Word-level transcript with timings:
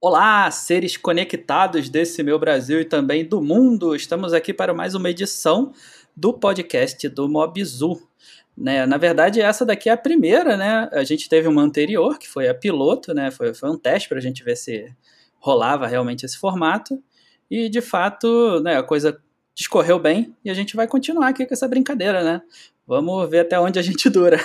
Olá, 0.00 0.48
seres 0.52 0.96
conectados 0.96 1.88
desse 1.88 2.22
meu 2.22 2.38
Brasil 2.38 2.80
e 2.80 2.84
também 2.84 3.24
do 3.24 3.42
mundo. 3.42 3.96
Estamos 3.96 4.32
aqui 4.32 4.54
para 4.54 4.72
mais 4.72 4.94
uma 4.94 5.10
edição 5.10 5.72
do 6.16 6.32
podcast 6.32 7.08
do 7.08 7.28
Mobzu. 7.28 8.00
Né, 8.56 8.86
na 8.86 8.96
verdade, 8.96 9.40
essa 9.40 9.66
daqui 9.66 9.88
é 9.88 9.92
a 9.92 9.96
primeira, 9.96 10.56
né? 10.56 10.88
A 10.92 11.02
gente 11.02 11.28
teve 11.28 11.48
uma 11.48 11.62
anterior, 11.62 12.16
que 12.16 12.28
foi 12.28 12.48
a 12.48 12.54
piloto, 12.54 13.12
né? 13.12 13.32
Foi, 13.32 13.52
foi 13.52 13.68
um 13.70 13.76
teste 13.76 14.08
para 14.08 14.18
a 14.18 14.20
gente 14.20 14.44
ver 14.44 14.54
se 14.54 14.88
rolava 15.40 15.88
realmente 15.88 16.24
esse 16.24 16.38
formato. 16.38 17.02
E, 17.50 17.68
de 17.68 17.80
fato, 17.80 18.60
né, 18.60 18.76
a 18.76 18.84
coisa 18.84 19.20
discorreu 19.52 19.98
bem 19.98 20.32
e 20.44 20.50
a 20.50 20.54
gente 20.54 20.76
vai 20.76 20.86
continuar 20.86 21.26
aqui 21.26 21.44
com 21.44 21.54
essa 21.54 21.66
brincadeira, 21.66 22.22
né? 22.22 22.40
Vamos 22.88 23.28
ver 23.28 23.40
até 23.40 23.60
onde 23.60 23.78
a 23.78 23.82
gente 23.82 24.08
dura. 24.08 24.40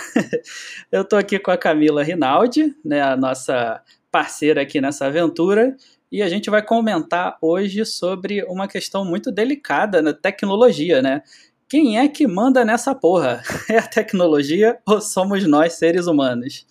Eu 0.92 1.04
estou 1.04 1.18
aqui 1.18 1.40
com 1.40 1.50
a 1.50 1.58
Camila 1.58 2.04
Rinaldi, 2.04 2.76
né, 2.84 3.02
a 3.02 3.16
nossa 3.16 3.82
parceira 4.12 4.62
aqui 4.62 4.82
nessa 4.82 5.06
aventura. 5.06 5.78
E 6.12 6.22
a 6.22 6.28
gente 6.28 6.50
vai 6.50 6.62
comentar 6.62 7.38
hoje 7.42 7.86
sobre 7.86 8.44
uma 8.44 8.68
questão 8.68 9.06
muito 9.06 9.32
delicada 9.32 10.02
na 10.02 10.14
tecnologia, 10.14 11.02
né? 11.02 11.24
Quem 11.70 11.98
é 11.98 12.08
que 12.08 12.28
manda 12.28 12.66
nessa 12.66 12.94
porra? 12.94 13.42
É 13.70 13.78
a 13.78 13.88
tecnologia 13.88 14.78
ou 14.86 15.00
somos 15.00 15.48
nós, 15.48 15.74
seres 15.74 16.06
humanos? 16.06 16.68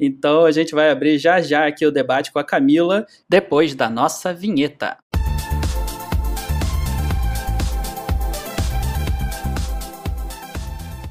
Então 0.00 0.46
a 0.46 0.50
gente 0.50 0.74
vai 0.74 0.90
abrir 0.90 1.18
já 1.18 1.42
já 1.42 1.66
aqui 1.66 1.84
o 1.84 1.92
debate 1.92 2.32
com 2.32 2.38
a 2.38 2.44
Camila 2.44 3.06
depois 3.28 3.74
da 3.74 3.90
nossa 3.90 4.32
vinheta. 4.32 4.96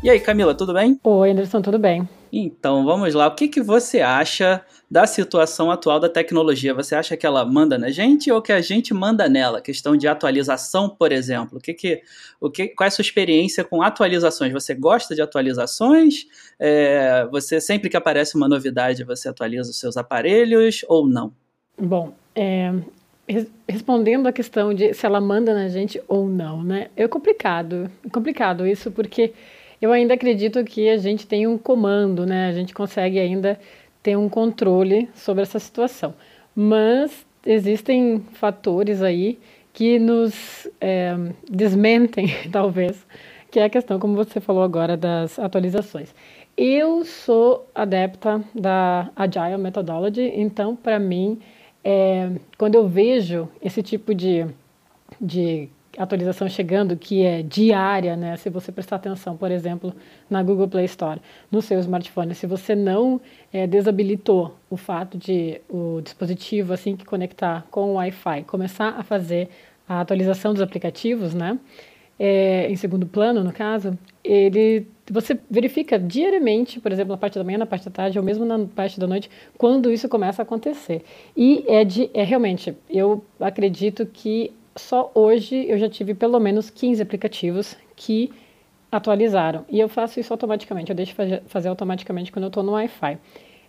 E 0.02 0.10
aí, 0.10 0.18
Camila, 0.18 0.56
tudo 0.56 0.74
bem? 0.74 0.98
Oi, 1.04 1.32
Anderson, 1.32 1.62
tudo 1.62 1.78
bem? 1.78 2.08
Então, 2.32 2.86
vamos 2.86 3.14
lá. 3.14 3.28
O 3.28 3.36
que, 3.36 3.50
que 3.50 3.62
você 3.62 4.00
acha 4.00 4.64
da 4.90 5.06
situação 5.06 5.70
atual 5.70 6.00
da 6.00 6.08
tecnologia? 6.08 6.74
Você 6.74 6.96
acha 6.96 7.18
que 7.18 7.26
ela 7.26 7.44
manda 7.44 7.78
na 7.78 7.90
gente 7.90 8.32
ou 8.32 8.42
que 8.42 8.54
a 8.54 8.62
gente 8.62 8.94
manda 8.94 9.28
nela? 9.28 9.60
Questão 9.60 9.98
de 9.98 10.08
atualização, 10.08 10.88
por 10.88 11.12
exemplo. 11.12 11.58
O 11.58 11.62
que 11.62 11.74
que, 11.74 12.02
o 12.40 12.50
que, 12.50 12.70
qual 12.70 12.86
é 12.86 12.88
a 12.88 12.92
sua 12.92 13.02
experiência 13.02 13.62
com 13.66 13.82
atualizações? 13.82 14.54
Você 14.54 14.74
gosta 14.74 15.14
de 15.14 15.22
atualizações? 15.22 16.26
É, 16.58 17.28
você 17.30 17.60
sempre 17.60 17.90
que 17.90 17.98
aparece 17.98 18.38
uma 18.38 18.48
novidade, 18.48 19.04
você 19.04 19.28
atualiza 19.28 19.70
os 19.70 19.80
seus 19.80 19.98
aparelhos 19.98 20.86
ou 20.88 21.06
não? 21.06 21.34
Bom, 21.78 22.14
é, 22.34 22.74
respondendo 23.68 24.28
a 24.28 24.32
questão 24.32 24.74
de 24.74 24.94
se 24.94 25.06
ela 25.06 25.20
manda 25.20 25.54
na 25.54 25.68
gente 25.68 26.02
ou 26.08 26.30
não, 26.30 26.64
né? 26.64 26.88
É 26.96 27.06
complicado, 27.06 27.92
é 28.06 28.10
complicado 28.10 28.66
isso 28.66 28.92
porque 28.92 29.34
eu 29.82 29.92
ainda 29.92 30.14
acredito 30.14 30.64
que 30.64 30.90
a 30.90 30.98
gente 30.98 31.26
tem 31.26 31.48
um 31.48 31.58
comando, 31.58 32.26
né? 32.26 32.48
A 32.48 32.54
gente 32.54 32.74
consegue 32.74 33.20
ainda 33.20 33.60
ter 34.04 34.18
um 34.18 34.28
controle 34.30 35.10
sobre 35.14 35.44
essa 35.44 35.60
situação. 35.60 36.14
Mas 36.56 37.26
existem 37.46 38.20
fatores 38.34 39.02
aí 39.02 39.40
que 39.74 39.98
nos 40.00 40.68
é, 40.82 41.16
desmentem, 41.50 42.28
talvez, 42.52 43.06
que 43.50 43.60
é 43.60 43.66
a 43.66 43.70
questão, 43.70 44.00
como 44.00 44.16
você 44.16 44.40
falou 44.40 44.64
agora, 44.64 44.98
das 44.98 45.40
atualizações. 45.40 46.14
Eu 46.58 47.06
sou 47.06 47.70
adepta 47.74 48.44
da 48.54 49.10
Agile 49.16 49.58
Methodology, 49.58 50.34
então, 50.36 50.76
para 50.76 51.00
mim, 51.00 51.40
é, 51.84 52.32
quando 52.58 52.76
eu 52.76 52.88
vejo 52.88 53.48
esse 53.62 53.82
tipo 53.82 54.14
de, 54.14 54.46
de 55.22 55.70
atualização 55.98 56.48
chegando 56.48 56.96
que 56.96 57.24
é 57.24 57.42
diária, 57.42 58.16
né? 58.16 58.38
Se 58.38 58.50
você 58.50 58.72
prestar 58.72 58.98
atenção, 58.98 59.36
por 59.36 59.52
exemplo, 59.52 59.94
na 60.30 60.44
Google 60.44 60.68
Play 60.68 60.86
Store, 60.86 61.20
no 61.52 61.62
seu 61.62 61.80
smartphone, 61.80 62.36
se 62.36 62.46
você 62.46 62.76
não 62.76 63.20
é, 63.52 63.66
desabilitou 63.66 64.56
o 64.70 64.78
fato 64.78 65.18
de 65.18 65.60
o 65.70 66.02
dispositivo 66.02 66.74
assim 66.74 66.96
que 66.96 67.06
conectar 67.06 67.66
com 67.72 67.92
o 67.92 67.94
Wi-Fi 67.94 68.44
começar 68.44 68.90
a 68.98 69.04
fazer 69.04 69.50
a 69.88 70.02
atualização 70.02 70.54
dos 70.54 70.62
aplicativos, 70.62 71.34
né? 71.34 71.58
É, 72.20 72.70
em 72.70 72.76
segundo 72.76 73.08
plano, 73.08 73.44
no 73.44 73.54
caso, 73.54 73.98
ele 74.24 74.86
você 75.10 75.40
verifica 75.50 75.98
diariamente, 75.98 76.80
por 76.80 76.92
exemplo, 76.92 77.12
na 77.12 77.18
parte 77.18 77.40
da 77.40 77.44
manhã, 77.44 77.58
na 77.58 77.66
parte 77.66 77.86
da 77.86 77.92
tarde, 77.92 78.20
ou 78.20 78.24
mesmo 78.24 78.46
na 78.46 78.60
parte 78.68 79.00
da 79.00 79.08
noite, 79.08 79.30
quando 79.58 79.92
isso 79.92 80.08
começa 80.08 80.42
a 80.42 80.44
acontecer. 80.44 81.02
E 81.36 81.64
é, 81.68 81.84
de, 81.84 82.12
é 82.14 82.24
realmente, 82.24 82.76
eu 82.90 83.24
acredito 83.40 84.06
que 84.06 84.54
só 84.80 85.12
hoje 85.14 85.66
eu 85.68 85.78
já 85.78 85.90
tive 85.90 86.14
pelo 86.14 86.40
menos 86.40 86.70
15 86.70 87.02
aplicativos 87.02 87.76
que 87.96 88.32
atualizaram. 88.92 89.66
E 89.70 89.80
eu 89.80 89.88
faço 89.88 90.20
isso 90.20 90.34
automaticamente, 90.34 90.90
eu 90.90 90.96
deixo 90.96 91.14
fazer, 91.48 91.70
automaticamente 91.70 92.32
quando 92.32 92.46
eu 92.46 92.50
estou 92.50 92.64
no 92.64 92.72
Wi-Fi. 92.72 93.18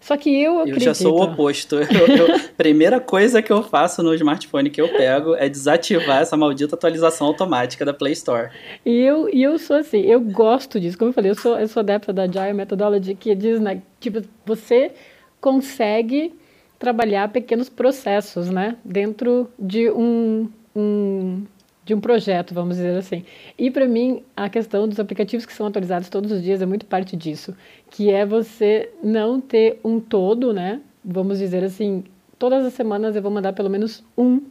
Só 0.01 0.17
que 0.17 0.31
eu 0.31 0.61
acredito... 0.61 0.81
Eu 0.81 0.85
já 0.87 0.95
sou 0.95 1.19
o 1.19 1.23
oposto. 1.23 1.77
Eu, 1.93 2.17
eu, 2.17 2.41
primeira 2.57 2.99
coisa 2.99 3.43
que 3.43 3.53
eu 3.53 3.63
faço 3.63 4.03
no 4.03 4.15
smartphone 4.15 4.71
que 4.71 4.81
eu 4.81 4.89
pego 4.89 5.35
é 5.35 5.47
desativar 5.47 6.23
essa 6.23 6.39
maldita 6.39 6.75
atualização 6.75 7.27
automática 7.27 7.85
da 7.85 7.93
Play 7.93 8.15
Store. 8.15 8.49
E 8.87 8.99
eu, 9.03 9.29
e 9.29 9.43
eu 9.43 9.59
sou 9.59 9.77
assim, 9.77 10.01
eu 10.01 10.19
gosto 10.19 10.81
disso. 10.81 10.97
Como 10.97 11.11
eu 11.11 11.13
falei, 11.13 11.31
eu 11.31 11.35
sou, 11.35 11.59
eu 11.59 11.69
sou 11.69 11.81
adepta 11.81 12.15
da 12.15 12.23
Agile 12.23 12.55
Methodology, 12.55 13.15
que 13.15 13.35
diz, 13.35 13.61
né, 13.61 13.83
tipo, 14.01 14.23
você 14.47 14.93
consegue 15.39 16.33
trabalhar 16.79 17.29
pequenos 17.29 17.69
processos, 17.69 18.49
né, 18.49 18.77
dentro 18.83 19.51
de 19.59 19.91
um, 19.91 20.49
um, 20.75 21.45
de 21.85 21.95
um 21.95 22.01
projeto, 22.01 22.55
vamos 22.55 22.77
dizer 22.77 22.97
assim. 22.97 23.25
E 23.59 23.71
para 23.71 23.87
mim, 23.87 24.23
a 24.37 24.49
questão 24.49 24.89
dos 24.89 25.01
aplicativos 25.01 25.47
que 25.47 25.53
são 25.53 25.67
atualizados 25.67 26.09
todos 26.09 26.31
os 26.31 26.43
dias 26.43 26.63
é 26.63 26.67
muito 26.67 26.87
parte 26.87 27.17
disso, 27.17 27.55
que 27.91 28.11
é 28.11 28.25
você 28.25 28.91
não 29.03 29.41
ter 29.41 29.81
um 29.85 29.99
todo, 29.99 30.53
né? 30.53 30.81
Vamos 31.05 31.39
dizer 31.39 31.65
assim, 31.65 32.05
todas 32.39 32.65
as 32.65 32.75
semanas 32.75 33.17
eu 33.17 33.23
vou 33.23 33.31
mandar 33.31 33.53
pelo 33.53 33.71
menos 33.71 34.05
um 34.17 34.43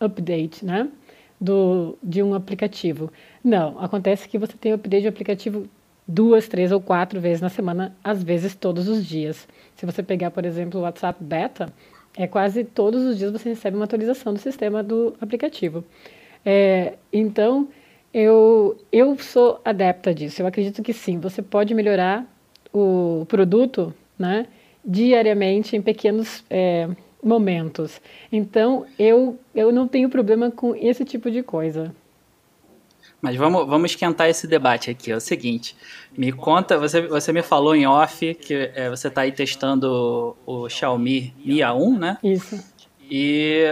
update, 0.00 0.64
né? 0.64 0.88
Do, 1.40 1.98
de 2.02 2.22
um 2.22 2.32
aplicativo. 2.34 3.12
Não, 3.44 3.78
acontece 3.78 4.28
que 4.28 4.38
você 4.38 4.54
tem 4.54 4.72
update 4.72 5.02
de 5.02 5.08
aplicativo 5.08 5.68
duas, 6.08 6.46
três 6.46 6.70
ou 6.70 6.80
quatro 6.80 7.20
vezes 7.20 7.40
na 7.40 7.48
semana, 7.48 7.94
às 8.02 8.22
vezes 8.22 8.54
todos 8.54 8.88
os 8.88 9.04
dias. 9.04 9.46
Se 9.74 9.84
você 9.84 10.02
pegar, 10.02 10.30
por 10.30 10.44
exemplo, 10.44 10.80
o 10.80 10.82
WhatsApp 10.84 11.22
Beta, 11.22 11.72
é 12.16 12.26
quase 12.26 12.64
todos 12.64 13.04
os 13.04 13.18
dias 13.18 13.30
você 13.30 13.50
recebe 13.50 13.76
uma 13.76 13.84
atualização 13.84 14.32
do 14.32 14.38
sistema 14.38 14.82
do 14.82 15.14
aplicativo. 15.20 15.84
É, 16.44 16.94
então, 17.12 17.68
eu, 18.12 18.76
eu 18.90 19.18
sou 19.18 19.60
adepta 19.64 20.14
disso. 20.14 20.40
Eu 20.40 20.46
acredito 20.46 20.82
que 20.82 20.92
sim, 20.92 21.18
você 21.18 21.42
pode 21.42 21.74
melhorar 21.74 22.26
o 22.72 23.26
produto 23.28 23.92
né, 24.18 24.46
diariamente 24.84 25.76
em 25.76 25.82
pequenos 25.82 26.42
é, 26.48 26.88
momentos. 27.22 28.00
Então, 28.32 28.86
eu, 28.98 29.38
eu 29.54 29.70
não 29.70 29.86
tenho 29.86 30.08
problema 30.08 30.50
com 30.50 30.74
esse 30.74 31.04
tipo 31.04 31.30
de 31.30 31.42
coisa. 31.42 31.94
Mas 33.26 33.34
vamos, 33.34 33.66
vamos 33.66 33.90
esquentar 33.90 34.28
esse 34.28 34.46
debate 34.46 34.88
aqui. 34.88 35.10
É 35.10 35.16
o 35.16 35.20
seguinte, 35.20 35.74
me 36.16 36.30
conta, 36.30 36.78
você, 36.78 37.02
você 37.08 37.32
me 37.32 37.42
falou 37.42 37.74
em 37.74 37.84
off 37.84 38.34
que 38.34 38.70
é, 38.72 38.88
você 38.88 39.08
está 39.08 39.22
aí 39.22 39.32
testando 39.32 40.36
o, 40.46 40.64
o 40.64 40.68
Xiaomi 40.68 41.34
Mi 41.44 41.56
A1, 41.56 41.98
né? 41.98 42.18
Isso. 42.22 42.62
E 43.10 43.64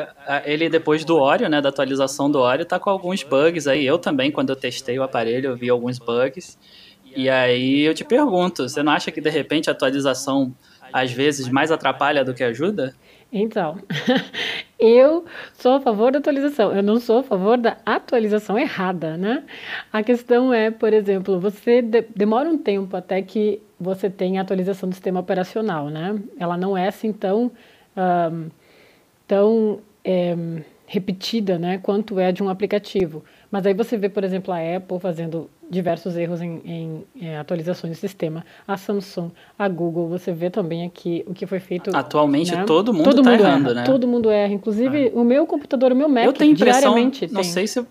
ele, 0.44 0.68
depois 0.68 1.04
do 1.04 1.18
Oreo, 1.18 1.48
né, 1.48 1.60
da 1.60 1.68
atualização 1.68 2.28
do 2.28 2.40
Oreo, 2.40 2.64
tá 2.64 2.80
com 2.80 2.90
alguns 2.90 3.22
bugs 3.22 3.68
aí. 3.68 3.86
Eu 3.86 3.96
também, 3.96 4.32
quando 4.32 4.50
eu 4.50 4.56
testei 4.56 4.98
o 4.98 5.04
aparelho, 5.04 5.50
eu 5.50 5.56
vi 5.56 5.70
alguns 5.70 6.00
bugs. 6.00 6.58
E 7.14 7.30
aí 7.30 7.82
eu 7.82 7.94
te 7.94 8.02
pergunto, 8.02 8.68
você 8.68 8.82
não 8.82 8.90
acha 8.90 9.12
que 9.12 9.20
de 9.20 9.30
repente 9.30 9.70
a 9.70 9.72
atualização 9.72 10.52
às 10.92 11.12
vezes 11.12 11.48
mais 11.48 11.70
atrapalha 11.70 12.24
do 12.24 12.34
que 12.34 12.42
ajuda? 12.42 12.92
Então, 13.36 13.78
eu 14.78 15.24
sou 15.54 15.72
a 15.72 15.80
favor 15.80 16.12
da 16.12 16.20
atualização, 16.20 16.72
eu 16.72 16.84
não 16.84 17.00
sou 17.00 17.18
a 17.18 17.22
favor 17.24 17.58
da 17.58 17.76
atualização 17.84 18.56
errada, 18.56 19.16
né? 19.16 19.42
A 19.92 20.04
questão 20.04 20.54
é, 20.54 20.70
por 20.70 20.92
exemplo, 20.92 21.40
você 21.40 21.82
de 21.82 22.02
demora 22.14 22.48
um 22.48 22.56
tempo 22.56 22.96
até 22.96 23.20
que 23.22 23.60
você 23.78 24.08
tenha 24.08 24.40
a 24.40 24.44
atualização 24.44 24.88
do 24.88 24.94
sistema 24.94 25.18
operacional, 25.18 25.90
né? 25.90 26.16
Ela 26.38 26.56
não 26.56 26.78
é 26.78 26.86
assim 26.86 27.12
tão, 27.12 27.50
um, 27.96 28.48
tão 29.26 29.80
é, 30.04 30.36
repetida, 30.86 31.58
né, 31.58 31.78
quanto 31.78 32.20
é 32.20 32.30
de 32.30 32.40
um 32.40 32.48
aplicativo. 32.48 33.24
Mas 33.54 33.64
aí 33.66 33.72
você 33.72 33.96
vê, 33.96 34.08
por 34.08 34.24
exemplo, 34.24 34.52
a 34.52 34.58
Apple 34.58 34.98
fazendo 34.98 35.48
diversos 35.70 36.16
erros 36.16 36.42
em, 36.42 36.60
em, 36.64 37.04
em, 37.14 37.28
é, 37.28 37.38
atualizações 37.38 37.96
do 37.96 38.00
sistema, 38.00 38.44
a 38.66 38.76
Samsung, 38.76 39.30
a 39.56 39.68
Google, 39.68 40.08
você 40.08 40.32
vê 40.32 40.50
também 40.50 40.84
aqui 40.84 41.24
o 41.24 41.32
que 41.32 41.46
foi 41.46 41.60
feito. 41.60 41.96
Atualmente 41.96 42.52
né? 42.52 42.64
todo 42.64 42.92
mundo 42.92 43.20
está 43.20 43.32
errando, 43.32 43.70
erra, 43.70 43.74
né? 43.74 43.84
Todo 43.84 44.08
mundo 44.08 44.28
erra, 44.28 44.52
inclusive 44.52 45.06
é. 45.06 45.12
o 45.14 45.22
meu 45.22 45.46
computador, 45.46 45.92
o 45.92 45.94
meu 45.94 46.08
Mac, 46.08 46.24
eu 46.24 46.32
tenho 46.32 46.50
impressão, 46.50 46.80
diariamente 46.80 47.28
não 47.28 47.42
tem. 47.42 47.50
sei 47.52 47.68
se 47.68 47.86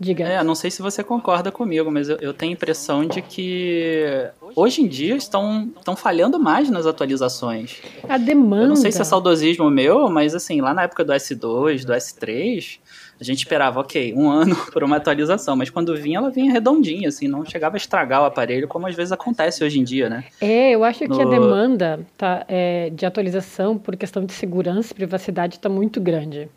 Diga. 0.00 0.24
É, 0.24 0.44
não 0.44 0.54
sei 0.54 0.70
se 0.70 0.80
você 0.80 1.02
concorda 1.02 1.50
comigo, 1.50 1.90
mas 1.90 2.08
eu, 2.08 2.18
eu 2.20 2.32
tenho 2.32 2.52
a 2.52 2.54
impressão 2.54 3.04
de 3.04 3.20
que 3.20 4.30
hoje 4.54 4.80
em 4.80 4.86
dia 4.86 5.16
estão, 5.16 5.72
estão 5.76 5.96
falhando 5.96 6.38
mais 6.38 6.70
nas 6.70 6.86
atualizações. 6.86 7.82
A 8.08 8.16
demanda. 8.16 8.62
Eu 8.62 8.68
não 8.68 8.76
sei 8.76 8.92
se 8.92 9.00
é 9.00 9.04
saudosismo 9.04 9.68
meu, 9.68 10.08
mas 10.08 10.36
assim, 10.36 10.60
lá 10.60 10.72
na 10.72 10.82
época 10.82 11.04
do 11.04 11.12
S2, 11.12 11.84
do 11.84 11.92
S3, 11.92 12.78
a 13.20 13.24
gente 13.24 13.38
esperava, 13.38 13.80
ok, 13.80 14.14
um 14.14 14.30
ano 14.30 14.56
por 14.72 14.84
uma 14.84 14.96
atualização, 14.96 15.56
mas 15.56 15.70
quando 15.70 15.96
vinha, 15.96 16.18
ela 16.18 16.30
vinha 16.30 16.52
redondinha, 16.52 17.08
assim, 17.08 17.26
não 17.26 17.44
chegava 17.44 17.76
a 17.76 17.78
estragar 17.78 18.22
o 18.22 18.24
aparelho, 18.24 18.68
como 18.68 18.86
às 18.86 18.94
vezes 18.94 19.12
acontece 19.12 19.64
hoje 19.64 19.80
em 19.80 19.84
dia, 19.84 20.08
né? 20.08 20.24
É, 20.40 20.70
eu 20.70 20.84
acho 20.84 21.06
no... 21.06 21.16
que 21.16 21.22
a 21.22 21.24
demanda 21.24 22.00
tá, 22.16 22.44
é, 22.48 22.90
de 22.90 23.04
atualização 23.04 23.76
por 23.76 23.96
questão 23.96 24.24
de 24.24 24.32
segurança 24.32 24.92
e 24.92 24.94
privacidade 24.94 25.56
está 25.56 25.68
muito 25.68 26.00
grande. 26.00 26.48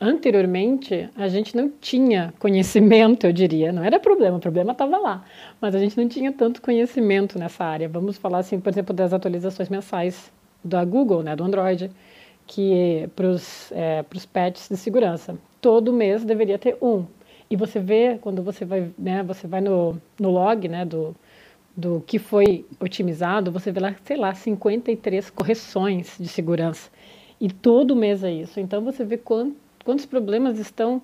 Anteriormente, 0.00 1.08
a 1.16 1.28
gente 1.28 1.56
não 1.56 1.70
tinha 1.80 2.32
conhecimento, 2.38 3.26
eu 3.26 3.32
diria, 3.32 3.72
não 3.72 3.82
era 3.82 3.98
problema, 3.98 4.36
o 4.36 4.40
problema 4.40 4.72
estava 4.72 4.96
lá, 4.98 5.24
mas 5.60 5.74
a 5.74 5.78
gente 5.78 5.96
não 5.96 6.08
tinha 6.08 6.32
tanto 6.32 6.62
conhecimento 6.62 7.38
nessa 7.38 7.64
área. 7.64 7.88
Vamos 7.88 8.16
falar, 8.16 8.38
assim, 8.38 8.60
por 8.60 8.70
exemplo, 8.70 8.94
das 8.94 9.12
atualizações 9.12 9.68
mensais 9.68 10.30
da 10.64 10.84
Google, 10.84 11.22
né, 11.22 11.34
do 11.36 11.44
Android, 11.44 11.90
que 12.48 13.08
para 13.14 13.28
os 13.28 13.70
é, 13.72 14.02
patches 14.32 14.68
de 14.68 14.76
segurança 14.76 15.36
todo 15.60 15.92
mês 15.92 16.24
deveria 16.24 16.58
ter 16.58 16.76
um. 16.82 17.04
E 17.50 17.56
você 17.56 17.78
vê, 17.78 18.18
quando 18.20 18.42
você 18.42 18.64
vai, 18.64 18.90
né, 18.98 19.22
você 19.22 19.46
vai 19.46 19.60
no, 19.60 20.00
no 20.18 20.30
log 20.30 20.66
né, 20.66 20.84
do, 20.84 21.14
do 21.76 22.02
que 22.06 22.18
foi 22.18 22.64
otimizado, 22.80 23.52
você 23.52 23.70
vê 23.70 23.80
lá, 23.80 23.94
sei 24.04 24.16
lá, 24.16 24.34
53 24.34 25.30
correções 25.30 26.16
de 26.18 26.26
segurança. 26.26 26.90
E 27.40 27.50
todo 27.50 27.94
mês 27.94 28.24
é 28.24 28.32
isso. 28.32 28.58
Então 28.58 28.82
você 28.82 29.04
vê 29.04 29.16
quant, 29.16 29.52
quantos 29.84 30.06
problemas 30.06 30.58
estão 30.58 31.00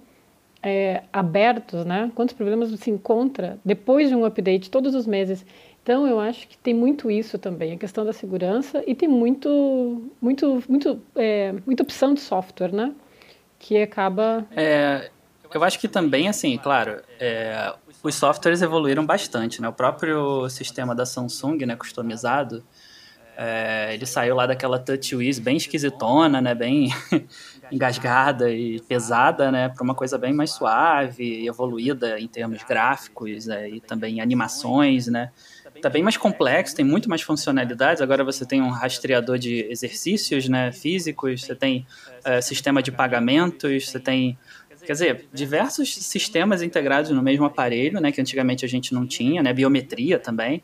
é, 0.63 1.03
abertos, 1.13 1.85
né? 1.85 2.11
quantos 2.15 2.35
problemas 2.35 2.71
se 2.81 2.91
encontra 2.91 3.59
depois 3.65 4.09
de 4.09 4.15
um 4.15 4.25
update 4.25 4.71
todos 4.71 4.95
os 4.95 5.07
meses. 5.07 5.45
Então 5.85 6.09
eu 6.09 6.19
acho 6.19 6.49
que 6.49 6.59
tem 6.59 6.75
muito 6.75 7.09
isso 7.09 7.39
também, 7.39 7.75
a 7.75 7.77
questão 7.77 8.05
da 8.05 8.13
segurança 8.13 8.83
e 8.87 8.95
tem 8.95 9.09
muito, 9.09 10.11
muito, 10.21 10.65
muito, 10.69 11.01
é, 11.15 11.55
muita 11.65 11.85
opção 11.85 12.13
de 12.13 12.21
software, 12.21 12.73
né? 12.73 12.93
que 13.65 13.81
acaba. 13.81 14.47
É, 14.55 15.11
eu 15.53 15.65
acho 15.65 15.79
que 15.79 15.89
também, 15.89 16.29
assim, 16.29 16.59
claro, 16.59 17.01
é, 17.19 17.73
os 18.03 18.15
softwares 18.15 18.61
evoluíram 18.61 19.07
bastante, 19.07 19.63
né? 19.63 19.69
O 19.69 19.73
próprio 19.73 20.49
sistema 20.51 20.95
da 20.95 21.07
Samsung, 21.07 21.65
né, 21.65 21.75
customizado, 21.75 22.63
é, 23.37 23.95
ele 23.95 24.05
saiu 24.05 24.37
lá 24.37 24.47
daquela 24.47 24.79
TouchWiz 24.79 25.39
bem 25.39 25.57
esquisitona, 25.57 26.43
né, 26.43 26.55
bem 26.55 26.91
engasgada 27.73 28.51
e 28.51 28.81
pesada, 28.83 29.51
né, 29.51 29.71
para 29.71 29.83
uma 29.83 29.95
coisa 29.95 30.19
bem 30.19 30.33
mais 30.33 30.51
suave 30.51 31.47
evoluída 31.47 32.21
em 32.21 32.29
termos 32.29 32.63
gráficos 32.63 33.47
né, 33.47 33.69
e 33.69 33.81
também 33.81 34.21
animações, 34.21 35.09
né 35.09 35.33
tá 35.85 35.91
bem 35.91 36.03
mais 36.03 36.17
complexo, 36.17 36.75
tem 36.75 36.85
muito 36.85 37.11
mais 37.11 37.21
funcionalidades. 37.21 38.01
Agora 38.01 38.25
você 38.25 38.47
tem 38.47 38.63
um 38.63 38.71
rastreador 38.71 39.39
de 39.39 39.67
exercícios 39.71 40.49
né, 40.49 40.73
físicos, 40.73 41.45
você 41.45 41.55
tem 41.55 41.87
uh, 42.27 42.41
sistema 42.43 42.83
de 42.83 42.91
pagamentos, 42.91 43.91
você 43.91 44.01
tem 44.01 44.39
quer 44.83 44.93
dizer, 44.93 45.29
diversos 45.33 45.95
sistemas 45.95 46.61
integrados 46.63 47.11
no 47.11 47.23
mesmo 47.23 47.45
aparelho, 47.47 48.01
né, 48.01 48.13
que 48.13 48.21
antigamente 48.21 48.67
a 48.67 48.69
gente 48.69 48.93
não 48.93 49.07
tinha, 49.07 49.43
né, 49.43 49.53
biometria 49.53 50.19
também. 50.19 50.63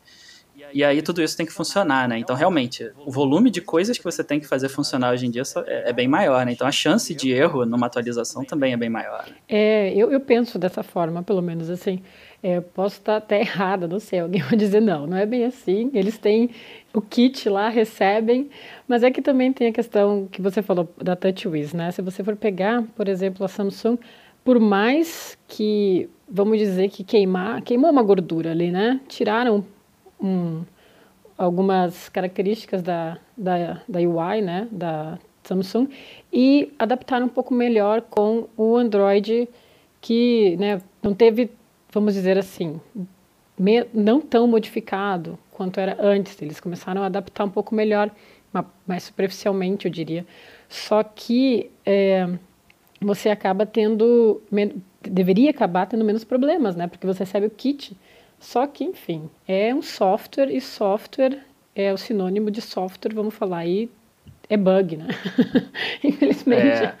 E 0.73 0.83
aí 0.83 1.01
tudo 1.01 1.21
isso 1.21 1.35
tem 1.35 1.45
que 1.45 1.51
funcionar, 1.51 2.07
né? 2.07 2.17
Então, 2.17 2.35
realmente, 2.35 2.91
o 3.05 3.11
volume 3.11 3.49
de 3.49 3.61
coisas 3.61 3.97
que 3.97 4.03
você 4.03 4.23
tem 4.23 4.39
que 4.39 4.47
fazer 4.47 4.69
funcionar 4.69 5.11
hoje 5.11 5.25
em 5.25 5.31
dia 5.31 5.43
é, 5.65 5.89
é 5.89 5.93
bem 5.93 6.07
maior, 6.07 6.45
né? 6.45 6.51
Então, 6.51 6.67
a 6.67 6.71
chance 6.71 7.13
de 7.13 7.31
erro 7.31 7.65
numa 7.65 7.87
atualização 7.87 8.43
também 8.43 8.73
é 8.73 8.77
bem 8.77 8.89
maior. 8.89 9.25
É, 9.47 9.93
eu, 9.95 10.11
eu 10.11 10.19
penso 10.19 10.57
dessa 10.57 10.83
forma, 10.83 11.23
pelo 11.23 11.41
menos 11.41 11.69
assim. 11.69 12.01
É, 12.43 12.59
posso 12.59 12.97
estar 12.97 13.17
até 13.17 13.41
errada, 13.41 13.87
não 13.87 13.99
sei, 13.99 14.19
alguém 14.19 14.41
vai 14.41 14.57
dizer 14.57 14.81
não, 14.81 15.05
não 15.05 15.17
é 15.17 15.25
bem 15.25 15.45
assim. 15.45 15.91
Eles 15.93 16.17
têm 16.17 16.49
o 16.93 17.01
kit 17.01 17.47
lá, 17.47 17.69
recebem, 17.69 18.49
mas 18.87 19.03
é 19.03 19.11
que 19.11 19.21
também 19.21 19.53
tem 19.53 19.67
a 19.67 19.71
questão 19.71 20.27
que 20.31 20.41
você 20.41 20.61
falou 20.61 20.91
da 20.97 21.15
TouchWiz, 21.15 21.73
né? 21.73 21.91
Se 21.91 22.01
você 22.01 22.23
for 22.23 22.35
pegar, 22.35 22.83
por 22.95 23.07
exemplo, 23.07 23.45
a 23.45 23.47
Samsung, 23.47 23.97
por 24.43 24.59
mais 24.59 25.37
que, 25.47 26.09
vamos 26.27 26.57
dizer 26.57 26.89
que 26.89 27.03
queimar, 27.03 27.61
queimou 27.61 27.91
uma 27.91 28.01
gordura 28.01 28.51
ali, 28.51 28.71
né? 28.71 28.99
Tiraram 29.07 29.63
um, 30.21 30.63
algumas 31.37 32.09
características 32.09 32.81
da, 32.81 33.17
da, 33.35 33.81
da 33.87 33.99
UI, 33.99 34.41
né? 34.41 34.67
Da 34.71 35.17
Samsung, 35.43 35.89
e 36.31 36.71
adaptaram 36.77 37.25
um 37.25 37.29
pouco 37.29 37.53
melhor 37.53 38.01
com 38.01 38.47
o 38.55 38.77
Android 38.77 39.49
que 39.99 40.55
né, 40.57 40.79
não 41.01 41.15
teve 41.15 41.49
vamos 41.91 42.13
dizer 42.13 42.37
assim, 42.37 42.79
me, 43.57 43.85
não 43.93 44.21
tão 44.21 44.47
modificado 44.47 45.37
quanto 45.51 45.79
era 45.79 45.97
antes. 45.99 46.41
Eles 46.41 46.59
começaram 46.59 47.03
a 47.03 47.07
adaptar 47.07 47.43
um 47.43 47.49
pouco 47.49 47.75
melhor, 47.75 48.09
mais 48.87 49.03
superficialmente, 49.03 49.85
eu 49.85 49.91
diria. 49.91 50.25
Só 50.69 51.03
que 51.03 51.69
é, 51.85 52.27
você 52.99 53.29
acaba 53.29 53.65
tendo, 53.65 54.41
deveria 55.01 55.51
acabar 55.51 55.85
tendo 55.85 56.05
menos 56.05 56.23
problemas, 56.23 56.75
né? 56.75 56.87
Porque 56.87 57.05
você 57.05 57.19
recebe 57.19 57.47
o 57.47 57.49
kit. 57.51 57.95
Só 58.41 58.65
que, 58.65 58.83
enfim, 58.83 59.29
é 59.47 59.73
um 59.73 59.83
software 59.83 60.51
e 60.51 60.59
software 60.59 61.45
é 61.75 61.93
o 61.93 61.97
sinônimo 61.97 62.49
de 62.49 62.59
software, 62.59 63.13
vamos 63.13 63.35
falar 63.35 63.59
aí, 63.59 63.87
é 64.49 64.57
bug, 64.57 64.97
né? 64.97 65.07
Infelizmente. 66.03 66.65
É, 66.65 66.95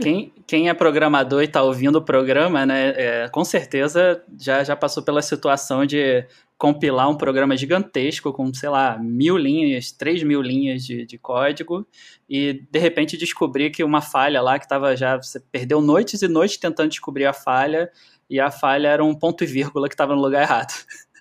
quem, 0.00 0.32
quem 0.46 0.68
é 0.68 0.74
programador 0.74 1.42
e 1.42 1.46
está 1.46 1.62
ouvindo 1.62 1.96
o 1.96 2.02
programa, 2.02 2.64
né, 2.64 2.94
é, 2.96 3.28
com 3.28 3.44
certeza 3.44 4.22
já, 4.38 4.62
já 4.62 4.76
passou 4.76 5.02
pela 5.02 5.20
situação 5.20 5.84
de 5.84 6.24
compilar 6.56 7.10
um 7.10 7.16
programa 7.16 7.56
gigantesco 7.56 8.32
com, 8.32 8.54
sei 8.54 8.68
lá, 8.68 8.96
mil 8.98 9.36
linhas, 9.36 9.92
três 9.92 10.22
mil 10.22 10.40
linhas 10.40 10.84
de, 10.84 11.04
de 11.04 11.18
código 11.18 11.86
e 12.28 12.64
de 12.70 12.78
repente 12.78 13.16
descobrir 13.16 13.70
que 13.70 13.84
uma 13.84 14.00
falha 14.00 14.40
lá 14.40 14.58
que 14.58 14.64
estava 14.64 14.96
já. 14.96 15.16
Você 15.16 15.40
perdeu 15.52 15.80
noites 15.80 16.22
e 16.22 16.28
noites 16.28 16.56
tentando 16.56 16.88
descobrir 16.88 17.26
a 17.26 17.32
falha 17.32 17.90
e 18.28 18.40
a 18.40 18.50
falha 18.50 18.88
era 18.88 19.04
um 19.04 19.14
ponto 19.14 19.44
e 19.44 19.46
vírgula 19.46 19.88
que 19.88 19.94
estava 19.94 20.14
no 20.14 20.20
lugar 20.20 20.42
errado. 20.42 20.72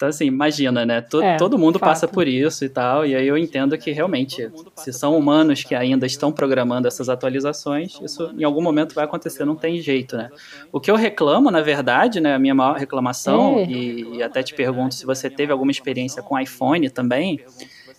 Então, 0.00 0.08
assim, 0.08 0.24
imagina, 0.24 0.86
né? 0.86 1.02
T 1.02 1.22
é, 1.22 1.36
todo 1.36 1.58
mundo 1.58 1.78
fato. 1.78 1.90
passa 1.90 2.08
por 2.08 2.26
isso 2.26 2.64
e 2.64 2.70
tal, 2.70 3.04
e 3.04 3.14
aí 3.14 3.28
eu 3.28 3.36
entendo 3.36 3.76
que 3.76 3.90
realmente, 3.90 4.50
se 4.74 4.94
são 4.94 5.14
humanos 5.14 5.62
que 5.62 5.74
ainda 5.74 6.06
estão 6.06 6.32
programando 6.32 6.88
essas 6.88 7.10
atualizações, 7.10 8.00
isso 8.00 8.32
em 8.34 8.42
algum 8.42 8.62
momento 8.62 8.94
vai 8.94 9.04
acontecer, 9.04 9.44
não 9.44 9.54
tem 9.54 9.78
jeito, 9.78 10.16
né? 10.16 10.30
O 10.72 10.80
que 10.80 10.90
eu 10.90 10.96
reclamo, 10.96 11.50
na 11.50 11.60
verdade, 11.60 12.18
né, 12.18 12.34
a 12.34 12.38
minha 12.38 12.54
maior 12.54 12.78
reclamação, 12.78 13.58
é. 13.58 13.64
e, 13.66 14.16
e 14.16 14.22
até 14.22 14.42
te 14.42 14.54
pergunto 14.54 14.94
se 14.94 15.04
você 15.04 15.28
teve 15.28 15.52
alguma 15.52 15.70
experiência 15.70 16.22
com 16.22 16.40
iPhone 16.40 16.88
também, 16.88 17.38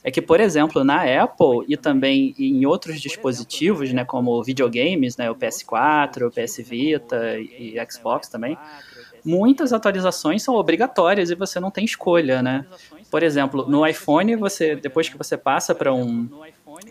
é 0.03 0.09
que, 0.09 0.21
por 0.21 0.39
exemplo, 0.39 0.83
na 0.83 1.03
Apple 1.23 1.65
e 1.67 1.77
também 1.77 2.33
em 2.37 2.65
outros 2.65 2.99
dispositivos, 2.99 3.93
né, 3.93 4.03
como 4.03 4.41
videogames, 4.43 5.15
né, 5.17 5.29
o 5.29 5.35
PS4, 5.35 6.27
o 6.27 6.31
PS 6.31 6.57
Vita 6.67 7.37
e 7.39 7.75
Xbox 7.89 8.27
também, 8.27 8.57
muitas 9.23 9.71
atualizações 9.71 10.41
são 10.43 10.55
obrigatórias 10.55 11.29
e 11.29 11.35
você 11.35 11.59
não 11.59 11.69
tem 11.69 11.85
escolha, 11.85 12.41
né? 12.41 12.65
Por 13.11 13.21
exemplo, 13.23 13.67
no 13.67 13.85
iPhone, 13.85 14.35
você 14.35 14.75
depois 14.75 15.07
que 15.07 15.17
você 15.17 15.37
passa 15.37 15.75
para 15.75 15.93
um, 15.93 16.27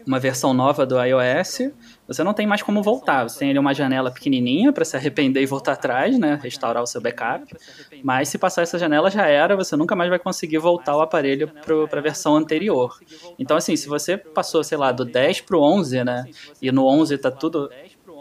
uma 0.06 0.18
versão 0.18 0.54
nova 0.54 0.86
do 0.86 1.02
iOS, 1.02 1.72
você 2.10 2.24
não 2.24 2.34
tem 2.34 2.44
mais 2.44 2.60
como 2.60 2.82
voltar. 2.82 3.28
Você 3.28 3.38
tem 3.38 3.50
ali 3.50 3.58
uma 3.60 3.72
janela 3.72 4.10
pequenininha 4.10 4.72
para 4.72 4.84
se 4.84 4.96
arrepender 4.96 5.40
e 5.40 5.46
voltar 5.46 5.74
atrás, 5.74 6.18
né? 6.18 6.40
Restaurar 6.42 6.82
o 6.82 6.86
seu 6.86 7.00
backup. 7.00 7.54
Mas 8.02 8.28
se 8.28 8.36
passar 8.36 8.62
essa 8.62 8.76
janela 8.80 9.08
já 9.08 9.28
era, 9.28 9.54
você 9.54 9.76
nunca 9.76 9.94
mais 9.94 10.10
vai 10.10 10.18
conseguir 10.18 10.58
voltar 10.58 10.96
o 10.96 11.00
aparelho 11.00 11.46
para 11.46 12.00
a 12.00 12.02
versão 12.02 12.34
anterior. 12.34 12.98
Então, 13.38 13.56
assim, 13.56 13.76
se 13.76 13.86
você 13.88 14.16
passou, 14.16 14.64
sei 14.64 14.76
lá, 14.76 14.90
do 14.90 15.04
10 15.04 15.42
para 15.42 15.56
o 15.56 15.62
11, 15.62 16.02
né? 16.02 16.24
E 16.60 16.72
no 16.72 16.84
11 16.84 17.16
tá 17.16 17.30
tudo 17.30 17.70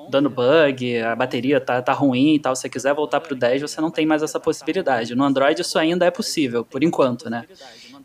dando 0.08 0.29
bug, 0.29 1.00
a 1.00 1.15
bateria 1.15 1.60
tá, 1.60 1.81
tá 1.81 1.93
ruim 1.93 2.36
e 2.36 2.39
tal, 2.39 2.55
se 2.55 2.63
você 2.63 2.69
quiser 2.69 2.93
voltar 2.93 3.19
pro 3.22 3.36
10, 3.36 3.62
você 3.62 3.79
não 3.79 3.91
tem 3.91 4.05
mais 4.05 4.24
essa 4.24 4.39
possibilidade. 4.39 5.15
No 5.15 5.24
Android 5.24 5.62
isso 5.62 5.77
ainda 5.77 6.05
é 6.05 6.12
possível, 6.12 6.65
por 6.65 6.84
enquanto, 6.84 7.29
né? 7.29 7.46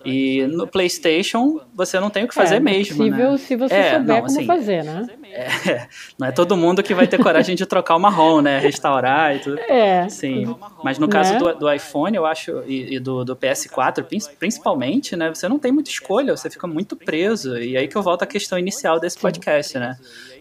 E 0.05 0.47
no 0.47 0.67
PlayStation 0.67 1.61
você 1.75 1.99
não 1.99 2.11
tem 2.11 2.25
o 2.25 2.29
que 2.29 2.35
fazer 2.35 2.57
é, 2.57 2.61
mesmo. 2.61 3.05
É 3.05 3.09
possível 3.09 3.31
né? 3.31 3.39
se 3.39 3.57
você 3.57 3.75
é, 3.75 3.91
souber 3.91 4.07
não, 4.07 4.15
como 4.17 4.27
assim, 4.27 4.47
fazer, 4.47 4.85
né? 4.85 5.07
É, 5.33 5.87
não 6.19 6.29
é 6.29 6.33
todo 6.33 6.57
mundo 6.57 6.83
que 6.83 6.95
vai 6.95 7.07
ter 7.07 7.19
coragem 7.19 7.57
de 7.57 7.65
trocar 7.67 7.97
o 7.97 7.99
marrom, 7.99 8.41
né? 8.41 8.59
Restaurar 8.59 9.35
e 9.35 9.39
tudo. 9.41 9.59
É. 9.61 10.09
Sim. 10.09 10.55
Mas 10.83 10.99
no 10.99 11.09
caso 11.09 11.33
né? 11.33 11.39
do, 11.39 11.55
do, 11.55 11.73
iPhone, 11.73 12.17
eu 12.17 12.27
acho, 12.27 12.63
e, 12.67 12.97
e, 12.97 12.99
do, 13.01 13.25
do 13.25 13.35
PS4, 13.35 14.05
principalmente, 14.39 15.17
né? 15.17 15.33
Você 15.33 15.49
não 15.49 15.59
tem 15.59 15.73
muita 15.73 15.91
escolha, 15.91 16.37
você 16.37 16.51
fica 16.51 16.67
muito 16.67 16.95
preso. 16.97 17.59
E 17.59 17.77
aí 17.77 17.89
que 17.89 17.97
eu 17.97 18.03
volto 18.03 18.23
à 18.23 18.27
questão 18.27 18.59
inicial 18.59 19.01
desse 19.01 19.19
podcast, 19.19 19.79
né? 19.79 19.97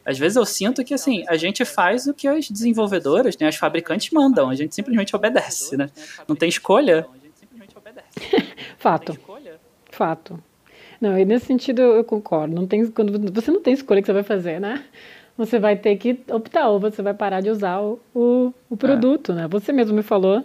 Às 0.05 0.19
vezes 0.19 0.35
eu 0.35 0.45
sinto 0.45 0.83
que, 0.83 0.93
assim, 0.93 1.23
a 1.27 1.37
gente 1.37 1.63
faz 1.63 2.07
o 2.07 2.13
que 2.13 2.27
as 2.27 2.49
desenvolvedoras, 2.49 3.37
né, 3.37 3.47
as 3.47 3.55
fabricantes 3.55 4.11
mandam, 4.11 4.49
a 4.49 4.55
gente 4.55 4.75
simplesmente 4.75 5.15
obedece, 5.15 5.77
né? 5.77 5.89
Não 6.27 6.35
tem 6.35 6.49
escolha. 6.49 7.07
Fato. 8.77 9.17
Fato. 9.93 10.39
Não, 10.99 11.17
e 11.17 11.23
nesse 11.23 11.45
sentido 11.45 11.81
eu 11.81 12.03
concordo. 12.03 12.55
Não 12.55 12.65
tem, 12.65 12.87
quando 12.87 13.31
você 13.31 13.51
não 13.51 13.61
tem 13.61 13.73
escolha 13.73 14.01
que 14.01 14.07
você 14.07 14.13
vai 14.13 14.23
fazer, 14.23 14.59
né? 14.59 14.83
Você 15.37 15.59
vai 15.59 15.75
ter 15.75 15.95
que 15.97 16.19
optar, 16.31 16.69
ou 16.69 16.79
você 16.79 17.01
vai 17.01 17.13
parar 17.13 17.41
de 17.41 17.49
usar 17.49 17.79
o, 17.79 17.99
o, 18.13 18.53
o 18.69 18.77
produto, 18.77 19.31
é. 19.31 19.35
né? 19.35 19.47
Você 19.49 19.71
mesmo 19.71 19.95
me 19.95 20.01
falou 20.01 20.43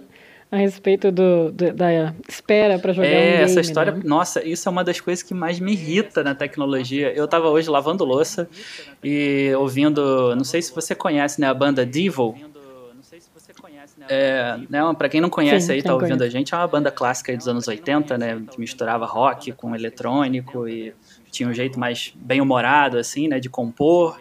a 0.50 0.56
respeito 0.56 1.12
do, 1.12 1.52
do 1.52 1.72
da 1.72 2.14
espera 2.26 2.78
para 2.78 2.92
jogar 2.92 3.08
é, 3.08 3.10
um 3.10 3.30
game. 3.32 3.42
essa 3.44 3.60
história, 3.60 3.92
né? 3.92 4.00
nossa, 4.04 4.46
isso 4.46 4.68
é 4.68 4.72
uma 4.72 4.82
das 4.82 5.00
coisas 5.00 5.22
que 5.22 5.34
mais 5.34 5.60
me 5.60 5.72
irrita 5.72 6.22
na 6.22 6.34
tecnologia. 6.34 7.12
Eu 7.14 7.26
estava 7.26 7.48
hoje 7.48 7.70
lavando 7.70 8.04
louça 8.04 8.48
e 9.02 9.52
ouvindo, 9.58 10.34
não 10.36 10.44
sei 10.44 10.60
se 10.60 10.74
você 10.74 10.94
conhece, 10.94 11.40
né, 11.40 11.46
a 11.46 11.54
banda 11.54 11.84
Devil. 11.86 12.34
É, 14.08 14.58
né, 14.70 14.80
para 14.96 15.08
quem 15.08 15.20
não 15.20 15.28
conhece 15.28 15.66
sim, 15.66 15.72
aí, 15.72 15.82
tá 15.82 15.94
ouvindo 15.94 16.22
a 16.22 16.28
gente, 16.28 16.54
é 16.54 16.56
uma 16.56 16.66
banda 16.66 16.90
clássica 16.90 17.36
dos 17.36 17.46
anos 17.46 17.68
80, 17.68 18.16
né, 18.16 18.42
que 18.50 18.58
misturava 18.58 19.04
rock 19.04 19.52
com 19.52 19.74
eletrônico 19.74 20.66
e 20.66 20.94
tinha 21.30 21.48
um 21.48 21.52
jeito 21.52 21.78
mais 21.78 22.12
bem-humorado, 22.16 22.98
assim, 22.98 23.28
né, 23.28 23.38
de 23.38 23.48
compor. 23.48 24.18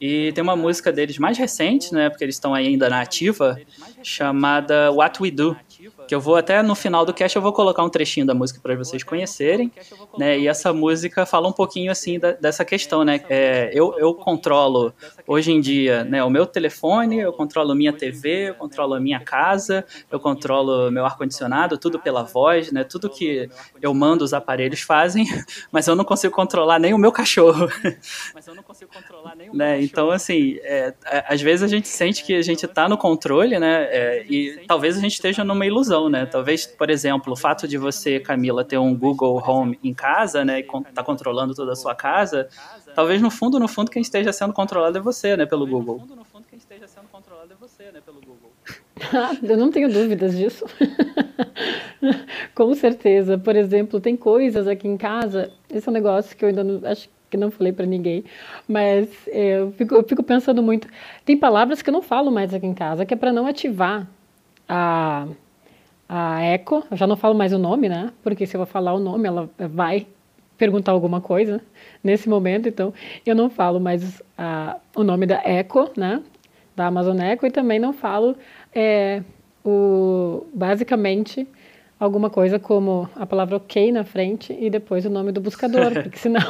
E 0.00 0.32
tem 0.32 0.42
uma 0.42 0.56
música 0.56 0.90
deles 0.92 1.18
mais 1.18 1.36
recente, 1.36 1.92
né, 1.92 2.08
porque 2.08 2.24
eles 2.24 2.36
estão 2.36 2.54
ainda 2.54 2.88
na 2.88 3.00
ativa, 3.00 3.58
chamada 4.02 4.90
What 4.92 5.22
We 5.22 5.30
Do, 5.30 5.56
que 6.06 6.14
eu 6.14 6.20
vou 6.20 6.36
até 6.36 6.62
no 6.62 6.74
final 6.74 7.04
do 7.04 7.12
cast 7.12 7.36
eu 7.36 7.42
vou 7.42 7.52
colocar 7.52 7.82
um 7.82 7.88
trechinho 7.88 8.26
da 8.26 8.34
música 8.34 8.60
para 8.62 8.74
vocês 8.76 9.02
conhecerem, 9.02 9.70
né? 10.18 10.38
E 10.38 10.48
essa 10.48 10.72
música 10.72 11.24
fala 11.24 11.48
um 11.48 11.52
pouquinho 11.52 11.90
assim 11.90 12.18
da, 12.18 12.32
dessa 12.32 12.64
questão, 12.64 13.04
né? 13.04 13.20
É, 13.28 13.70
eu, 13.72 13.94
eu 13.98 14.14
controlo 14.14 14.92
hoje 15.26 15.52
em 15.52 15.60
dia, 15.60 16.04
né? 16.04 16.22
O 16.22 16.30
meu 16.30 16.46
telefone, 16.46 17.18
eu 17.18 17.32
controlo 17.32 17.74
minha 17.74 17.92
TV, 17.92 18.50
eu 18.50 18.54
controlo 18.54 18.94
a 18.94 19.00
minha 19.00 19.20
casa, 19.20 19.84
eu 20.10 20.18
controlo 20.18 20.90
meu 20.90 21.04
ar 21.04 21.16
condicionado, 21.16 21.78
tudo 21.78 21.98
pela 21.98 22.22
voz, 22.22 22.72
né? 22.72 22.84
Tudo 22.84 23.08
que 23.08 23.48
eu 23.80 23.94
mando 23.94 24.24
os 24.24 24.34
aparelhos 24.34 24.80
fazem, 24.80 25.24
mas 25.70 25.86
eu 25.86 25.94
não 25.94 26.04
consigo 26.04 26.34
controlar 26.34 26.78
nem 26.78 26.92
o 26.92 26.98
meu 26.98 27.12
cachorro. 27.12 27.68
Mas 28.34 28.46
eu 28.46 28.54
não 28.54 28.62
consigo 28.62 28.90
controlar 28.92 29.34
nem 29.36 29.50
o 29.50 29.54
né? 29.56 29.72
Cachorro. 29.72 29.84
Então 29.84 30.10
assim, 30.10 30.58
é, 30.62 30.94
é, 31.06 31.24
às 31.28 31.40
vezes 31.40 31.62
a 31.62 31.68
gente 31.68 31.88
sente 31.88 32.24
que 32.24 32.34
a 32.34 32.42
gente 32.42 32.64
está 32.64 32.88
no 32.88 32.96
controle, 32.96 33.58
né? 33.58 33.84
É, 33.90 34.26
e 34.28 34.64
talvez 34.66 34.96
a 34.96 35.00
gente 35.00 35.12
esteja 35.12 35.44
numa 35.44 35.66
ilusão 35.70 36.08
né? 36.08 36.26
Talvez, 36.26 36.66
por 36.66 36.90
exemplo, 36.90 37.32
o 37.32 37.36
fato 37.36 37.66
de 37.66 37.78
você, 37.78 38.20
Camila, 38.20 38.64
ter 38.64 38.78
um 38.78 38.94
Google 38.94 39.42
Home 39.46 39.78
em 39.82 39.94
casa, 39.94 40.44
né, 40.44 40.60
e 40.60 40.66
tá 40.92 41.02
controlando 41.02 41.54
toda 41.54 41.72
a 41.72 41.76
sua 41.76 41.94
casa, 41.94 42.48
talvez 42.94 43.20
no 43.20 43.30
fundo, 43.30 43.58
no 43.58 43.68
fundo, 43.68 43.90
quem 43.90 44.02
esteja 44.02 44.32
sendo 44.32 44.52
controlado 44.52 44.98
é 44.98 45.00
você, 45.00 45.36
né, 45.36 45.46
pelo 45.46 45.66
Google. 45.66 46.02
Eu 49.42 49.56
não 49.56 49.70
tenho 49.70 49.90
dúvidas 49.90 50.36
disso. 50.36 50.64
Com 52.54 52.74
certeza. 52.74 53.38
Por 53.38 53.56
exemplo, 53.56 54.00
tem 54.00 54.16
coisas 54.16 54.66
aqui 54.66 54.86
em 54.86 54.96
casa. 54.96 55.50
Esse 55.72 55.88
é 55.88 55.90
um 55.90 55.94
negócio 55.94 56.36
que 56.36 56.44
eu 56.44 56.48
ainda 56.48 56.62
não, 56.62 56.88
acho 56.88 57.08
que 57.28 57.36
não 57.36 57.50
falei 57.50 57.72
para 57.72 57.86
ninguém, 57.86 58.24
mas 58.68 59.08
é, 59.28 59.60
eu, 59.60 59.72
fico, 59.72 59.94
eu 59.94 60.02
fico 60.02 60.22
pensando 60.22 60.62
muito. 60.62 60.88
Tem 61.24 61.36
palavras 61.36 61.80
que 61.80 61.88
eu 61.88 61.92
não 61.92 62.02
falo 62.02 62.30
mais 62.30 62.52
aqui 62.52 62.66
em 62.66 62.74
casa, 62.74 63.06
que 63.06 63.14
é 63.14 63.16
para 63.16 63.32
não 63.32 63.46
ativar 63.46 64.06
a 64.68 65.26
a 66.12 66.42
Eco, 66.42 66.84
eu 66.90 66.96
já 66.96 67.06
não 67.06 67.16
falo 67.16 67.36
mais 67.36 67.52
o 67.52 67.58
nome, 67.58 67.88
né? 67.88 68.12
Porque 68.20 68.44
se 68.44 68.56
eu 68.56 68.58
vou 68.58 68.66
falar 68.66 68.92
o 68.92 68.98
nome, 68.98 69.28
ela 69.28 69.48
vai 69.56 70.08
perguntar 70.58 70.90
alguma 70.90 71.20
coisa 71.20 71.60
nesse 72.02 72.28
momento, 72.28 72.68
então 72.68 72.92
eu 73.24 73.32
não 73.32 73.48
falo 73.48 73.78
mais 73.78 74.20
a, 74.36 74.78
o 74.96 75.04
nome 75.04 75.24
da 75.24 75.40
Eco, 75.44 75.88
né? 75.96 76.20
Da 76.74 76.88
Amazon 76.88 77.16
Eco 77.20 77.46
e 77.46 77.50
também 77.52 77.78
não 77.78 77.92
falo 77.92 78.36
é, 78.74 79.22
o, 79.64 80.44
basicamente 80.52 81.46
alguma 81.98 82.28
coisa 82.28 82.58
como 82.58 83.08
a 83.14 83.24
palavra 83.24 83.58
OK 83.58 83.92
na 83.92 84.02
frente 84.02 84.52
e 84.58 84.68
depois 84.68 85.06
o 85.06 85.10
nome 85.10 85.30
do 85.30 85.40
buscador, 85.40 85.92
porque 86.02 86.18
senão 86.18 86.42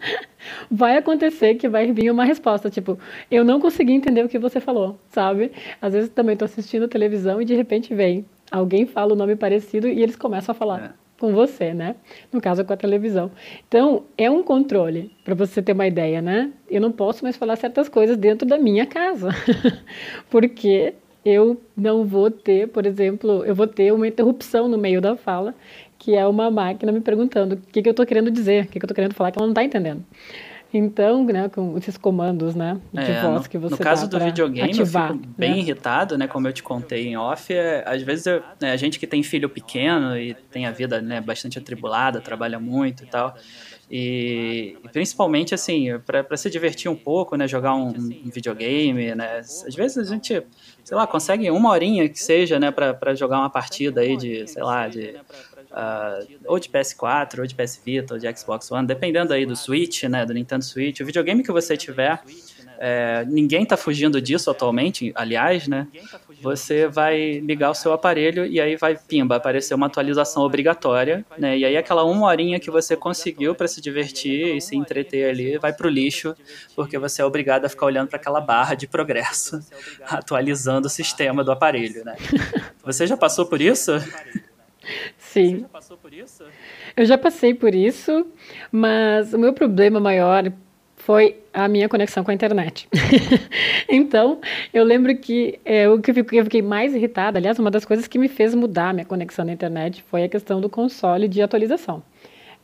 vai 0.70 0.96
acontecer 0.96 1.56
que 1.56 1.68
vai 1.68 1.92
vir 1.92 2.10
uma 2.10 2.24
resposta, 2.24 2.70
tipo, 2.70 2.98
eu 3.30 3.44
não 3.44 3.60
consegui 3.60 3.92
entender 3.92 4.24
o 4.24 4.28
que 4.30 4.38
você 4.38 4.60
falou, 4.60 4.98
sabe? 5.10 5.52
Às 5.82 5.92
vezes 5.92 6.08
também 6.08 6.32
estou 6.32 6.46
assistindo 6.46 6.88
televisão 6.88 7.42
e 7.42 7.44
de 7.44 7.54
repente 7.54 7.94
vem 7.94 8.24
alguém 8.50 8.86
fala 8.86 9.12
o 9.12 9.14
um 9.14 9.18
nome 9.18 9.36
parecido 9.36 9.88
e 9.88 10.02
eles 10.02 10.16
começam 10.16 10.52
a 10.52 10.54
falar 10.54 10.80
é. 10.82 10.90
com 11.18 11.32
você, 11.32 11.74
né? 11.74 11.96
No 12.32 12.40
caso, 12.40 12.64
com 12.64 12.72
a 12.72 12.76
televisão. 12.76 13.30
Então, 13.66 14.04
é 14.16 14.30
um 14.30 14.42
controle, 14.42 15.10
para 15.24 15.34
você 15.34 15.62
ter 15.62 15.72
uma 15.72 15.86
ideia, 15.86 16.20
né? 16.22 16.52
Eu 16.70 16.80
não 16.80 16.92
posso 16.92 17.24
mais 17.24 17.36
falar 17.36 17.56
certas 17.56 17.88
coisas 17.88 18.16
dentro 18.16 18.46
da 18.46 18.58
minha 18.58 18.86
casa, 18.86 19.30
porque 20.30 20.94
eu 21.24 21.60
não 21.76 22.04
vou 22.04 22.30
ter, 22.30 22.68
por 22.68 22.86
exemplo, 22.86 23.44
eu 23.44 23.54
vou 23.54 23.66
ter 23.66 23.92
uma 23.92 24.06
interrupção 24.06 24.68
no 24.68 24.78
meio 24.78 25.00
da 25.00 25.16
fala, 25.16 25.54
que 25.98 26.14
é 26.14 26.26
uma 26.26 26.50
máquina 26.50 26.92
me 26.92 27.00
perguntando 27.00 27.56
o 27.56 27.58
que, 27.58 27.82
que 27.82 27.88
eu 27.88 27.90
estou 27.90 28.06
querendo 28.06 28.30
dizer, 28.30 28.64
o 28.64 28.68
que, 28.68 28.78
que 28.78 28.84
eu 28.84 28.86
estou 28.86 28.94
querendo 28.94 29.14
falar 29.14 29.32
que 29.32 29.38
ela 29.38 29.46
não 29.46 29.52
está 29.52 29.64
entendendo. 29.64 30.04
Então, 30.72 31.24
né, 31.24 31.48
com 31.48 31.78
esses 31.78 31.96
comandos, 31.96 32.54
né, 32.54 32.78
de 32.92 33.00
é, 33.00 33.22
voz 33.22 33.42
no, 33.42 33.48
que 33.48 33.56
você 33.56 33.74
No 33.74 33.78
caso 33.78 34.06
do 34.06 34.20
videogame, 34.20 34.70
ativar, 34.70 35.10
eu 35.10 35.16
fico 35.16 35.28
bem 35.36 35.52
né? 35.52 35.58
irritado, 35.58 36.18
né, 36.18 36.26
como 36.26 36.46
eu 36.46 36.52
te 36.52 36.62
contei 36.62 37.08
em 37.08 37.16
off, 37.16 37.52
é, 37.54 37.82
às 37.86 38.02
vezes 38.02 38.26
eu, 38.26 38.42
né, 38.60 38.72
a 38.72 38.76
gente 38.76 38.98
que 38.98 39.06
tem 39.06 39.22
filho 39.22 39.48
pequeno 39.48 40.16
e 40.16 40.34
tem 40.34 40.66
a 40.66 40.70
vida, 40.70 41.00
né, 41.00 41.22
bastante 41.22 41.58
atribulada, 41.58 42.20
trabalha 42.20 42.60
muito 42.60 43.02
e 43.02 43.06
tal, 43.06 43.34
e, 43.90 44.76
e 44.84 44.88
principalmente, 44.90 45.54
assim, 45.54 45.98
para 46.00 46.36
se 46.36 46.50
divertir 46.50 46.90
um 46.90 46.96
pouco, 46.96 47.34
né, 47.34 47.48
jogar 47.48 47.74
um, 47.74 47.88
um, 47.88 48.30
videogame, 48.30 49.14
né, 49.14 49.38
às 49.38 49.74
vezes 49.74 49.96
a 49.96 50.04
gente, 50.04 50.42
sei 50.84 50.96
lá, 50.96 51.06
consegue 51.06 51.50
uma 51.50 51.70
horinha 51.70 52.06
que 52.10 52.20
seja, 52.20 52.58
né, 52.60 52.70
para 52.70 53.14
jogar 53.14 53.38
uma 53.38 53.48
partida 53.48 54.02
aí 54.02 54.18
de, 54.18 54.46
sei 54.46 54.62
lá, 54.62 54.86
de 54.86 55.14
uh, 55.70 56.26
ou 56.46 56.58
de 56.58 56.68
PS4, 56.68 57.40
ou 57.40 57.46
de 57.46 57.54
PS 57.54 57.80
Vita, 57.84 58.14
ou 58.14 58.20
de 58.20 58.36
Xbox 58.36 58.70
One, 58.70 58.86
dependendo 58.86 59.32
aí 59.32 59.46
do 59.46 59.56
Switch, 59.56 60.04
né, 60.04 60.24
do 60.24 60.34
Nintendo 60.34 60.64
Switch, 60.64 61.00
o 61.00 61.04
videogame 61.04 61.42
que 61.42 61.52
você 61.52 61.76
tiver, 61.76 62.22
é, 62.80 63.24
ninguém 63.26 63.64
está 63.64 63.76
fugindo 63.76 64.22
disso 64.22 64.50
atualmente, 64.50 65.10
aliás, 65.16 65.66
né? 65.66 65.88
Você 66.40 66.86
vai 66.86 67.40
ligar 67.40 67.70
o 67.70 67.74
seu 67.74 67.92
aparelho 67.92 68.46
e 68.46 68.60
aí 68.60 68.76
vai, 68.76 68.96
pimba, 68.96 69.34
aparecer 69.34 69.74
uma 69.74 69.86
atualização 69.86 70.44
obrigatória, 70.44 71.24
né? 71.36 71.58
E 71.58 71.64
aí 71.64 71.76
aquela 71.76 72.04
uma 72.04 72.28
horinha 72.28 72.60
que 72.60 72.70
você 72.70 72.96
conseguiu 72.96 73.52
para 73.52 73.66
se 73.66 73.80
divertir 73.80 74.56
e 74.56 74.60
se 74.60 74.76
entreter 74.76 75.28
ali 75.28 75.58
vai 75.58 75.72
para 75.72 75.88
o 75.88 75.90
lixo, 75.90 76.36
porque 76.76 76.96
você 76.98 77.20
é 77.20 77.24
obrigado 77.24 77.64
a 77.64 77.68
ficar 77.68 77.86
olhando 77.86 78.08
para 78.08 78.16
aquela 78.16 78.40
barra 78.40 78.76
de 78.76 78.86
progresso, 78.86 79.58
atualizando 80.06 80.86
o 80.86 80.90
sistema 80.90 81.42
do 81.42 81.50
aparelho, 81.50 82.04
né? 82.04 82.16
Você 82.84 83.08
já 83.08 83.16
passou 83.16 83.44
por 83.44 83.60
isso? 83.60 83.92
Sim. 85.28 85.56
Você 85.56 85.60
já 85.60 85.68
passou 85.68 85.96
por 85.98 86.14
isso? 86.14 86.44
Eu 86.96 87.04
já 87.04 87.18
passei 87.18 87.54
por 87.54 87.74
isso, 87.74 88.26
mas 88.72 89.34
o 89.34 89.38
meu 89.38 89.52
problema 89.52 90.00
maior 90.00 90.50
foi 90.96 91.36
a 91.52 91.68
minha 91.68 91.86
conexão 91.88 92.24
com 92.24 92.30
a 92.30 92.34
internet. 92.34 92.88
então, 93.88 94.40
eu 94.72 94.84
lembro 94.84 95.14
que 95.16 95.60
é, 95.66 95.86
o 95.88 96.00
que 96.00 96.10
eu 96.10 96.44
fiquei 96.44 96.62
mais 96.62 96.94
irritada, 96.94 97.38
aliás, 97.38 97.58
uma 97.58 97.70
das 97.70 97.84
coisas 97.84 98.06
que 98.06 98.18
me 98.18 98.26
fez 98.26 98.54
mudar 98.54 98.90
a 98.90 98.92
minha 98.94 99.04
conexão 99.04 99.44
na 99.44 99.52
internet 99.52 100.02
foi 100.04 100.24
a 100.24 100.28
questão 100.28 100.62
do 100.62 100.68
console 100.70 101.28
de 101.28 101.42
atualização. 101.42 102.02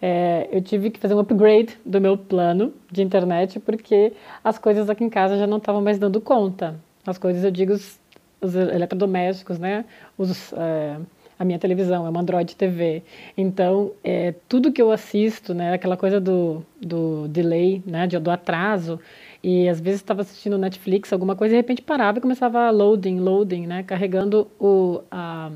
É, 0.01 0.49
eu 0.51 0.63
tive 0.63 0.91
que 0.91 0.99
fazer 0.99 1.15
um 1.15 1.19
upgrade 1.19 1.79
do 1.85 2.01
meu 2.01 2.17
plano 2.17 2.73
de 2.91 3.03
internet 3.03 3.61
porque 3.61 4.13
as 4.43 4.59
coisas 4.59 4.89
aqui 4.89 5.05
em 5.05 5.11
casa 5.11 5.37
já 5.37 5.47
não 5.47 5.59
estavam 5.59 5.83
mais 5.83 5.99
dando 5.99 6.19
conta. 6.21 6.81
As 7.07 7.19
coisas, 7.19 7.45
eu 7.45 7.51
digo, 7.51 7.75
os, 7.75 8.01
os 8.41 8.55
eletrodomésticos, 8.55 9.59
né? 9.59 9.85
Os, 10.19 10.53
é, 10.55 10.97
a 11.39 11.45
minha 11.45 11.59
televisão, 11.59 12.07
é 12.07 12.11
uma 12.11 12.21
Android 12.21 12.55
TV. 12.55 13.03
Então, 13.37 13.93
é, 14.03 14.35
tudo 14.49 14.73
que 14.73 14.81
eu 14.81 14.91
assisto, 14.91 15.55
né, 15.55 15.73
aquela 15.75 15.97
coisa 15.97 16.21
do, 16.21 16.65
do 16.81 17.29
delay, 17.29 17.83
né, 17.87 18.07
do 18.07 18.31
atraso, 18.31 19.01
e 19.43 19.69
às 19.69 19.81
vezes 19.81 20.01
estava 20.01 20.23
assistindo 20.23 20.57
Netflix, 20.57 21.13
alguma 21.13 21.37
coisa, 21.37 21.55
e 21.55 21.57
de 21.57 21.61
repente 21.61 21.83
parava 21.83 22.19
e 22.19 22.21
começava 22.21 22.71
loading, 22.71 23.19
loading, 23.21 23.67
né, 23.67 23.83
carregando 23.83 24.49
o, 24.59 25.03
a, 25.11 25.51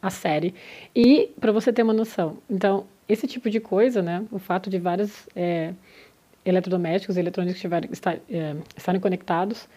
a 0.00 0.10
série. 0.10 0.54
E, 0.94 1.30
para 1.38 1.52
você 1.52 1.72
ter 1.72 1.82
uma 1.82 1.92
noção, 1.92 2.38
então, 2.48 2.84
esse 3.08 3.26
tipo 3.26 3.48
de 3.48 3.60
coisa, 3.60 4.02
né, 4.02 4.24
o 4.30 4.38
fato 4.38 4.68
de 4.68 4.78
vários 4.78 5.28
é, 5.36 5.72
eletrodomésticos 6.44 7.16
e 7.16 7.20
eletrônicos 7.20 7.56
estiverem, 7.56 7.90
estar, 7.92 8.18
é, 8.30 8.56
estarem 8.76 9.00
conectados, 9.00 9.68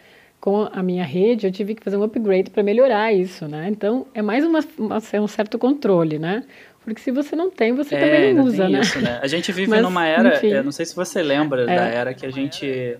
com 0.41 0.67
a 0.73 0.81
minha 0.81 1.05
rede, 1.05 1.45
eu 1.45 1.51
tive 1.51 1.75
que 1.75 1.83
fazer 1.83 1.97
um 1.97 2.03
upgrade 2.03 2.49
para 2.49 2.63
melhorar 2.63 3.13
isso, 3.13 3.47
né? 3.47 3.69
Então, 3.69 4.07
é 4.11 4.23
mais 4.23 4.43
uma, 4.43 4.59
uma, 4.77 4.97
um 4.97 5.27
certo 5.27 5.59
controle, 5.59 6.17
né? 6.17 6.43
Porque 6.83 6.99
se 6.99 7.11
você 7.11 7.35
não 7.35 7.51
tem, 7.51 7.75
você 7.75 7.93
é, 7.93 7.99
também 7.99 8.33
não 8.33 8.45
usa, 8.45 8.67
né? 8.67 8.79
Isso, 8.79 8.99
né? 8.99 9.19
A 9.21 9.27
gente 9.27 9.51
vive 9.51 9.69
Mas, 9.69 9.83
numa 9.83 10.03
era, 10.03 10.43
eu 10.43 10.63
não 10.63 10.71
sei 10.71 10.87
se 10.87 10.95
você 10.95 11.21
lembra 11.21 11.61
é. 11.61 11.75
da 11.75 11.85
era 11.85 12.13
que 12.15 12.25
a 12.25 12.31
gente 12.31 12.97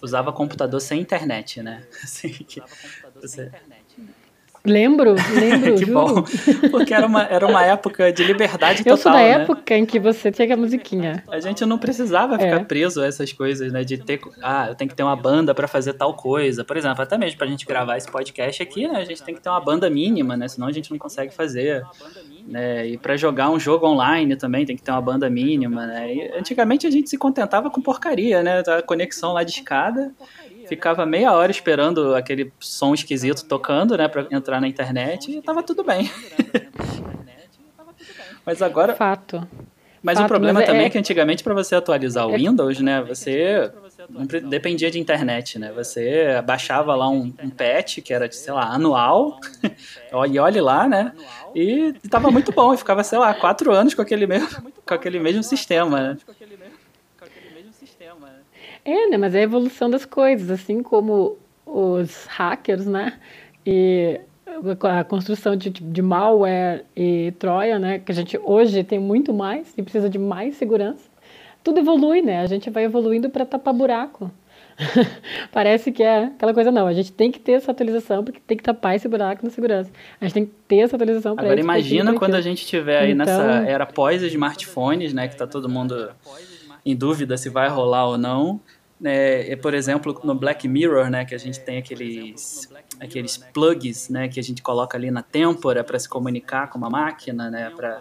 usava 0.00 0.32
computador 0.32 0.80
sem 0.80 1.00
internet, 1.00 1.60
né? 1.60 1.82
Assim, 2.00 2.28
que 2.28 2.62
você, 3.20 3.50
Lembro, 4.66 5.14
lembro. 5.34 5.74
que 5.76 5.84
juro. 5.84 5.92
bom. 5.92 6.24
Porque 6.70 6.94
era 6.94 7.06
uma, 7.06 7.22
era 7.24 7.46
uma 7.46 7.62
época 7.62 8.10
de 8.10 8.24
liberdade 8.24 8.78
total. 8.78 8.92
Eu 8.92 8.96
sou 8.96 9.12
da 9.12 9.18
né? 9.18 9.28
época 9.28 9.76
em 9.76 9.84
que 9.84 10.00
você 10.00 10.32
tinha 10.32 10.54
a 10.54 10.56
musiquinha. 10.56 11.22
A 11.28 11.38
gente 11.38 11.66
não 11.66 11.76
precisava 11.76 12.38
ficar 12.38 12.60
é. 12.60 12.64
preso 12.64 13.02
a 13.02 13.06
essas 13.06 13.30
coisas, 13.30 13.70
né? 13.70 13.84
De 13.84 13.98
ter. 13.98 14.20
Ah, 14.42 14.68
eu 14.70 14.74
tenho 14.74 14.88
que 14.88 14.96
ter 14.96 15.02
uma 15.02 15.16
banda 15.16 15.54
para 15.54 15.68
fazer 15.68 15.92
tal 15.92 16.14
coisa. 16.14 16.64
Por 16.64 16.78
exemplo, 16.78 17.02
até 17.02 17.18
mesmo 17.18 17.36
pra 17.36 17.46
gente 17.46 17.66
gravar 17.66 17.98
esse 17.98 18.10
podcast 18.10 18.62
aqui, 18.62 18.88
né? 18.88 19.00
A 19.00 19.04
gente 19.04 19.22
tem 19.22 19.34
que 19.34 19.40
ter 19.40 19.50
uma 19.50 19.60
banda 19.60 19.90
mínima, 19.90 20.34
né? 20.34 20.48
Senão 20.48 20.66
a 20.66 20.72
gente 20.72 20.90
não 20.90 20.98
consegue 20.98 21.34
fazer. 21.34 21.84
Né? 22.48 22.86
E 22.88 22.98
para 22.98 23.16
jogar 23.18 23.50
um 23.50 23.60
jogo 23.60 23.86
online 23.86 24.34
também 24.36 24.64
tem 24.64 24.76
que 24.76 24.82
ter 24.82 24.92
uma 24.92 25.02
banda 25.02 25.28
mínima, 25.28 25.86
né? 25.86 26.14
E 26.14 26.38
antigamente 26.38 26.86
a 26.86 26.90
gente 26.90 27.10
se 27.10 27.18
contentava 27.18 27.70
com 27.70 27.82
porcaria, 27.82 28.42
né? 28.42 28.62
A 28.66 28.80
conexão 28.80 29.34
lá 29.34 29.42
de 29.42 29.52
escada 29.52 30.10
ficava 30.66 31.04
meia 31.06 31.32
hora 31.32 31.50
esperando 31.50 32.14
aquele 32.14 32.52
som 32.60 32.94
esquisito 32.94 33.44
tocando, 33.46 33.96
né, 33.96 34.08
para 34.08 34.26
entrar 34.30 34.60
na 34.60 34.68
internet 34.68 35.30
e 35.30 35.42
tava 35.42 35.62
tudo 35.62 35.82
bem. 35.84 36.10
Mas 38.44 38.60
agora. 38.62 38.94
Fato. 38.94 39.46
Mas 40.02 40.18
Fato, 40.18 40.26
o 40.26 40.28
problema 40.28 40.60
mas 40.60 40.64
é- 40.64 40.66
também 40.72 40.86
é 40.86 40.90
que 40.90 40.98
antigamente 40.98 41.42
para 41.42 41.54
você 41.54 41.74
atualizar 41.74 42.26
o 42.28 42.34
Windows, 42.34 42.78
né, 42.80 43.00
você 43.02 43.72
não 44.10 44.26
dependia 44.26 44.90
de 44.90 45.00
internet, 45.00 45.58
né? 45.58 45.72
Você 45.72 46.42
baixava 46.44 46.94
lá 46.94 47.08
um, 47.08 47.32
um 47.42 47.48
patch 47.48 48.00
que 48.02 48.12
era, 48.12 48.30
sei 48.30 48.52
lá, 48.52 48.64
anual, 48.66 49.40
e 50.30 50.38
olhe 50.38 50.60
lá, 50.60 50.86
né? 50.86 51.12
E 51.54 51.94
tava 52.10 52.30
muito 52.30 52.52
bom, 52.52 52.74
e 52.74 52.76
ficava, 52.76 53.02
sei 53.02 53.18
lá, 53.18 53.32
quatro 53.32 53.72
anos 53.72 53.94
com 53.94 54.02
aquele 54.02 54.26
mesmo, 54.26 54.48
com 54.84 54.94
aquele 54.94 55.18
mesmo 55.18 55.42
sistema, 55.42 56.00
né? 56.00 56.18
É, 58.84 59.08
né? 59.08 59.16
Mas 59.16 59.34
é 59.34 59.40
a 59.40 59.42
evolução 59.42 59.88
das 59.90 60.04
coisas, 60.04 60.50
assim 60.50 60.82
como 60.82 61.36
os 61.66 62.26
hackers, 62.26 62.86
né? 62.86 63.14
E 63.66 64.20
a 64.82 65.04
construção 65.04 65.56
de, 65.56 65.70
de 65.70 66.02
malware 66.02 66.84
e 66.96 67.32
Troia, 67.38 67.78
né? 67.78 67.98
Que 67.98 68.12
a 68.12 68.14
gente 68.14 68.38
hoje 68.42 68.84
tem 68.84 68.98
muito 68.98 69.32
mais 69.32 69.72
e 69.76 69.82
precisa 69.82 70.08
de 70.08 70.18
mais 70.18 70.56
segurança. 70.56 71.08
Tudo 71.62 71.80
evolui, 71.80 72.20
né? 72.20 72.40
A 72.40 72.46
gente 72.46 72.68
vai 72.70 72.84
evoluindo 72.84 73.30
para 73.30 73.44
tapar 73.46 73.72
buraco. 73.72 74.30
Parece 75.52 75.92
que 75.92 76.02
é 76.02 76.24
aquela 76.24 76.52
coisa, 76.52 76.70
não. 76.70 76.86
A 76.86 76.92
gente 76.92 77.12
tem 77.12 77.30
que 77.30 77.38
ter 77.38 77.52
essa 77.52 77.70
atualização 77.70 78.24
porque 78.24 78.40
tem 78.46 78.56
que 78.56 78.62
tapar 78.62 78.94
esse 78.96 79.08
buraco 79.08 79.44
na 79.44 79.50
segurança. 79.50 79.90
A 80.20 80.24
gente 80.24 80.34
tem 80.34 80.46
que 80.46 80.52
ter 80.68 80.78
essa 80.80 80.96
atualização 80.96 81.34
para 81.34 81.44
Agora 81.44 81.60
imagina 81.60 82.12
quando 82.14 82.34
a 82.34 82.40
gente 82.40 82.58
estiver 82.62 82.98
aí 82.98 83.12
Então- 83.12 83.24
nessa 83.24 83.68
era 83.68 83.86
pós-smartphones, 83.86 85.12
né? 85.14 85.28
Que 85.28 85.36
tá 85.36 85.46
todo 85.46 85.68
mundo 85.68 86.10
em 86.84 86.94
dúvida 86.96 87.36
se 87.36 87.48
vai 87.48 87.68
rolar 87.68 88.06
ou 88.06 88.18
não. 88.18 88.60
É, 89.02 89.54
por 89.56 89.74
exemplo, 89.74 90.18
no 90.24 90.34
Black 90.34 90.66
Mirror, 90.68 91.10
né, 91.10 91.24
que 91.24 91.34
a 91.34 91.38
gente 91.38 91.60
tem 91.60 91.78
aqueles 91.78 92.72
aqueles 93.00 93.36
plugs, 93.36 94.08
né, 94.08 94.28
que 94.28 94.38
a 94.38 94.42
gente 94.42 94.62
coloca 94.62 94.96
ali 94.96 95.10
na 95.10 95.20
têmpora 95.20 95.82
para 95.82 95.98
se 95.98 96.08
comunicar 96.08 96.70
com 96.70 96.78
uma 96.78 96.88
máquina, 96.88 97.50
né, 97.50 97.68
para 97.74 98.00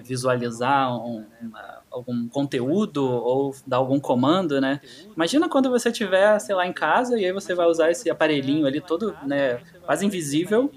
visualizar 0.00 0.94
um- 0.96 1.26
uma- 1.40 1.82
algum 1.90 2.28
conteúdo 2.28 3.04
ou 3.04 3.54
dar 3.66 3.78
algum 3.78 3.98
comando, 3.98 4.60
né? 4.60 4.80
Imagina 5.16 5.48
quando 5.48 5.68
você 5.70 5.90
tiver, 5.90 6.38
sei 6.38 6.54
lá, 6.54 6.64
em 6.66 6.72
casa 6.72 7.18
e 7.18 7.24
aí 7.24 7.32
você 7.32 7.52
vai 7.54 7.66
usar 7.66 7.90
esse 7.90 8.08
aparelhinho 8.08 8.64
ali 8.66 8.80
todo, 8.80 9.16
né, 9.22 9.60
quase 9.82 10.06
invisível 10.06 10.70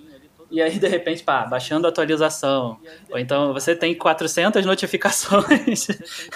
e 0.50 0.62
aí, 0.62 0.78
de 0.80 0.88
repente, 0.88 1.24
pá, 1.24 1.46
baixando 1.46 1.86
a 1.88 1.90
atualização. 1.90 2.78
Ou 3.12 3.20
então 3.20 3.54
você 3.54 3.74
tem 3.76 3.96
400 3.98 4.66
notificações. 4.66 5.88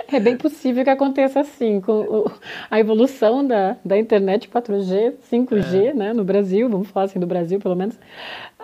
É 0.08 0.20
bem 0.22 0.38
possível 0.38 0.84
que 0.86 0.90
aconteça 0.90 1.42
assim, 1.42 1.82
com 1.82 1.92
o- 2.02 2.32
a 2.72 2.80
evolução 2.80 3.46
da, 3.46 3.76
da 3.84 3.98
internet 3.98 4.48
4G, 4.48 5.14
5G, 5.30 5.88
É. 5.88 5.94
né, 5.94 6.14
no 6.14 6.24
Brasil, 6.24 6.70
vamos 6.70 6.88
falar 6.90 7.08
assim 7.08 7.20
do 7.20 7.28
Brasil 7.28 7.60
pelo 7.60 7.76
menos, 7.76 7.98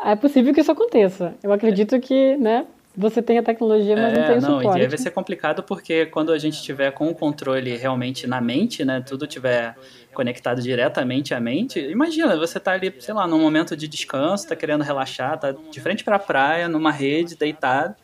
é 0.05 0.15
possível 0.15 0.53
que 0.53 0.61
isso 0.61 0.71
aconteça. 0.71 1.33
Eu 1.43 1.51
acredito 1.51 1.99
que, 1.99 2.37
né, 2.37 2.65
você 2.95 3.21
tem 3.21 3.37
a 3.37 3.43
tecnologia, 3.43 3.95
mas 3.97 4.13
não 4.13 4.23
tem 4.23 4.35
o 4.35 4.37
É, 4.37 4.41
não, 4.41 4.57
suporte. 4.59 4.77
e 4.79 4.81
aí 4.81 4.87
vai 4.87 4.97
ser 4.97 5.11
complicado 5.11 5.63
porque 5.63 6.05
quando 6.05 6.31
a 6.31 6.37
gente 6.37 6.61
tiver 6.61 6.91
com 6.91 7.09
o 7.09 7.15
controle 7.15 7.75
realmente 7.75 8.25
na 8.27 8.39
mente, 8.39 8.83
né, 8.85 9.03
tudo 9.05 9.27
tiver 9.27 9.75
conectado 10.13 10.61
diretamente 10.61 11.33
à 11.33 11.39
mente, 11.39 11.79
imagina, 11.79 12.35
você 12.37 12.59
tá 12.59 12.71
ali, 12.73 12.93
sei 12.99 13.13
lá, 13.13 13.25
num 13.25 13.39
momento 13.39 13.77
de 13.77 13.87
descanso, 13.87 14.45
tá 14.47 14.55
querendo 14.57 14.83
relaxar, 14.83 15.39
tá 15.39 15.55
de 15.69 15.79
frente 15.79 16.03
pra 16.03 16.19
praia, 16.19 16.67
numa 16.67 16.91
rede, 16.91 17.37
deitado, 17.37 17.95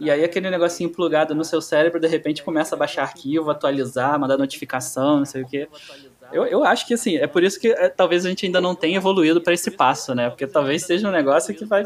e 0.00 0.10
aí 0.10 0.24
aquele 0.24 0.50
negocinho 0.50 0.90
plugado 0.90 1.34
no 1.34 1.44
seu 1.44 1.60
cérebro, 1.60 2.00
de 2.00 2.08
repente 2.08 2.42
começa 2.42 2.74
a 2.74 2.78
baixar 2.78 3.02
arquivo, 3.02 3.50
atualizar, 3.50 4.18
mandar 4.18 4.36
notificação, 4.36 5.18
não 5.18 5.24
sei 5.24 5.42
o 5.42 5.46
quê. 5.46 5.68
Eu, 6.32 6.46
eu 6.46 6.64
acho 6.64 6.86
que, 6.86 6.94
assim, 6.94 7.16
é 7.16 7.26
por 7.26 7.44
isso 7.44 7.60
que 7.60 7.68
é, 7.68 7.88
talvez 7.88 8.26
a 8.26 8.28
gente 8.28 8.44
ainda 8.46 8.60
não 8.60 8.74
tenha 8.74 8.96
evoluído 8.96 9.40
para 9.40 9.52
esse 9.52 9.70
passo, 9.70 10.14
né? 10.14 10.30
Porque 10.30 10.46
talvez 10.46 10.82
seja 10.84 11.08
um 11.08 11.12
negócio 11.12 11.54
que 11.54 11.64
vai 11.64 11.84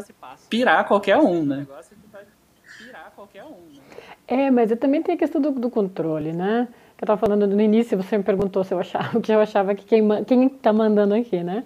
pirar 0.49 0.87
qualquer 0.87 1.17
um, 1.17 1.45
né? 1.45 1.67
É, 4.27 4.49
mas 4.49 4.71
eu 4.71 4.77
também 4.77 5.03
tem 5.03 5.15
a 5.15 5.17
questão 5.17 5.41
do, 5.41 5.51
do 5.51 5.69
controle, 5.69 6.33
né? 6.33 6.67
Que 6.97 7.03
eu 7.03 7.05
estava 7.05 7.19
falando 7.19 7.47
no 7.47 7.61
início, 7.61 7.97
você 7.97 8.17
me 8.17 8.23
perguntou 8.23 8.63
se 8.63 8.73
eu 8.73 8.79
achava, 8.79 9.19
que 9.21 9.31
eu 9.31 9.39
achava 9.39 9.75
que 9.75 9.85
quem, 9.85 10.23
quem 10.23 10.49
tá 10.49 10.73
mandando 10.73 11.13
aqui, 11.13 11.43
né? 11.43 11.63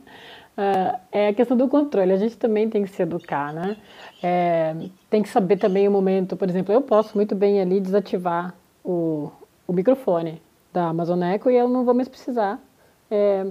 Ah, 0.55 0.99
é 1.11 1.29
a 1.29 1.33
questão 1.33 1.57
do 1.57 1.67
controle, 1.67 2.11
a 2.11 2.17
gente 2.17 2.37
também 2.37 2.69
tem 2.69 2.83
que 2.83 2.89
se 2.89 3.01
educar, 3.01 3.51
né? 3.51 3.75
É, 4.21 4.75
tem 5.09 5.23
que 5.23 5.29
saber 5.29 5.57
também 5.57 5.87
o 5.87 5.91
momento, 5.91 6.37
por 6.37 6.47
exemplo, 6.47 6.73
eu 6.73 6.81
posso 6.81 7.15
muito 7.17 7.33
bem 7.33 7.59
ali 7.59 7.79
desativar 7.79 8.53
o, 8.83 9.31
o 9.67 9.73
microfone 9.73 10.41
da 10.71 10.89
Amazon 10.89 11.21
Echo 11.23 11.49
e 11.49 11.55
eu 11.55 11.67
não 11.67 11.83
vou 11.83 11.93
mais 11.95 12.07
precisar, 12.07 12.59
é, 13.09 13.47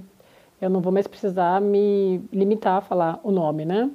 eu 0.60 0.70
não 0.70 0.80
vou 0.80 0.92
mais 0.92 1.08
precisar 1.08 1.60
me 1.60 2.20
limitar 2.32 2.78
a 2.78 2.80
falar 2.80 3.18
o 3.24 3.32
nome, 3.32 3.64
né? 3.64 3.90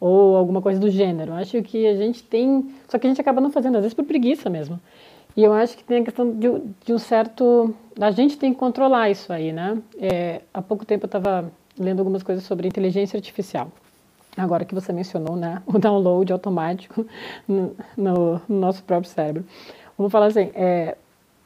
Ou 0.00 0.36
alguma 0.36 0.62
coisa 0.62 0.80
do 0.80 0.90
gênero. 0.90 1.32
Acho 1.34 1.62
que 1.62 1.86
a 1.86 1.94
gente 1.96 2.22
tem. 2.22 2.70
Só 2.88 2.98
que 2.98 3.06
a 3.06 3.10
gente 3.10 3.20
acaba 3.20 3.40
não 3.40 3.50
fazendo, 3.50 3.76
às 3.76 3.82
vezes 3.82 3.94
por 3.94 4.04
preguiça 4.04 4.48
mesmo. 4.50 4.80
E 5.36 5.44
eu 5.44 5.52
acho 5.52 5.76
que 5.76 5.84
tem 5.84 6.00
a 6.00 6.04
questão 6.04 6.30
de, 6.32 6.48
de 6.84 6.92
um 6.92 6.98
certo. 6.98 7.74
A 8.00 8.10
gente 8.10 8.38
tem 8.38 8.52
que 8.52 8.58
controlar 8.58 9.10
isso 9.10 9.32
aí, 9.32 9.52
né? 9.52 9.78
É, 9.98 10.42
há 10.52 10.62
pouco 10.62 10.84
tempo 10.84 11.04
eu 11.04 11.08
estava 11.08 11.50
lendo 11.78 12.00
algumas 12.00 12.22
coisas 12.22 12.44
sobre 12.44 12.66
inteligência 12.68 13.16
artificial. 13.16 13.70
Agora 14.36 14.64
que 14.64 14.74
você 14.74 14.92
mencionou, 14.92 15.36
né? 15.36 15.62
O 15.66 15.78
download 15.78 16.32
automático 16.32 17.06
no, 17.48 17.74
no- 17.96 18.40
no 18.48 18.60
nosso 18.60 18.82
próprio 18.84 19.10
cérebro. 19.10 19.44
Vamos 19.96 20.12
falar 20.12 20.26
assim: 20.26 20.50
é, 20.54 20.96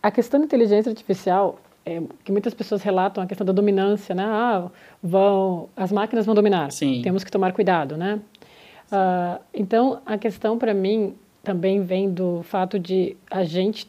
a 0.03 0.11
questão 0.11 0.41
da 0.41 0.47
inteligência 0.47 0.91
artificial, 0.91 1.59
é, 1.87 2.03
que 2.25 2.33
muitas 2.33 2.53
pessoas 2.55 2.83
relatam 2.83 3.23
a 3.23 3.27
questão 3.27 3.45
da 3.47 3.53
dominância, 3.53 4.15
né? 4.15 4.25
Ah, 4.27 4.69
vão, 5.03 5.69
as 5.77 5.93
máquinas 5.93 6.27
vão 6.27 6.35
dominar. 6.35 6.71
Sim. 6.73 7.01
Temos 7.03 7.23
que 7.25 7.31
tomar 7.31 7.53
cuidado, 7.53 7.97
né? 7.97 8.19
Ah, 8.91 9.41
então, 9.55 10.01
a 10.05 10.19
questão 10.19 10.59
para 10.59 10.75
mim 10.75 11.15
também 11.43 11.81
vem 11.83 12.11
do 12.13 12.43
fato 12.43 12.79
de 12.79 13.17
a 13.31 13.45
gente 13.45 13.89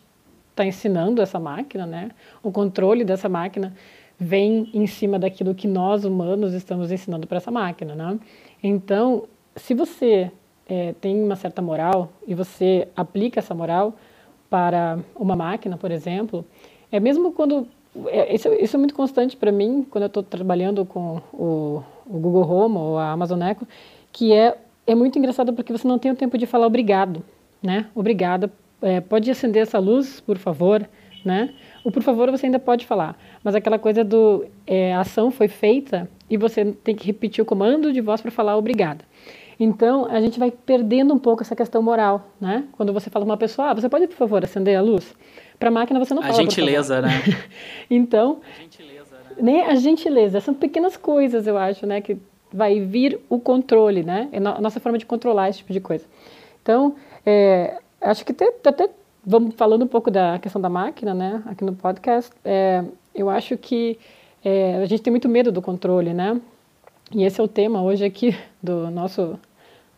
estar 0.52 0.66
ensinando 0.66 1.22
essa 1.22 1.40
máquina, 1.40 1.86
né? 1.86 2.12
O 2.44 2.52
controle 2.52 3.04
dessa 3.04 3.28
máquina 3.28 3.74
vem 4.24 4.70
em 4.72 4.86
cima 4.86 5.18
daquilo 5.18 5.56
que 5.56 5.68
nós 5.68 6.06
humanos 6.06 6.54
estamos 6.54 6.92
ensinando 6.92 7.26
para 7.26 7.38
essa 7.38 7.50
máquina, 7.50 7.96
né? 7.96 8.20
Então, 8.62 9.24
se 9.56 9.74
você 9.74 10.32
eh, 10.70 10.94
tem 11.02 11.24
uma 11.24 11.36
certa 11.36 11.60
moral 11.60 12.14
e 12.28 12.36
você 12.36 12.88
aplica 12.96 13.40
essa 13.40 13.56
moral 13.56 13.96
para 14.48 15.00
uma 15.16 15.36
máquina, 15.36 15.76
por 15.76 15.90
exemplo, 15.90 16.46
é 16.92 17.00
mesmo 17.00 17.32
quando 17.32 17.68
é, 18.06 18.36
isso, 18.36 18.48
isso 18.54 18.76
é 18.76 18.80
muito 18.80 18.94
constante 18.94 19.36
para 19.36 19.52
mim 19.52 19.84
quando 19.90 20.04
eu 20.04 20.08
estou 20.08 20.22
trabalhando 20.22 20.86
com 20.86 21.20
o, 21.34 21.84
o 22.06 22.20
Google 22.20 22.48
Home 22.48 22.78
ou 22.78 23.00
a 23.00 23.10
Amazon 23.10 23.42
Echo, 23.42 23.68
que 24.12 24.32
é 24.32 24.56
é 24.86 24.94
muito 24.94 25.18
engraçado 25.18 25.52
porque 25.52 25.72
você 25.72 25.88
não 25.88 25.98
tem 25.98 26.12
o 26.12 26.16
tempo 26.16 26.38
de 26.38 26.46
falar 26.46 26.68
obrigado, 26.68 27.24
né? 27.62 27.88
Obrigada, 27.96 28.52
é, 28.84 29.02
pode 29.02 29.32
acender 29.32 29.64
essa 29.64 29.80
luz, 29.80 30.20
por 30.20 30.38
favor, 30.38 30.88
né? 31.26 31.54
O 31.84 31.92
por 31.92 32.04
favor 32.04 32.30
você 32.30 32.46
ainda 32.46 32.60
pode 32.60 32.86
falar, 32.86 33.18
mas 33.44 33.56
aquela 33.56 33.80
coisa 33.80 34.04
do 34.04 34.46
é, 34.68 34.94
a 34.94 35.00
ação 35.02 35.32
foi 35.32 35.48
feita 35.48 36.10
e 36.30 36.38
você 36.38 36.66
tem 36.66 36.96
que 36.96 37.06
repetir 37.06 37.42
o 37.42 37.46
comando 37.46 37.92
de 37.92 38.02
voz 38.02 38.22
para 38.22 38.30
falar 38.32 38.56
obrigada. 38.58 39.04
Então 39.60 40.06
a 40.06 40.20
gente 40.22 40.40
vai 40.40 40.52
perdendo 40.52 41.14
um 41.14 41.20
pouco 41.20 41.44
essa 41.44 41.56
questão 41.56 41.82
moral, 41.82 42.30
né? 42.40 42.66
Quando 42.74 42.92
você 42.94 43.10
fala 43.10 43.26
com 43.26 43.32
uma 43.32 43.38
pessoa, 43.38 43.70
ah, 43.70 43.74
você 43.74 43.90
pode 43.90 44.08
por 44.08 44.16
favor 44.16 44.44
acender 44.44 44.76
a 44.78 44.82
luz? 44.82 45.14
Para 45.60 45.70
a 45.70 45.72
máquina 45.72 46.00
você 46.00 46.14
não 46.14 46.22
A 46.24 46.28
fala. 46.28 46.38
por 46.38 46.44
favor. 46.44 46.56
gentileza, 46.66 47.02
né? 47.02 47.10
Então, 47.90 48.42
nem 49.40 49.62
a 49.62 49.76
gentileza, 49.76 50.40
são 50.42 50.54
pequenas 50.54 50.98
coisas, 50.98 51.46
eu 51.48 51.58
acho, 51.58 51.86
né, 51.86 52.02
que 52.02 52.18
vai 52.52 52.80
vir 52.80 53.20
o 53.30 53.40
controle, 53.40 54.04
né, 54.04 54.28
é 54.32 54.38
a 54.38 54.62
nossa 54.62 54.80
forma 54.80 54.98
de 54.98 55.06
controlar 55.06 55.50
esse 55.50 55.60
tipo 55.60 55.72
de 55.74 55.80
coisa. 55.80 56.06
Então, 56.62 56.96
é, 57.26 57.78
acho 58.02 58.26
que 58.26 58.32
até, 58.32 58.52
até 58.66 58.90
vamos 59.26 59.56
falando 59.56 59.84
um 59.84 59.88
pouco 59.88 60.10
da 60.10 60.40
questão 60.40 60.62
da 60.62 60.70
máquina, 60.70 61.14
né, 61.14 61.44
aqui 61.46 61.64
no 61.64 61.74
podcast, 61.74 62.32
é, 62.44 62.84
eu 63.14 63.30
acho 63.30 63.58
que 63.58 64.00
é, 64.44 64.78
a 64.78 64.86
gente 64.86 65.02
tem 65.02 65.12
muito 65.12 65.30
medo 65.30 65.52
do 65.52 65.62
controle, 65.62 66.14
né, 66.14 66.40
e 67.14 67.24
esse 67.24 67.40
é 67.40 67.44
o 67.44 67.48
tema 67.48 67.82
hoje 67.82 68.06
aqui 68.06 68.36
do 68.62 68.90
nosso 68.90 69.40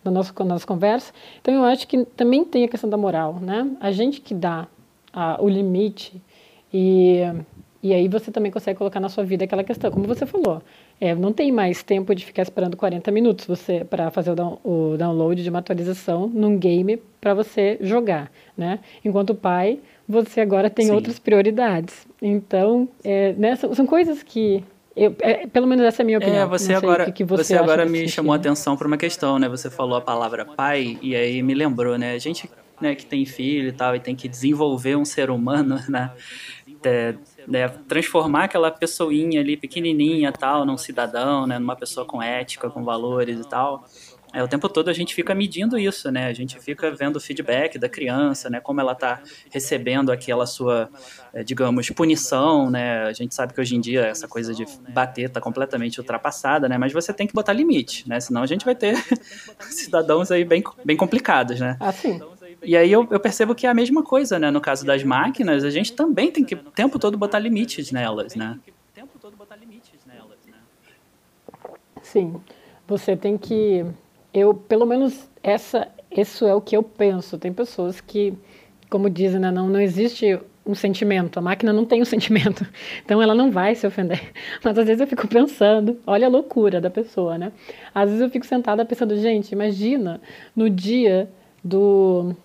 da 0.03 0.11
nossa, 0.11 0.33
da 0.33 0.45
nossa 0.45 0.67
conversa. 0.67 1.13
Então, 1.41 1.53
eu 1.53 1.63
acho 1.63 1.87
que 1.87 2.03
também 2.05 2.43
tem 2.43 2.65
a 2.65 2.67
questão 2.67 2.89
da 2.89 2.97
moral, 2.97 3.35
né? 3.39 3.71
A 3.79 3.89
gente 3.91 4.19
que 4.19 4.33
dá 4.33 4.67
a, 5.13 5.41
o 5.41 5.47
limite 5.47 6.21
e, 6.73 7.21
e 7.81 7.93
aí 7.93 8.07
você 8.07 8.31
também 8.31 8.51
consegue 8.51 8.77
colocar 8.77 8.99
na 8.99 9.09
sua 9.09 9.23
vida 9.23 9.45
aquela 9.45 9.63
questão, 9.63 9.91
como 9.91 10.05
você 10.05 10.25
falou, 10.25 10.61
é, 11.03 11.13
não 11.13 11.33
tem 11.33 11.51
mais 11.51 11.83
tempo 11.83 12.15
de 12.15 12.25
ficar 12.25 12.43
esperando 12.43 12.77
40 12.77 13.11
minutos 13.11 13.45
você 13.45 13.83
para 13.83 14.09
fazer 14.09 14.31
o, 14.31 14.35
down- 14.35 14.57
o 14.63 14.95
download 14.97 15.43
de 15.43 15.49
uma 15.49 15.59
atualização 15.59 16.29
num 16.33 16.57
game 16.57 16.95
para 17.19 17.33
você 17.33 17.77
jogar, 17.81 18.31
né? 18.57 18.79
Enquanto 19.03 19.35
pai, 19.35 19.79
você 20.07 20.39
agora 20.39 20.69
tem 20.69 20.85
Sim. 20.85 20.93
outras 20.93 21.19
prioridades. 21.19 22.07
Então, 22.21 22.87
é, 23.03 23.33
né, 23.33 23.53
são, 23.57 23.75
são 23.75 23.85
coisas 23.85 24.23
que 24.23 24.63
eu, 24.95 25.13
é, 25.19 25.45
pelo 25.45 25.67
menos 25.67 25.83
essa 25.83 26.01
é 26.01 26.03
a 26.03 26.05
minha 26.05 26.19
opinião. 26.19 26.43
É, 26.43 26.47
você 26.47 26.73
agora, 26.73 27.03
que 27.03 27.11
que 27.11 27.23
você 27.25 27.43
você 27.43 27.57
agora 27.57 27.85
me 27.85 28.07
chamou 28.07 28.31
a 28.31 28.37
atenção 28.37 28.77
para 28.77 28.87
uma 28.87 28.97
questão, 28.97 29.37
né? 29.37 29.49
Você 29.49 29.69
falou 29.69 29.97
a 29.97 30.01
palavra 30.01 30.45
pai 30.45 30.97
e 31.01 31.17
aí 31.17 31.43
me 31.43 31.53
lembrou, 31.53 31.97
né? 31.97 32.13
A 32.13 32.19
gente 32.19 32.49
né, 32.79 32.95
que 32.95 33.05
tem 33.05 33.25
filho 33.25 33.67
e 33.67 33.71
tal 33.73 33.93
e 33.93 33.99
tem 33.99 34.15
que 34.15 34.29
desenvolver 34.29 34.95
um 34.95 35.03
ser 35.03 35.29
humano, 35.29 35.79
né? 35.89 36.11
Né, 37.47 37.67
transformar 37.67 38.45
aquela 38.45 38.71
pessoinha 38.71 39.41
ali 39.41 39.57
pequenininha 39.57 40.31
tal 40.31 40.65
num 40.65 40.77
cidadão, 40.77 41.45
né, 41.45 41.59
numa 41.59 41.75
pessoa 41.75 42.05
com 42.05 42.21
ética, 42.21 42.69
com 42.69 42.83
valores 42.83 43.39
e 43.39 43.47
tal. 43.47 43.85
É, 44.33 44.41
o 44.41 44.47
tempo 44.47 44.67
todo 44.67 44.89
a 44.89 44.93
gente 44.93 45.13
fica 45.13 45.35
medindo 45.35 45.77
isso, 45.77 46.11
né? 46.11 46.25
A 46.25 46.33
gente 46.33 46.59
fica 46.59 46.89
vendo 46.89 47.17
o 47.17 47.19
feedback 47.19 47.77
da 47.77 47.87
criança, 47.87 48.49
né? 48.49 48.59
Como 48.59 48.81
ela 48.81 48.93
está 48.93 49.21
recebendo 49.51 50.11
aquela 50.11 50.47
sua, 50.47 50.89
é, 51.31 51.43
digamos, 51.43 51.87
punição, 51.91 52.71
né? 52.71 53.03
A 53.03 53.13
gente 53.13 53.35
sabe 53.35 53.53
que 53.53 53.61
hoje 53.61 53.75
em 53.75 53.79
dia 53.79 54.07
essa 54.07 54.27
coisa 54.27 54.51
de 54.51 54.65
bater 54.89 55.25
está 55.27 55.39
completamente 55.39 55.99
ultrapassada, 55.99 56.67
né? 56.67 56.79
Mas 56.79 56.91
você 56.91 57.13
tem 57.13 57.27
que 57.27 57.33
botar 57.33 57.53
limite, 57.53 58.09
né? 58.09 58.19
Senão 58.19 58.41
a 58.41 58.47
gente 58.47 58.65
vai 58.65 58.73
ter 58.73 58.95
cidadãos 59.69 60.31
aí 60.31 60.43
bem, 60.43 60.63
bem 60.83 60.97
complicados, 60.97 61.59
né? 61.59 61.77
Ah, 61.79 61.91
sim. 61.91 62.19
E 62.63 62.77
aí 62.77 62.91
eu, 62.91 63.07
eu, 63.11 63.19
percebo 63.19 63.53
que 63.53 63.67
é 63.67 63.69
a 63.69 63.73
mesma 63.73 64.03
coisa, 64.03 64.39
né? 64.39 64.49
No 64.49 64.61
caso 64.61 64.85
das 64.85 65.03
máquinas, 65.03 65.63
a 65.63 65.69
gente 65.69 65.93
também 65.93 66.31
tem 66.31 66.43
que 66.43 66.55
o 66.55 66.71
tempo 66.71 66.97
todo 66.97 67.17
botar 67.17 67.39
limites 67.39 67.91
nelas, 67.91 68.35
né? 68.35 68.59
Sim. 72.01 72.35
Você 72.87 73.15
tem 73.15 73.37
que 73.37 73.85
eu, 74.33 74.53
pelo 74.53 74.85
menos, 74.85 75.29
essa, 75.43 75.87
isso 76.11 76.45
é 76.45 76.55
o 76.55 76.61
que 76.61 76.75
eu 76.75 76.81
penso. 76.81 77.37
Tem 77.37 77.53
pessoas 77.53 78.01
que, 78.01 78.33
como 78.89 79.09
dizem, 79.09 79.39
né, 79.39 79.51
não, 79.51 79.69
não 79.69 79.79
existe 79.79 80.39
um 80.65 80.73
sentimento, 80.73 81.37
a 81.37 81.41
máquina 81.41 81.73
não 81.73 81.85
tem 81.85 82.01
um 82.01 82.05
sentimento, 82.05 82.65
então 83.03 83.21
ela 83.21 83.35
não 83.35 83.51
vai 83.51 83.75
se 83.75 83.85
ofender. 83.85 84.31
Mas 84.63 84.77
às 84.77 84.85
vezes 84.85 85.01
eu 85.01 85.07
fico 85.07 85.27
pensando, 85.27 85.99
olha 86.07 86.27
a 86.27 86.29
loucura 86.29 86.79
da 86.79 86.89
pessoa, 86.89 87.37
né? 87.37 87.51
Às 87.93 88.09
vezes 88.09 88.21
eu 88.21 88.29
fico 88.29 88.45
sentada 88.45 88.85
pensando, 88.85 89.15
gente, 89.17 89.51
imagina 89.51 90.21
no 90.55 90.69
dia 90.69 91.29
do, 91.63 92.35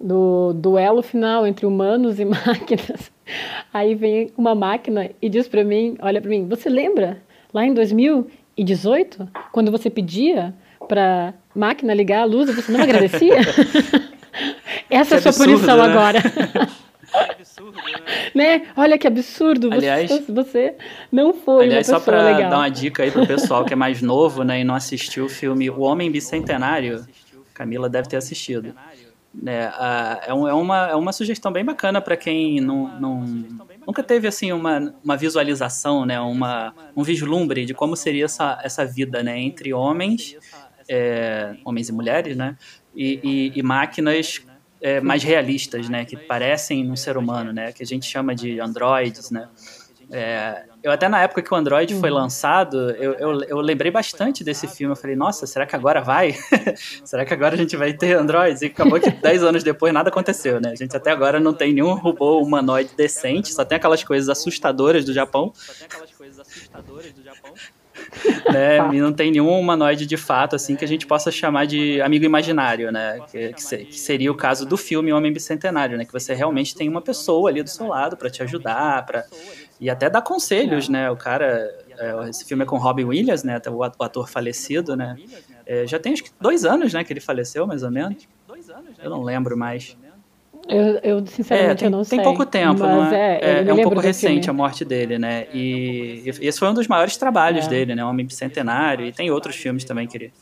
do 0.00 0.52
duelo 0.52 1.02
final 1.02 1.46
entre 1.46 1.66
humanos 1.66 2.18
e 2.18 2.24
máquinas. 2.26 3.10
Aí 3.72 3.94
vem 3.94 4.30
uma 4.36 4.54
máquina 4.54 5.10
e 5.20 5.28
diz 5.28 5.48
para 5.48 5.64
mim, 5.64 5.96
olha 6.00 6.20
para 6.20 6.30
mim, 6.30 6.46
você 6.48 6.68
lembra 6.68 7.22
lá 7.52 7.64
em 7.64 7.74
2018, 7.74 9.28
quando 9.52 9.70
você 9.70 9.90
pedia 9.90 10.54
para 10.88 11.34
máquina 11.54 11.92
ligar 11.94 12.22
a 12.22 12.24
luz 12.24 12.48
e 12.48 12.52
você 12.52 12.70
não 12.70 12.80
agradecia? 12.80 13.36
Essa 14.88 15.16
é 15.16 15.18
a 15.18 15.22
sua 15.22 15.32
punição 15.32 15.76
né? 15.76 15.82
agora. 15.82 16.18
É 17.14 17.32
absurdo, 17.32 17.78
né? 18.34 18.58
né? 18.58 18.66
Olha 18.76 18.98
que 18.98 19.06
absurdo. 19.06 19.72
Aliás, 19.72 20.10
você, 20.10 20.32
você 20.32 20.74
não 21.10 21.32
foi 21.32 21.64
aliás, 21.64 21.86
só 21.86 21.98
para 21.98 22.48
dar 22.48 22.58
uma 22.58 22.68
dica 22.68 23.02
aí 23.02 23.10
pro 23.10 23.26
pessoal 23.26 23.64
que 23.64 23.72
é 23.72 23.76
mais 23.76 24.02
novo, 24.02 24.42
né, 24.42 24.60
e 24.60 24.64
não 24.64 24.74
assistiu 24.74 25.24
o 25.24 25.28
filme 25.28 25.70
O 25.70 25.80
Homem 25.80 26.10
Bicentenário, 26.10 27.06
Camila 27.54 27.88
deve 27.88 28.08
ter 28.08 28.16
assistido. 28.16 28.74
É, 29.46 30.28
é, 30.28 30.32
uma, 30.32 30.88
é 30.88 30.94
uma 30.94 31.12
sugestão 31.12 31.52
bem 31.52 31.64
bacana 31.64 32.00
para 32.00 32.16
quem 32.16 32.60
não, 32.60 33.00
não, 33.00 33.20
nunca 33.86 34.02
teve 34.02 34.26
assim 34.26 34.52
uma, 34.52 34.94
uma 35.04 35.16
visualização, 35.16 36.06
né, 36.06 36.18
uma, 36.18 36.74
um 36.96 37.02
vislumbre 37.02 37.66
de 37.66 37.74
como 37.74 37.94
seria 37.96 38.24
essa, 38.24 38.58
essa 38.62 38.86
vida 38.86 39.22
né, 39.22 39.38
entre 39.38 39.74
homens 39.74 40.36
é, 40.88 41.56
homens 41.64 41.88
e 41.88 41.92
mulheres, 41.92 42.36
né? 42.36 42.56
E, 42.94 43.20
e, 43.22 43.58
e 43.58 43.62
máquinas 43.62 44.42
é, 44.80 45.00
mais 45.00 45.22
realistas, 45.22 45.88
né? 45.88 46.04
Que 46.04 46.16
parecem 46.16 46.90
um 46.90 46.96
ser 46.96 47.16
humano, 47.16 47.52
né? 47.52 47.72
Que 47.72 47.82
a 47.82 47.86
gente 47.86 48.06
chama 48.06 48.34
de 48.34 48.60
androides, 48.60 49.30
né? 49.30 49.48
É, 50.10 50.64
eu 50.82 50.92
até 50.92 51.08
na 51.08 51.20
época 51.20 51.42
que 51.42 51.52
o 51.52 51.56
Android 51.56 51.94
foi 51.98 52.10
uhum. 52.10 52.16
lançado, 52.16 52.90
eu, 52.92 53.14
eu, 53.14 53.42
eu, 53.42 53.56
lembrei 53.58 53.90
bastante 53.90 54.44
desse 54.44 54.68
filme. 54.68 54.92
Eu 54.92 54.96
falei, 54.96 55.16
nossa, 55.16 55.46
será 55.46 55.66
que 55.66 55.74
agora 55.74 56.00
vai? 56.00 56.34
será 57.04 57.24
que 57.24 57.34
agora 57.34 57.54
a 57.54 57.58
gente 57.58 57.76
vai 57.76 57.92
ter 57.92 58.16
Androids? 58.16 58.62
E 58.62 58.66
acabou 58.66 59.00
que 59.00 59.10
10 59.10 59.42
anos 59.42 59.64
depois 59.64 59.92
nada 59.92 60.08
aconteceu, 60.08 60.60
né? 60.60 60.70
A 60.70 60.76
gente 60.76 60.96
até 60.96 61.10
agora 61.10 61.40
não 61.40 61.52
tem 61.52 61.72
nenhum 61.72 61.94
robô 61.94 62.40
humanoide 62.40 62.90
decente, 62.96 63.52
só 63.52 63.64
tem 63.64 63.76
aquelas 63.76 64.04
coisas 64.04 64.28
assustadoras 64.28 65.04
do 65.04 65.12
Japão. 65.12 65.52
Só 65.54 65.72
tem 65.72 65.86
aquelas 65.86 66.12
coisas 66.12 66.38
assustadoras 66.38 67.12
do 67.12 67.22
Japão. 67.22 67.52
né? 68.52 68.78
E 68.92 69.00
não 69.00 69.12
tem 69.12 69.30
nenhum 69.30 69.58
humanoide 69.58 70.06
de 70.06 70.16
fato 70.16 70.54
assim 70.56 70.76
que 70.76 70.84
a 70.84 70.88
gente 70.88 71.06
possa 71.06 71.30
chamar 71.30 71.66
de 71.66 72.00
amigo 72.00 72.24
imaginário, 72.24 72.92
né? 72.92 73.20
Que, 73.30 73.52
que, 73.52 73.98
seria 73.98 74.30
o 74.30 74.34
caso 74.34 74.66
do 74.66 74.76
filme 74.76 75.12
Homem 75.12 75.32
Bicentenário, 75.32 75.96
né? 75.96 76.04
Que 76.04 76.12
você 76.12 76.34
realmente 76.34 76.74
tem 76.74 76.88
uma 76.88 77.02
pessoa 77.02 77.50
ali 77.50 77.62
do 77.62 77.70
seu 77.70 77.86
lado 77.86 78.16
para 78.16 78.30
te 78.30 78.42
ajudar, 78.42 79.04
para 79.04 79.24
e 79.80 79.90
até 79.90 80.08
dar 80.08 80.22
conselhos, 80.22 80.88
né? 80.88 81.10
O 81.10 81.16
cara, 81.16 81.74
é, 81.98 82.30
esse 82.30 82.44
filme 82.44 82.62
é 82.62 82.66
com 82.66 82.76
Robin 82.78 83.04
Williams, 83.04 83.42
né? 83.42 83.60
O 83.70 83.82
ator 83.82 84.28
falecido, 84.28 84.96
né? 84.96 85.16
É, 85.66 85.86
já 85.86 85.98
tem 85.98 86.12
acho 86.12 86.24
que 86.24 86.30
dois 86.40 86.64
anos, 86.64 86.92
né? 86.92 87.04
Que 87.04 87.12
ele 87.12 87.20
faleceu, 87.20 87.66
mais 87.66 87.82
ou 87.82 87.90
menos. 87.90 88.26
Eu 89.02 89.10
não 89.10 89.22
lembro 89.22 89.56
mais. 89.56 89.96
Eu, 90.68 90.98
eu 91.02 91.26
sinceramente, 91.26 91.70
é, 91.70 91.74
tem, 91.74 91.86
eu 91.86 91.90
não 91.90 92.02
sei. 92.02 92.18
Tem 92.18 92.24
pouco 92.24 92.44
tempo, 92.44 92.80
não 92.80 93.04
é? 93.06 93.38
É, 93.40 93.68
é 93.68 93.72
um 93.72 93.82
pouco 93.82 94.00
recente 94.00 94.50
a 94.50 94.52
morte 94.52 94.84
dele, 94.84 95.18
né? 95.18 95.46
E, 95.52 96.24
e, 96.24 96.46
esse 96.46 96.58
foi 96.58 96.68
um 96.68 96.74
dos 96.74 96.88
maiores 96.88 97.16
trabalhos 97.16 97.66
é. 97.66 97.68
dele, 97.68 97.94
né? 97.94 98.04
Homem 98.04 98.26
Bicentenário. 98.26 99.06
E 99.06 99.12
tem 99.12 99.30
outros 99.30 99.54
filmes 99.56 99.84
também 99.84 100.08
que 100.08 100.16
ele 100.16 100.32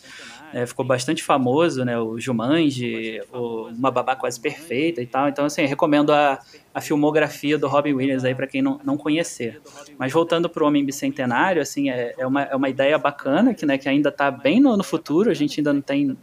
é, 0.55 0.65
ficou 0.65 0.85
bastante 0.85 1.21
famoso, 1.21 1.85
né? 1.85 1.99
O 1.99 2.21
Jumanji, 2.21 3.21
o 3.33 3.67
Uma 3.77 3.91
Babá 3.91 4.15
Quase 4.15 4.39
Perfeita 4.39 5.03
e 5.03 5.07
tal. 5.07 5.29
Então, 5.29 5.45
assim, 5.45 5.67
recomendo 5.67 6.13
a, 6.13 6.39
a 6.73 6.81
filmografia 6.81 7.59
do 7.59 7.67
Robin 7.67 7.93
Williams 7.93 8.25
aí 8.25 8.37
para 8.37 8.47
quem 8.47 8.63
não, 8.63 8.81
não 8.85 8.97
conhecer. 8.97 9.61
Mas 9.99 10.13
voltando 10.13 10.49
para 10.49 10.63
o 10.63 10.67
Homem 10.69 10.85
Bicentenário, 10.85 11.61
assim, 11.61 11.91
é, 11.91 12.15
é, 12.17 12.25
uma, 12.25 12.43
é 12.43 12.55
uma 12.55 12.69
ideia 12.69 12.97
bacana 12.97 13.53
que, 13.53 13.67
né, 13.67 13.77
que 13.77 13.89
ainda 13.89 14.11
está 14.11 14.31
bem 14.31 14.61
no, 14.61 14.77
no 14.77 14.85
futuro. 14.85 15.29
A 15.29 15.35
gente 15.35 15.59
ainda 15.59 15.73
não 15.73 15.81
tem 15.81 16.17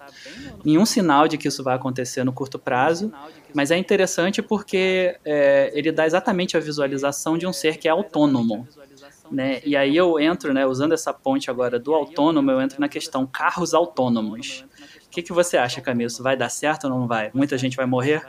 nenhum 0.64 0.86
sinal 0.86 1.28
de 1.28 1.38
que 1.38 1.50
isso 1.50 1.62
vai 1.62 1.76
acontecer 1.76 2.24
no 2.24 2.32
curto 2.32 2.58
prazo. 2.58 3.12
Mas 3.54 3.70
é 3.70 3.78
interessante 3.78 4.42
porque 4.42 5.14
é, 5.26 5.72
ele 5.74 5.92
dá 5.92 6.06
exatamente 6.06 6.56
a 6.56 6.60
visualização 6.62 7.38
de 7.38 7.46
um 7.46 7.52
ser 7.52 7.76
que 7.76 7.86
é 7.86 7.92
autônomo. 7.92 8.66
Né? 9.32 9.62
E 9.64 9.76
aí 9.76 9.96
eu 9.96 10.20
entro, 10.20 10.54
né, 10.54 10.66
usando 10.66 10.92
essa 10.92 11.14
ponte 11.14 11.50
agora 11.50 11.80
do 11.80 11.94
autônomo, 11.94 12.52
eu 12.52 12.60
entro 12.62 12.82
na 12.82 12.90
questão 12.90 13.26
carros 13.26 13.74
autônomos. 13.74 14.66
O 15.06 15.10
que, 15.10 15.22
que 15.22 15.34
você 15.34 15.58
acha, 15.58 15.82
Camilo? 15.82 16.08
Isso 16.08 16.22
vai 16.22 16.36
dar 16.36 16.50
certo 16.50 16.86
ou 16.86 16.90
não 16.90 17.08
vai? 17.08 17.32
Muita 17.34 17.58
gente 17.58 17.76
vai 17.76 17.86
morrer? 17.86 18.22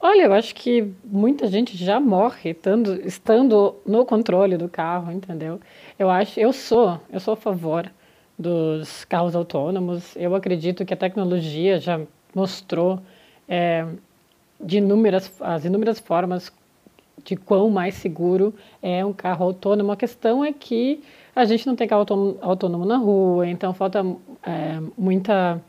Olha, 0.00 0.24
eu 0.24 0.32
acho 0.34 0.54
que 0.54 0.92
muita 1.04 1.46
gente 1.46 1.76
já 1.76 1.98
morre 1.98 2.50
estando, 2.50 3.00
estando 3.06 3.76
no 3.86 4.04
controle 4.04 4.56
do 4.56 4.68
carro, 4.68 5.10
entendeu? 5.10 5.60
Eu 5.98 6.10
acho, 6.10 6.38
eu 6.38 6.52
sou, 6.52 7.00
eu 7.10 7.18
sou 7.18 7.34
a 7.34 7.36
favor 7.36 7.90
dos 8.38 9.04
carros 9.04 9.34
autônomos. 9.34 10.14
Eu 10.16 10.34
acredito 10.34 10.84
que 10.84 10.92
a 10.92 10.96
tecnologia 10.96 11.78
já 11.78 12.00
mostrou 12.34 13.00
é, 13.48 13.86
de 14.60 14.78
inúmeras, 14.78 15.32
as 15.40 15.64
inúmeras 15.64 15.98
formas 15.98 16.52
de 17.24 17.36
quão 17.36 17.70
mais 17.70 17.94
seguro 17.94 18.54
é 18.82 19.04
um 19.04 19.12
carro 19.12 19.46
autônomo. 19.46 19.90
A 19.90 19.96
questão 19.96 20.44
é 20.44 20.52
que 20.52 21.02
a 21.34 21.44
gente 21.44 21.66
não 21.66 21.74
tem 21.74 21.88
carro 21.88 22.06
autônomo, 22.40 22.84
na 22.84 22.96
rua, 22.96 23.48
então 23.48 23.72
falta 23.72 24.04
é, 24.44 24.80
muita 24.96 25.60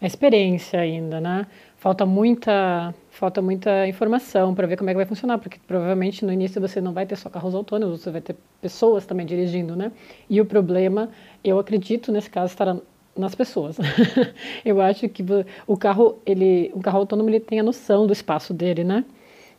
experiência 0.00 0.80
ainda, 0.80 1.20
né? 1.20 1.46
Falta 1.76 2.06
muita, 2.06 2.94
falta 3.10 3.42
muita 3.42 3.86
informação 3.88 4.54
para 4.54 4.66
ver 4.66 4.76
como 4.76 4.90
é 4.90 4.92
que 4.92 4.98
vai 4.98 5.06
funcionar, 5.06 5.38
porque 5.38 5.58
provavelmente 5.66 6.24
no 6.24 6.32
início 6.32 6.60
você 6.60 6.80
não 6.80 6.92
vai 6.92 7.06
ter 7.06 7.16
só 7.16 7.28
carros 7.28 7.54
autônomos, 7.54 8.02
você 8.02 8.10
vai 8.10 8.20
ter 8.20 8.36
pessoas 8.60 9.04
também 9.06 9.26
dirigindo, 9.26 9.74
né? 9.74 9.90
E 10.28 10.40
o 10.40 10.46
problema, 10.46 11.10
eu 11.42 11.58
acredito 11.58 12.12
nesse 12.12 12.30
caso 12.30 12.52
estará 12.52 12.76
nas 13.16 13.34
pessoas. 13.34 13.76
eu 14.64 14.80
acho 14.80 15.08
que 15.08 15.24
o 15.66 15.76
carro, 15.76 16.18
ele, 16.24 16.70
o 16.74 16.80
carro 16.80 16.98
autônomo 16.98 17.28
ele 17.28 17.40
tem 17.40 17.60
a 17.60 17.62
noção 17.62 18.06
do 18.06 18.12
espaço 18.12 18.54
dele, 18.54 18.84
né? 18.84 19.04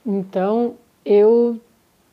Então, 0.06 0.76
eu 1.06 1.60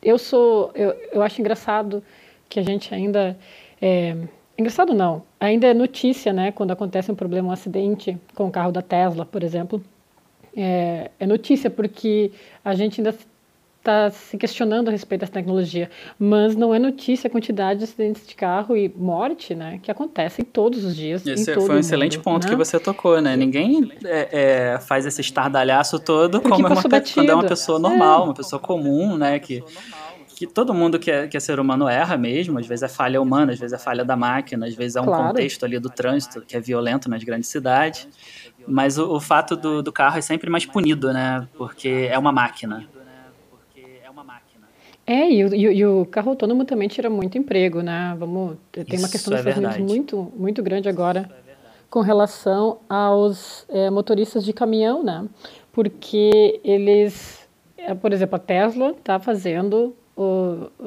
eu 0.02 0.18
sou 0.18 0.70
eu, 0.74 0.94
eu 1.12 1.22
acho 1.22 1.40
engraçado 1.40 2.02
que 2.48 2.60
a 2.60 2.62
gente 2.62 2.94
ainda 2.94 3.38
é, 3.80 4.16
engraçado 4.56 4.94
não 4.94 5.22
ainda 5.40 5.66
é 5.66 5.74
notícia 5.74 6.32
né 6.32 6.52
quando 6.52 6.70
acontece 6.70 7.10
um 7.10 7.14
problema 7.14 7.48
um 7.48 7.52
acidente 7.52 8.16
com 8.34 8.46
o 8.46 8.50
carro 8.50 8.72
da 8.72 8.82
Tesla 8.82 9.24
por 9.24 9.42
exemplo. 9.42 9.82
É, 10.56 11.10
é 11.20 11.26
notícia 11.26 11.70
porque 11.70 12.32
a 12.64 12.74
gente 12.74 13.00
ainda 13.00 13.14
está 13.88 14.10
se 14.10 14.36
questionando 14.36 14.88
a 14.88 14.90
respeito 14.90 15.20
dessa 15.20 15.32
tecnologia, 15.32 15.90
mas 16.18 16.54
não 16.54 16.74
é 16.74 16.78
notícia 16.78 17.28
a 17.28 17.30
quantidade 17.30 17.78
de 17.78 17.84
acidentes 17.84 18.26
de 18.26 18.34
carro 18.34 18.76
e 18.76 18.92
morte, 18.94 19.54
né, 19.54 19.80
que 19.82 19.90
acontecem 19.90 20.44
todos 20.44 20.84
os 20.84 20.94
dias. 20.94 21.26
Esse 21.26 21.54
foi 21.54 21.62
um 21.62 21.66
mundo, 21.68 21.78
excelente 21.78 22.18
ponto 22.18 22.44
né? 22.44 22.50
que 22.50 22.56
você 22.56 22.78
tocou, 22.78 23.20
né? 23.20 23.36
Ninguém 23.36 23.90
é, 24.04 24.28
é, 24.74 24.78
faz 24.78 25.06
esse 25.06 25.20
estardalhaço 25.20 25.98
todo 25.98 26.40
como 26.40 26.66
é 26.66 26.70
uma, 26.70 26.82
quando 26.82 27.30
é 27.30 27.34
uma 27.34 27.44
pessoa 27.44 27.78
normal, 27.78 28.22
é. 28.22 28.24
uma 28.24 28.34
pessoa 28.34 28.60
comum, 28.60 29.16
né, 29.16 29.38
que 29.38 29.64
que 30.38 30.46
todo 30.46 30.72
mundo 30.72 31.00
que 31.00 31.10
é, 31.10 31.26
que 31.26 31.36
é 31.36 31.40
ser 31.40 31.58
humano 31.58 31.88
erra 31.88 32.16
mesmo, 32.16 32.60
às 32.60 32.66
vezes 32.68 32.84
é 32.84 32.88
falha 32.88 33.20
humana, 33.20 33.52
às 33.52 33.58
vezes 33.58 33.72
é 33.72 33.78
falha 33.78 34.04
da 34.04 34.14
máquina, 34.14 34.66
às 34.66 34.74
vezes 34.76 34.94
é 34.94 35.00
um 35.00 35.04
claro. 35.04 35.26
contexto 35.26 35.64
ali 35.64 35.80
do 35.80 35.90
trânsito 35.90 36.42
que 36.42 36.56
é 36.56 36.60
violento 36.60 37.10
nas 37.10 37.24
grandes 37.24 37.48
cidades. 37.48 38.06
Mas 38.64 38.98
o, 38.98 39.16
o 39.16 39.20
fato 39.20 39.56
do, 39.56 39.82
do 39.82 39.90
carro 39.90 40.16
é 40.16 40.20
sempre 40.20 40.48
mais 40.48 40.64
punido, 40.64 41.12
né? 41.12 41.44
Porque 41.56 42.08
é 42.08 42.16
uma 42.16 42.30
máquina. 42.30 42.86
É, 45.08 45.30
e 45.30 45.44
o, 45.44 45.54
e, 45.54 45.86
o 45.86 46.04
carro 46.06 46.30
autônomo 46.30 46.64
também 46.64 46.86
tira 46.86 47.08
muito 47.08 47.38
emprego, 47.38 47.80
né? 47.80 48.14
Vamos, 48.18 48.58
tem 48.70 48.98
uma 48.98 49.08
questão 49.08 49.32
é 49.32 49.42
dos 49.42 49.46
Estados 49.46 49.76
Unidos 49.76 49.78
muito, 49.78 50.32
muito 50.36 50.62
grande 50.62 50.88
agora 50.88 51.28
com 51.88 52.00
relação 52.00 52.80
aos 52.86 53.64
é, 53.70 53.88
motoristas 53.88 54.44
de 54.44 54.52
caminhão, 54.52 55.02
né? 55.02 55.26
Porque 55.72 56.60
eles 56.62 57.48
é, 57.88 57.94
por 57.94 58.12
exemplo, 58.12 58.36
a 58.36 58.38
Tesla 58.38 58.90
está 58.90 59.18
fazendo, 59.18 59.96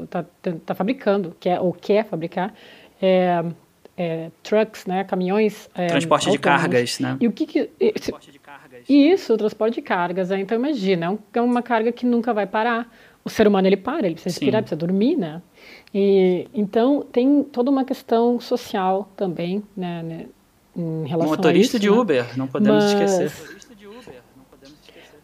está 0.04 0.24
tá 0.66 0.76
fabricando, 0.76 1.36
quer, 1.40 1.60
ou 1.60 1.74
quer 1.74 2.06
fabricar, 2.06 2.54
é, 3.02 3.44
é, 3.98 4.30
trucks, 4.44 4.86
né, 4.86 5.04
caminhões. 5.04 5.70
É, 5.74 5.88
transporte 5.88 6.30
de 6.30 6.38
cargas, 6.38 7.00
né? 7.00 7.18
E 7.20 7.28
o 7.28 7.32
que, 7.32 7.48
que 7.48 7.66
transporte 7.66 8.32
de 8.32 8.40
cargas. 8.40 8.84
Isso, 8.88 9.36
transporte 9.38 9.76
de 9.76 9.82
cargas. 9.82 10.30
Né? 10.30 10.42
Então 10.42 10.58
imagina, 10.58 11.18
é, 11.34 11.40
é 11.40 11.42
uma 11.42 11.64
carga 11.64 11.92
que 11.92 12.06
nunca 12.06 12.34
vai 12.34 12.46
parar. 12.46 12.92
O 13.24 13.30
ser 13.30 13.48
humano 13.48 13.68
ele 13.68 13.78
para, 13.78 14.06
ele 14.06 14.16
precisa 14.16 14.34
respirar, 14.34 14.62
precisa 14.62 14.78
dormir, 14.78 15.16
né? 15.16 15.42
E 15.94 16.48
então 16.54 17.06
tem 17.12 17.44
toda 17.44 17.70
uma 17.70 17.86
questão 17.86 18.40
social 18.40 19.10
também, 19.16 19.64
né, 19.76 20.02
né 20.02 20.26
em 20.76 21.06
relação 21.06 21.36
Motorista 21.36 21.78
a 21.78 21.78
isso, 21.78 21.80
de 21.80 21.90
né? 21.90 21.98
Uber, 21.98 22.38
não 22.38 22.48
podemos 22.48 22.84
Mas... 22.84 22.94
esquecer. 22.94 23.62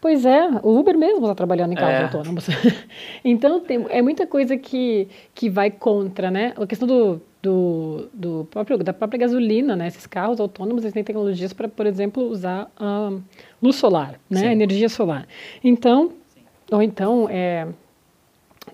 Pois 0.00 0.24
é, 0.24 0.48
o 0.62 0.78
Uber 0.78 0.96
mesmo 0.96 1.22
está 1.22 1.34
trabalhando 1.34 1.72
em 1.72 1.74
carros 1.74 1.94
é. 1.94 2.04
autônomos. 2.04 2.46
então 3.24 3.60
tem, 3.60 3.84
é 3.88 4.00
muita 4.00 4.26
coisa 4.26 4.56
que, 4.56 5.08
que 5.34 5.50
vai 5.50 5.70
contra, 5.70 6.30
né? 6.30 6.52
A 6.56 6.66
questão 6.66 6.86
do, 6.86 7.20
do, 7.42 8.08
do 8.14 8.48
próprio, 8.48 8.78
da 8.78 8.92
própria 8.92 9.18
gasolina, 9.18 9.74
né? 9.74 9.88
Esses 9.88 10.06
carros 10.06 10.38
autônomos 10.38 10.84
eles 10.84 10.94
têm 10.94 11.02
tecnologias 11.02 11.52
para, 11.52 11.66
por 11.66 11.84
exemplo, 11.84 12.22
usar 12.28 12.70
a 12.78 13.10
luz 13.60 13.74
solar, 13.74 14.20
né? 14.30 14.40
Sim. 14.40 14.46
Energia 14.46 14.88
solar. 14.88 15.26
Então, 15.64 16.12
Sim. 16.28 16.42
ou 16.70 16.80
então 16.80 17.26
é, 17.28 17.66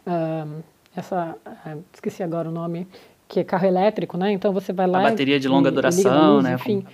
uh, 0.06 0.62
essa, 0.94 1.36
uh, 1.46 1.84
esqueci 1.92 2.22
agora 2.22 2.48
o 2.48 2.52
nome, 2.52 2.86
que 3.28 3.40
é 3.40 3.44
carro 3.44 3.66
elétrico, 3.66 4.16
né? 4.16 4.32
Então 4.32 4.52
você 4.52 4.72
vai 4.72 4.86
lá. 4.86 5.00
A 5.00 5.10
bateria 5.10 5.40
de 5.40 5.48
longa 5.48 5.68
e, 5.68 5.72
duração, 5.72 6.34
luz, 6.34 6.44
né? 6.44 6.54
Enfim. 6.54 6.84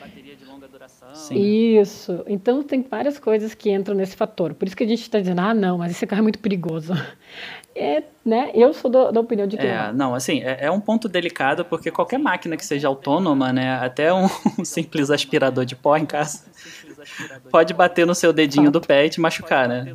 Sim. 1.12 1.78
Isso. 1.78 2.24
Então 2.26 2.62
tem 2.62 2.82
várias 2.82 3.18
coisas 3.18 3.54
que 3.54 3.70
entram 3.70 3.94
nesse 3.94 4.16
fator. 4.16 4.54
Por 4.54 4.66
isso 4.66 4.76
que 4.76 4.84
a 4.84 4.86
gente 4.86 5.02
está 5.02 5.18
dizendo, 5.18 5.40
ah, 5.40 5.52
não, 5.52 5.78
mas 5.78 5.92
esse 5.92 6.06
carro 6.06 6.20
é 6.20 6.22
muito 6.22 6.38
perigoso. 6.38 6.92
É, 7.72 8.02
né? 8.26 8.50
Eu 8.52 8.74
sou 8.74 8.90
do, 8.90 9.12
da 9.12 9.20
opinião 9.20 9.46
de 9.46 9.56
que 9.56 9.64
é, 9.64 9.92
não. 9.92 10.12
assim, 10.12 10.42
é, 10.42 10.66
é, 10.66 10.70
um 10.70 10.80
ponto 10.80 11.08
delicado 11.08 11.64
porque 11.64 11.88
qualquer 11.88 12.18
máquina 12.18 12.56
que 12.56 12.66
seja 12.66 12.88
autônoma, 12.88 13.52
né, 13.52 13.74
até 13.76 14.12
um, 14.12 14.26
um 14.58 14.64
simples 14.64 15.08
aspirador 15.08 15.64
de 15.64 15.76
pó 15.76 15.96
em 15.96 16.04
casa, 16.04 16.42
pode 17.50 17.74
bater 17.74 18.06
no 18.06 18.14
seu 18.14 18.32
dedinho 18.32 18.70
do 18.70 18.80
pé 18.80 19.06
e 19.06 19.10
te 19.10 19.20
machucar, 19.20 19.68
né? 19.68 19.94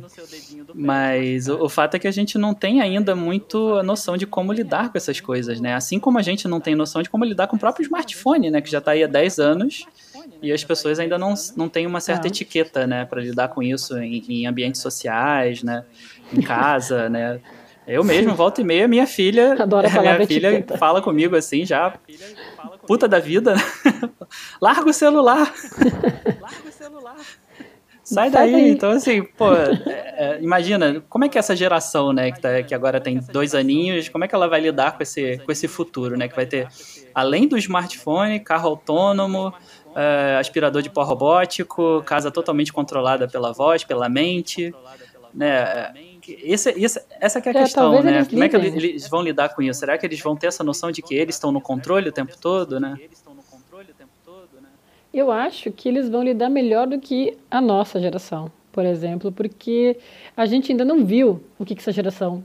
Mas 0.74 1.48
o, 1.48 1.64
o, 1.64 1.68
fato 1.68 1.94
é 1.94 1.98
que 1.98 2.08
a 2.08 2.10
gente 2.10 2.38
não 2.38 2.54
tem 2.54 2.80
ainda 2.80 3.14
muito 3.14 3.74
a 3.74 3.82
noção 3.82 4.16
de 4.16 4.26
como 4.26 4.52
lidar 4.52 4.90
com 4.90 4.98
essas 4.98 5.20
coisas, 5.20 5.60
né? 5.60 5.74
Assim 5.74 5.98
como 5.98 6.18
a 6.18 6.22
gente 6.22 6.46
não 6.48 6.60
tem 6.60 6.74
noção 6.74 7.02
de 7.02 7.10
como 7.10 7.24
lidar 7.24 7.46
com 7.46 7.56
o 7.56 7.58
próprio 7.58 7.84
smartphone, 7.84 8.50
né? 8.50 8.60
Que 8.60 8.70
já 8.70 8.78
está 8.78 8.92
aí 8.92 9.02
há 9.02 9.06
10 9.06 9.38
anos 9.38 9.86
e 10.42 10.52
as 10.52 10.64
pessoas 10.64 10.98
ainda 10.98 11.18
não, 11.18 11.34
não 11.56 11.68
têm 11.68 11.86
uma 11.86 12.00
certa 12.00 12.28
etiqueta, 12.28 12.86
né? 12.86 13.04
Para 13.04 13.20
lidar 13.20 13.48
com 13.48 13.62
isso 13.62 13.96
em, 13.98 14.24
em 14.28 14.46
ambientes 14.46 14.80
sociais, 14.80 15.62
né? 15.62 15.84
Em 16.32 16.42
casa, 16.42 17.08
né? 17.08 17.40
Eu 17.86 18.02
mesmo, 18.02 18.34
volta 18.34 18.60
e 18.60 18.64
meia, 18.64 18.88
minha 18.88 19.06
filha. 19.06 19.54
Adoro 19.62 19.88
falar 19.88 20.16
minha 20.16 20.26
filha 20.26 20.48
etiqueta. 20.48 20.76
fala 20.76 21.00
comigo 21.00 21.36
assim, 21.36 21.64
já. 21.64 21.94
Puta 22.86 23.06
da 23.06 23.20
vida. 23.20 23.54
Né? 23.54 23.62
Larga 24.60 24.90
o 24.90 24.92
celular. 24.92 25.54
Larga 26.40 26.68
o 26.68 26.72
celular. 26.72 26.75
Sai 28.06 28.30
daí. 28.30 28.52
daí. 28.52 28.70
Então, 28.70 28.90
assim, 28.90 29.22
pô, 29.22 29.52
é, 29.52 29.82
é, 29.86 30.38
imagina, 30.40 31.02
como 31.08 31.24
é 31.24 31.28
que 31.28 31.36
essa 31.36 31.56
geração, 31.56 32.12
né, 32.12 32.30
que, 32.30 32.40
tá, 32.40 32.62
que 32.62 32.72
agora 32.72 33.00
tem 33.00 33.18
dois 33.32 33.52
aninhos, 33.52 34.08
como 34.08 34.24
é 34.24 34.28
que 34.28 34.34
ela 34.34 34.46
vai 34.46 34.60
lidar 34.60 34.96
com 34.96 35.02
esse, 35.02 35.38
com 35.38 35.50
esse 35.50 35.66
futuro, 35.66 36.16
né? 36.16 36.28
Que 36.28 36.36
vai 36.36 36.46
ter, 36.46 36.68
além 37.12 37.48
do 37.48 37.58
smartphone, 37.58 38.38
carro 38.38 38.68
autônomo, 38.68 39.52
é, 39.96 40.36
aspirador 40.38 40.82
de 40.82 40.90
pó 40.90 41.02
robótico, 41.02 42.00
casa 42.06 42.30
totalmente 42.30 42.72
controlada 42.72 43.26
pela 43.26 43.52
voz, 43.52 43.82
pela 43.82 44.08
mente, 44.08 44.72
né? 45.34 45.92
Esse, 46.28 46.70
esse, 46.70 47.00
essa 47.20 47.38
é 47.38 47.42
a 47.44 47.50
é, 47.50 47.52
questão, 47.52 48.02
né? 48.02 48.24
Como 48.24 48.44
é 48.44 48.48
que 48.48 48.56
eles 48.56 49.08
vão 49.08 49.22
lidar 49.22 49.48
com 49.48 49.62
isso? 49.62 49.80
Será 49.80 49.98
que 49.98 50.06
eles 50.06 50.20
vão 50.20 50.36
ter 50.36 50.46
essa 50.46 50.62
noção 50.62 50.92
de 50.92 51.02
que 51.02 51.14
eles 51.14 51.34
estão 51.34 51.50
no 51.50 51.60
controle 51.60 52.08
o 52.08 52.12
tempo 52.12 52.36
todo, 52.38 52.78
né? 52.78 52.96
Eu 55.16 55.32
acho 55.32 55.72
que 55.72 55.88
eles 55.88 56.10
vão 56.10 56.22
lidar 56.22 56.50
melhor 56.50 56.86
do 56.86 57.00
que 57.00 57.38
a 57.50 57.58
nossa 57.58 57.98
geração, 57.98 58.50
por 58.70 58.84
exemplo, 58.84 59.32
porque 59.32 59.96
a 60.36 60.44
gente 60.44 60.70
ainda 60.70 60.84
não 60.84 61.06
viu 61.06 61.42
o 61.58 61.64
que, 61.64 61.74
que 61.74 61.80
essa 61.80 61.90
geração 61.90 62.44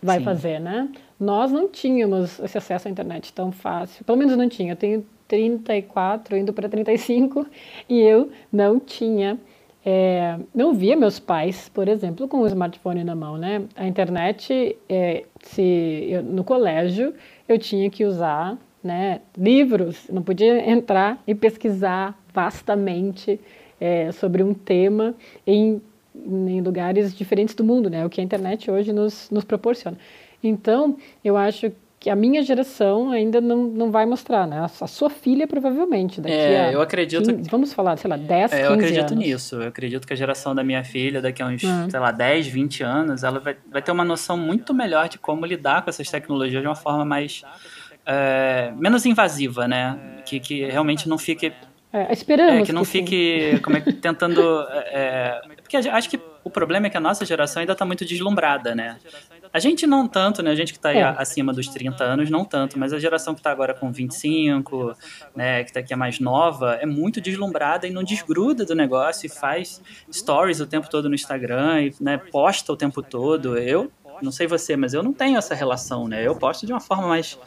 vai 0.00 0.18
Sim. 0.18 0.24
fazer, 0.24 0.60
né? 0.60 0.88
Nós 1.18 1.50
não 1.50 1.66
tínhamos 1.66 2.38
esse 2.38 2.56
acesso 2.56 2.86
à 2.86 2.90
internet 2.90 3.32
tão 3.32 3.50
fácil. 3.50 4.04
Pelo 4.04 4.16
menos 4.16 4.36
não 4.36 4.48
tinha. 4.48 4.72
Eu 4.72 4.76
tenho 4.76 5.04
34, 5.26 6.36
indo 6.36 6.52
para 6.52 6.68
35, 6.68 7.44
e 7.90 8.00
eu 8.00 8.30
não 8.52 8.78
tinha 8.78 9.36
é, 9.84 10.38
não 10.54 10.74
via 10.74 10.96
meus 10.96 11.18
pais, 11.18 11.68
por 11.68 11.88
exemplo, 11.88 12.28
com 12.28 12.38
o 12.38 12.46
smartphone 12.46 13.02
na 13.02 13.16
mão, 13.16 13.36
né? 13.36 13.64
A 13.74 13.84
internet, 13.84 14.76
é, 14.88 15.24
se 15.40 16.06
eu, 16.08 16.22
no 16.22 16.44
colégio, 16.44 17.12
eu 17.48 17.58
tinha 17.58 17.90
que 17.90 18.04
usar 18.04 18.56
né, 18.82 19.20
livros, 19.36 20.08
não 20.10 20.22
podia 20.22 20.68
entrar 20.70 21.22
e 21.26 21.34
pesquisar 21.34 22.18
vastamente 22.34 23.38
é, 23.80 24.12
sobre 24.12 24.42
um 24.42 24.54
tema 24.54 25.14
em, 25.46 25.80
em 26.14 26.60
lugares 26.60 27.14
diferentes 27.14 27.54
do 27.54 27.64
mundo, 27.64 27.90
né? 27.90 28.04
O 28.06 28.10
que 28.10 28.20
a 28.20 28.24
internet 28.24 28.70
hoje 28.70 28.92
nos, 28.92 29.28
nos 29.30 29.44
proporciona. 29.44 29.98
Então, 30.42 30.96
eu 31.24 31.36
acho 31.36 31.72
que 32.02 32.10
a 32.10 32.16
minha 32.16 32.42
geração 32.42 33.12
ainda 33.12 33.40
não, 33.40 33.62
não 33.62 33.92
vai 33.92 34.04
mostrar, 34.04 34.44
né? 34.44 34.68
A 34.80 34.86
sua 34.88 35.08
filha 35.08 35.46
provavelmente 35.46 36.20
daqui 36.20 36.34
é, 36.34 36.66
a 36.66 36.72
eu 36.72 36.80
acredito 36.80 37.32
15, 37.32 37.48
vamos 37.48 37.72
falar, 37.72 37.96
sei 37.96 38.10
lá, 38.10 38.16
10, 38.16 38.52
é, 38.52 38.56
15 38.56 38.62
Eu 38.62 38.72
acredito 38.72 39.12
anos. 39.12 39.24
nisso. 39.24 39.54
Eu 39.54 39.68
acredito 39.68 40.04
que 40.04 40.12
a 40.12 40.16
geração 40.16 40.52
da 40.52 40.64
minha 40.64 40.82
filha 40.82 41.22
daqui 41.22 41.40
a 41.40 41.46
uns, 41.46 41.62
uhum. 41.62 41.88
sei 41.88 42.00
lá, 42.00 42.10
10, 42.10 42.48
20 42.48 42.82
anos, 42.82 43.22
ela 43.22 43.38
vai, 43.38 43.56
vai 43.70 43.80
ter 43.80 43.92
uma 43.92 44.04
noção 44.04 44.36
muito 44.36 44.74
melhor 44.74 45.08
de 45.08 45.16
como 45.16 45.46
lidar 45.46 45.82
com 45.82 45.90
essas 45.90 46.10
tecnologias 46.10 46.60
de 46.60 46.66
uma 46.66 46.74
forma 46.74 47.04
mais 47.04 47.44
é, 48.06 48.72
menos 48.76 49.06
invasiva, 49.06 49.66
né? 49.68 49.98
Que, 50.24 50.40
que 50.40 50.64
realmente 50.64 51.08
não 51.08 51.18
fique 51.18 51.52
é, 51.92 52.10
esperamos 52.10 52.62
é, 52.62 52.64
que 52.64 52.72
não 52.72 52.84
que 52.84 52.88
fique 52.88 53.60
como 53.62 53.76
é, 53.76 53.80
tentando 53.80 54.40
é, 54.70 55.42
porque 55.62 55.76
acho 55.76 56.08
que 56.08 56.18
o 56.44 56.50
problema 56.50 56.86
é 56.86 56.90
que 56.90 56.96
a 56.96 57.00
nossa 57.00 57.24
geração 57.24 57.60
ainda 57.60 57.72
está 57.72 57.84
muito 57.84 58.04
deslumbrada, 58.04 58.74
né? 58.74 58.98
A 59.52 59.58
gente 59.58 59.86
não 59.86 60.08
tanto, 60.08 60.42
né? 60.42 60.50
A 60.50 60.54
gente 60.54 60.72
que 60.72 60.78
está 60.78 60.92
é. 60.92 61.02
acima 61.02 61.52
dos 61.52 61.68
30 61.68 62.02
anos, 62.02 62.30
não 62.30 62.44
tanto, 62.44 62.78
mas 62.78 62.92
a 62.92 62.98
geração 62.98 63.34
que 63.34 63.40
está 63.40 63.50
agora 63.50 63.74
com 63.74 63.92
25, 63.92 64.96
né, 65.36 65.62
que 65.62 65.72
tá 65.72 65.80
aqui 65.80 65.92
é 65.92 65.96
mais 65.96 66.18
nova, 66.18 66.78
é 66.80 66.86
muito 66.86 67.20
deslumbrada 67.20 67.86
e 67.86 67.90
não 67.90 68.02
desgruda 68.02 68.64
do 68.64 68.74
negócio 68.74 69.26
e 69.26 69.28
faz 69.28 69.80
stories 70.10 70.60
o 70.60 70.66
tempo 70.66 70.88
todo 70.88 71.08
no 71.08 71.14
Instagram 71.14 71.82
e 71.82 71.94
né, 72.00 72.16
posta 72.16 72.72
o 72.72 72.76
tempo 72.76 73.02
todo. 73.02 73.58
Eu, 73.58 73.92
não 74.22 74.32
sei 74.32 74.46
você, 74.46 74.76
mas 74.76 74.94
eu 74.94 75.02
não 75.02 75.12
tenho 75.12 75.36
essa 75.36 75.54
relação, 75.54 76.08
né? 76.08 76.26
Eu 76.26 76.34
posto 76.34 76.66
de 76.66 76.72
uma 76.72 76.80
forma 76.80 77.06
mais 77.06 77.38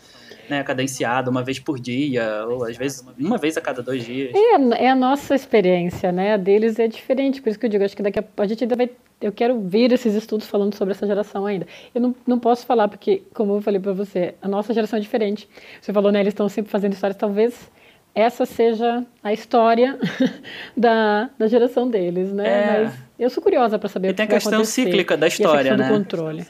né, 0.50 0.64
cadenciada, 0.64 1.30
uma 1.30 1.44
vez 1.44 1.60
por 1.60 1.80
dia, 1.80 2.46
ou 2.48 2.64
às 2.64 2.78
vezes 2.78 3.06
uma 3.18 3.38
vez 3.38 3.58
a 3.58 3.62
cada 3.62 3.82
dois 3.82 4.06
dias. 4.06 4.32
É, 4.34 4.86
é 4.86 4.90
a 4.90 4.96
nossa 4.96 5.36
experiência, 5.36 6.12
né? 6.12 6.34
A 6.34 6.38
deles 6.38 6.80
é 6.80 6.88
diferente, 6.88 7.42
por 7.42 7.50
isso 7.50 7.60
que 7.60 7.66
eu 7.66 7.70
digo, 7.70 7.84
acho 7.84 7.96
que 7.96 8.04
daqui 8.04 8.20
a, 8.20 8.24
a 8.38 8.48
gente 8.48 8.64
ainda 8.64 8.76
vai 8.76 8.90
eu 9.22 9.32
quero 9.32 9.60
ver 9.62 9.92
esses 9.92 10.14
estudos 10.14 10.46
falando 10.46 10.76
sobre 10.76 10.94
essa 10.94 11.08
geração 11.08 11.46
ainda. 11.46 11.66
Eu 11.94 12.02
não, 12.02 12.16
não 12.28 12.38
posso 12.38 12.66
falar 12.66 12.88
porque, 12.88 13.24
como 13.34 13.56
eu 13.56 13.62
falei 13.62 13.80
para 13.80 13.94
você, 13.94 14.36
a 14.42 14.48
nossa 14.48 14.74
geração 14.74 14.98
é 14.98 15.02
diferente. 15.02 15.48
Você 15.82 15.94
falou, 15.94 16.12
né, 16.12 16.20
eles 16.20 16.34
estão 16.34 16.50
sempre 16.50 16.70
fazendo 16.70 16.94
histórias, 16.94 17.18
talvez 17.18 17.72
essa 18.14 18.46
seja 18.46 19.06
a 19.22 19.34
história 19.34 20.00
da, 20.76 21.30
da 21.38 21.48
geração 21.48 21.90
deles, 21.90 22.32
né? 22.32 22.48
É. 22.48 22.84
Mas 22.84 22.94
eu 23.20 23.30
sou 23.30 23.44
curiosa 23.44 23.78
para 23.78 23.90
saber 23.90 24.08
e 24.08 24.12
o 24.12 24.14
que 24.14 24.18
tem 24.18 24.26
a 24.26 24.30
questão 24.30 24.64
cíclica 24.64 25.18
da 25.18 25.28
história, 25.28 25.72
e 25.72 25.78
né? 25.78 25.88
Do 25.88 25.94
controle. 25.94 26.46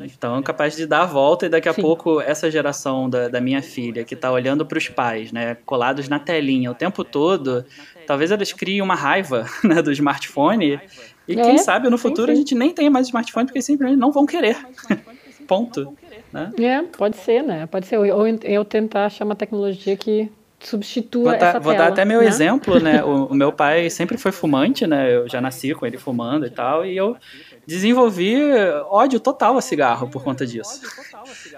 Então, 0.00 0.42
capaz 0.42 0.76
de 0.76 0.86
dar 0.86 1.02
a 1.02 1.06
volta 1.06 1.46
e 1.46 1.48
daqui 1.48 1.68
a 1.68 1.72
Sim. 1.72 1.82
pouco 1.82 2.20
essa 2.20 2.50
geração 2.50 3.08
da, 3.08 3.28
da 3.28 3.40
minha 3.40 3.62
filha 3.62 4.04
que 4.04 4.14
está 4.14 4.30
olhando 4.30 4.66
para 4.66 4.78
os 4.78 4.88
pais, 4.88 5.32
né, 5.32 5.56
colados 5.64 6.08
na 6.08 6.18
telinha 6.18 6.70
o 6.70 6.74
tempo 6.74 7.04
todo, 7.04 7.64
talvez 8.06 8.30
eles 8.30 8.52
criem 8.52 8.82
uma 8.82 8.94
raiva 8.94 9.46
né, 9.62 9.80
do 9.80 9.92
smartphone 9.92 10.80
e 11.28 11.38
é, 11.38 11.42
quem 11.42 11.58
sabe 11.58 11.88
no 11.88 11.98
futuro 11.98 12.26
sim, 12.28 12.32
sim. 12.32 12.32
a 12.32 12.36
gente 12.36 12.54
nem 12.54 12.72
tenha 12.72 12.90
mais 12.90 13.06
smartphone 13.06 13.46
porque 13.46 13.62
simplesmente 13.62 13.98
não 13.98 14.12
vão 14.12 14.26
querer. 14.26 14.56
Ponto. 15.46 15.96
Né? 16.32 16.52
É, 16.60 16.82
pode 16.82 17.16
ser, 17.16 17.42
né? 17.42 17.66
Pode 17.66 17.86
ser. 17.86 17.98
Ou 17.98 18.26
eu 18.26 18.64
tentar 18.64 19.06
achar 19.06 19.24
uma 19.24 19.36
tecnologia 19.36 19.96
que 19.96 20.30
substitua 20.58 21.30
vou 21.30 21.38
dar, 21.38 21.48
essa 21.48 21.60
Vou 21.60 21.72
tela, 21.72 21.84
dar 21.84 21.92
até 21.92 22.04
meu 22.04 22.20
né? 22.20 22.26
exemplo, 22.26 22.80
né? 22.80 23.02
O, 23.04 23.26
o, 23.26 23.34
meu 23.34 23.52
pai 23.52 23.88
sempre 23.90 24.16
foi 24.18 24.32
fumante, 24.32 24.86
né? 24.86 25.14
Eu 25.14 25.28
já 25.28 25.40
nasci 25.40 25.74
com 25.74 25.86
ele 25.86 25.98
fumando 25.98 26.46
e 26.46 26.50
tal, 26.50 26.84
e 26.84 26.96
eu 26.96 27.16
desenvolvi 27.66 28.36
ódio 28.88 29.18
total 29.18 29.56
a 29.56 29.60
cigarro 29.60 30.08
por 30.08 30.22
conta 30.22 30.46
disso. 30.46 30.80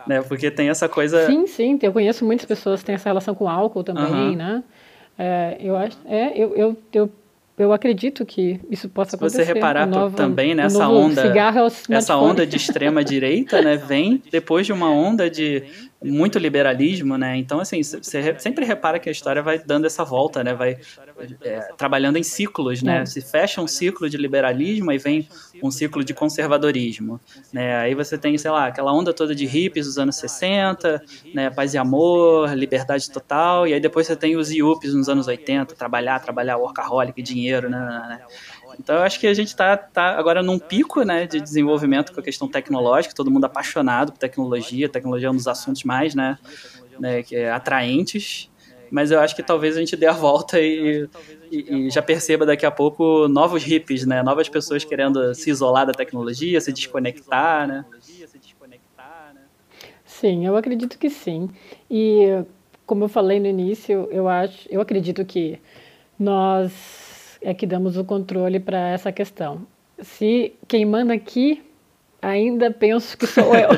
Né? 0.07 0.23
Porque 0.23 0.51
tem 0.51 0.69
essa 0.69 0.89
coisa... 0.89 1.27
Sim, 1.27 1.47
sim. 1.47 1.79
Eu 1.83 1.93
conheço 1.93 2.25
muitas 2.25 2.47
pessoas 2.47 2.81
que 2.81 2.87
têm 2.87 2.95
essa 2.95 3.09
relação 3.09 3.35
com 3.35 3.49
álcool 3.49 3.85
também, 3.85 4.31
uhum. 4.31 4.37
né? 4.37 4.65
É, 5.19 5.57
eu 5.61 5.77
acho... 5.77 5.99
É, 6.07 6.33
eu, 6.37 6.55
eu, 6.57 6.77
eu 6.93 7.11
eu 7.59 7.73
acredito 7.73 8.25
que 8.25 8.61
isso 8.71 8.89
possa 8.89 9.17
acontecer. 9.17 9.39
Se 9.39 9.47
você 9.47 9.55
reparar 9.55 9.85
novo, 9.85 10.15
também 10.15 10.55
nessa 10.55 10.89
onda, 10.89 11.23
cigarro 11.23 11.67
essa 11.91 12.17
onda 12.17 12.47
de 12.47 12.57
extrema 12.57 13.03
direita, 13.03 13.61
né, 13.61 13.75
vem 13.85 14.23
depois 14.31 14.65
de 14.65 14.73
uma 14.73 14.89
onda 14.91 15.29
de 15.29 15.65
muito 16.03 16.39
liberalismo, 16.39 17.19
né? 17.19 17.37
Então, 17.37 17.59
assim, 17.59 17.83
você 17.83 18.39
sempre 18.39 18.65
repara 18.65 18.99
que 18.99 19.09
a 19.09 19.13
história 19.13 19.43
vai 19.43 19.59
dando 19.59 19.87
essa 19.87 20.05
volta, 20.05 20.45
né? 20.45 20.55
Vai 20.55 20.79
é, 21.43 21.61
trabalhando 21.77 22.17
em 22.17 22.23
ciclos, 22.23 22.83
né? 22.83 23.05
Se 23.05 23.21
fecha 23.21 23.61
um 23.61 23.67
ciclo 23.67 24.09
de 24.09 24.17
liberalismo 24.17 24.93
e 24.93 24.99
vem 24.99 25.29
um 25.61 25.71
ciclo 25.73 26.05
de 26.05 26.15
conservadorismo, 26.15 27.21
né? 27.53 27.77
Aí 27.79 27.95
você 27.95 28.17
tem, 28.17 28.39
sei 28.39 28.51
lá, 28.51 28.69
aquela 28.69 28.93
onda 28.93 29.13
toda 29.13 29.35
de 29.35 29.45
hippies 29.45 29.87
dos 29.87 29.99
anos 29.99 30.17
60, 30.17 31.03
né? 31.35 31.51
Paz 31.51 31.75
e 31.75 31.79
amor, 31.79 32.55
liberdade 32.55 33.11
total, 33.11 33.67
e 33.67 33.75
aí 33.75 33.81
depois 33.81 34.07
você 34.07 34.15
tem 34.15 34.37
os 34.37 34.53
yuppies 34.53 34.95
nos 34.95 35.09
anos 35.09 35.27
80, 35.27 35.75
trabalhar, 35.75 36.21
trabalhar, 36.21 36.59
workaholic, 36.59 37.21
dinheiro, 37.23 37.69
né? 37.69 37.79
né? 38.09 38.21
Então 38.79 38.97
eu 38.97 39.03
acho 39.03 39.19
que 39.19 39.27
a 39.27 39.35
gente 39.35 39.49
está 39.49 39.77
tá 39.77 40.17
agora 40.17 40.43
num 40.43 40.59
pico 40.59 41.03
né, 41.03 41.27
de 41.27 41.41
desenvolvimento 41.41 42.13
com 42.13 42.21
a 42.21 42.23
questão 42.23 42.49
tecnológica, 42.49 43.15
todo 43.15 43.31
mundo 43.31 43.45
apaixonado 43.45 44.13
por 44.13 44.19
tecnologia, 44.19 44.89
tecnologia 44.89 45.29
é 45.29 45.31
um 45.31 45.37
dos 45.37 45.49
assuntos 45.49 45.83
mais 45.83 46.15
né, 46.15 46.39
né, 46.99 47.25
é 47.33 47.51
atraentes, 47.51 48.51
mas 48.91 49.11
eu 49.11 49.21
acho 49.21 49.35
que 49.35 49.43
talvez 49.43 49.77
a 49.77 49.81
gente 49.81 49.97
dê 49.97 50.07
a 50.07 50.13
volta 50.13 50.61
e, 50.61 51.09
e, 51.51 51.87
e, 51.87 51.91
já 51.91 52.01
perceba 52.01 52.47
daqui 52.47 52.65
a 52.65 52.71
pouco 52.71 53.27
novos 53.29 53.63
hippies, 53.65 54.07
né, 54.07 54.23
novas 54.23 54.49
pessoas 54.49 54.85
querendo 54.85 55.35
se 55.35 55.51
isolar 55.51 55.85
da 55.85 55.93
tecnologia, 55.93 56.61
se 56.61 56.73
desconectar, 56.73 57.67
né? 57.67 57.85
Sim, 60.05 60.47
eu 60.47 60.57
acredito 60.57 60.99
que 60.99 61.11
sim. 61.11 61.49
E 61.91 62.43
como 62.87 63.05
eu 63.05 63.09
falei 63.09 63.39
no 63.39 63.47
início, 63.47 64.09
eu 64.11 64.27
acho, 64.29 64.67
eu 64.71 64.81
acredito 64.81 65.25
que 65.25 65.61
nós 66.19 67.08
é 67.43 67.55
que 67.55 67.67
damos 67.67 67.97
o 67.97 68.05
controle 68.05 68.61
para 68.61 68.89
essa 68.89 69.13
questão. 69.13 69.67
Se 70.01 70.53
quem 70.67 70.85
manda 70.85 71.13
aqui, 71.13 71.63
ainda 72.21 72.71
penso 72.71 73.17
que 73.17 73.27
sou 73.27 73.55
eu. 73.55 73.71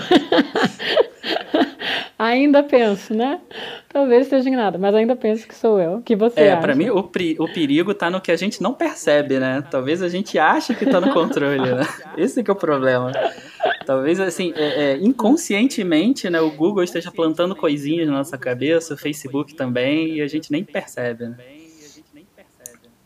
ainda 2.18 2.62
penso, 2.62 3.14
né? 3.14 3.40
Talvez 3.88 4.24
esteja 4.24 4.48
enganado, 4.48 4.78
mas 4.78 4.94
ainda 4.94 5.16
penso 5.16 5.48
que 5.48 5.54
sou 5.54 5.80
eu. 5.80 6.02
que 6.02 6.14
você 6.14 6.40
É, 6.40 6.56
para 6.56 6.74
mim 6.74 6.90
o, 6.90 6.98
o 6.98 7.52
perigo 7.52 7.92
está 7.92 8.10
no 8.10 8.20
que 8.20 8.30
a 8.30 8.36
gente 8.36 8.62
não 8.62 8.74
percebe, 8.74 9.38
né? 9.38 9.64
Talvez 9.70 10.02
a 10.02 10.08
gente 10.08 10.38
ache 10.38 10.74
que 10.74 10.84
está 10.84 11.00
no 11.00 11.12
controle, 11.12 11.74
né? 11.74 11.86
Esse 12.16 12.42
que 12.42 12.50
é 12.50 12.52
o 12.52 12.56
problema. 12.56 13.12
Talvez, 13.86 14.20
assim, 14.20 14.52
é, 14.54 14.92
é, 14.92 14.96
inconscientemente, 14.98 16.30
né, 16.30 16.40
o 16.40 16.50
Google 16.50 16.84
esteja 16.84 17.10
plantando 17.10 17.56
coisinhas 17.56 18.06
na 18.06 18.14
nossa 18.14 18.38
cabeça, 18.38 18.94
o 18.94 18.96
Facebook 18.96 19.54
também, 19.54 20.14
e 20.14 20.22
a 20.22 20.28
gente 20.28 20.52
nem 20.52 20.62
percebe, 20.62 21.24
né? 21.26 21.36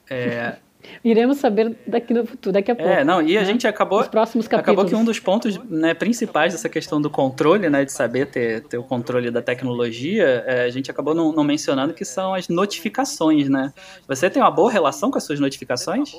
É... 0.08 0.56
Iremos 1.02 1.38
saber 1.38 1.76
daqui 1.86 2.12
no 2.12 2.26
futuro, 2.26 2.52
daqui 2.52 2.70
a 2.70 2.74
pouco. 2.74 2.90
É, 2.90 3.04
não, 3.04 3.22
e 3.22 3.36
a 3.36 3.40
né? 3.40 3.46
gente 3.46 3.66
acabou. 3.66 4.00
Os 4.00 4.08
próximos 4.08 4.46
capítulos. 4.46 4.78
Acabou 4.78 4.90
que 4.90 4.94
um 4.94 5.04
dos 5.04 5.18
pontos 5.18 5.58
né, 5.64 5.94
principais 5.94 6.52
dessa 6.52 6.68
questão 6.68 7.00
do 7.00 7.08
controle, 7.08 7.68
né, 7.68 7.84
de 7.84 7.92
saber 7.92 8.26
ter, 8.26 8.62
ter 8.64 8.78
o 8.78 8.82
controle 8.82 9.30
da 9.30 9.40
tecnologia, 9.40 10.44
é, 10.46 10.64
a 10.64 10.70
gente 10.70 10.90
acabou 10.90 11.14
não, 11.14 11.32
não, 11.32 11.44
mencionando 11.44 11.94
que 11.94 12.04
são 12.04 12.34
as 12.34 12.48
notificações, 12.48 13.48
né? 13.48 13.72
Você 14.06 14.28
tem 14.28 14.42
uma 14.42 14.50
boa 14.50 14.70
relação 14.70 15.10
com 15.10 15.16
as 15.16 15.22
suas 15.22 15.40
notificações? 15.40 16.14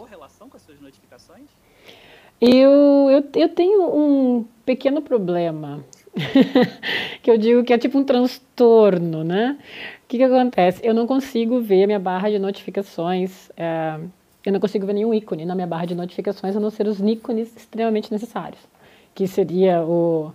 Eu, 2.41 3.09
eu, 3.11 3.23
eu 3.35 3.49
tenho 3.49 3.83
um 3.83 4.45
pequeno 4.65 5.01
problema. 5.01 5.83
que 7.21 7.29
eu 7.29 7.37
digo 7.37 7.63
que 7.63 7.73
é 7.73 7.77
tipo 7.77 7.97
um 7.97 8.03
transtorno, 8.03 9.23
né? 9.23 9.57
Que, 10.15 10.19
que 10.19 10.23
acontece? 10.23 10.79
Eu 10.81 10.93
não 10.93 11.05
consigo 11.05 11.59
ver 11.59 11.85
minha 11.85 11.99
barra 11.99 12.29
de 12.29 12.39
notificações, 12.39 13.49
é, 13.57 13.99
eu 14.45 14.53
não 14.53 14.61
consigo 14.61 14.85
ver 14.85 14.93
nenhum 14.93 15.13
ícone 15.13 15.45
na 15.45 15.53
minha 15.53 15.67
barra 15.67 15.85
de 15.85 15.93
notificações, 15.93 16.55
a 16.55 16.59
não 16.59 16.69
ser 16.69 16.87
os 16.87 17.01
ícones 17.01 17.53
extremamente 17.55 18.09
necessários, 18.11 18.61
que 19.13 19.27
seria 19.27 19.83
o, 19.83 20.31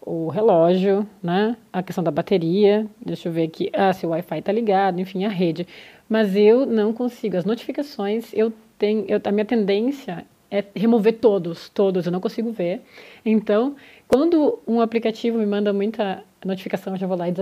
o 0.00 0.28
relógio, 0.28 1.06
né? 1.22 1.56
a 1.72 1.80
questão 1.80 2.02
da 2.02 2.10
bateria, 2.10 2.86
deixa 3.04 3.28
eu 3.28 3.32
ver 3.32 3.44
aqui, 3.44 3.70
ah, 3.72 3.92
se 3.92 4.04
o 4.04 4.08
Wi-Fi 4.08 4.40
está 4.40 4.50
ligado, 4.50 5.00
enfim, 5.00 5.24
a 5.24 5.28
rede. 5.28 5.64
Mas 6.08 6.34
eu 6.34 6.66
não 6.66 6.92
consigo. 6.92 7.36
As 7.36 7.44
notificações, 7.44 8.32
eu 8.32 8.52
tenho, 8.76 9.04
eu, 9.06 9.20
a 9.22 9.30
minha 9.30 9.44
tendência 9.44 10.26
é 10.50 10.64
remover 10.74 11.18
todos, 11.20 11.68
todos, 11.68 12.04
eu 12.04 12.10
não 12.10 12.20
consigo 12.20 12.50
ver. 12.50 12.82
Então, 13.24 13.76
quando 14.08 14.58
um 14.66 14.80
aplicativo 14.80 15.38
me 15.38 15.46
manda 15.46 15.72
muita 15.72 16.24
notificação, 16.44 16.94
eu 16.94 16.98
já 16.98 17.06
vou 17.06 17.16
lá 17.16 17.28
e 17.28 17.34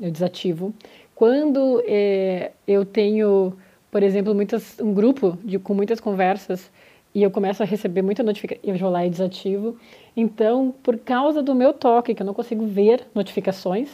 eu 0.00 0.10
desativo. 0.10 0.74
Quando 1.14 1.82
é, 1.86 2.52
eu 2.66 2.84
tenho, 2.84 3.56
por 3.90 4.02
exemplo, 4.02 4.34
muitas, 4.34 4.78
um 4.80 4.92
grupo 4.92 5.38
de, 5.44 5.58
com 5.58 5.74
muitas 5.74 6.00
conversas 6.00 6.70
e 7.14 7.22
eu 7.22 7.30
começo 7.30 7.62
a 7.62 7.66
receber 7.66 8.02
muita 8.02 8.22
notificação, 8.22 8.62
eu 8.64 8.76
vou 8.76 8.90
lá 8.90 9.06
e 9.06 9.10
desativo. 9.10 9.76
Então, 10.16 10.74
por 10.82 10.98
causa 10.98 11.42
do 11.42 11.54
meu 11.54 11.72
toque, 11.72 12.14
que 12.14 12.22
eu 12.22 12.26
não 12.26 12.34
consigo 12.34 12.66
ver 12.66 13.06
notificações, 13.14 13.88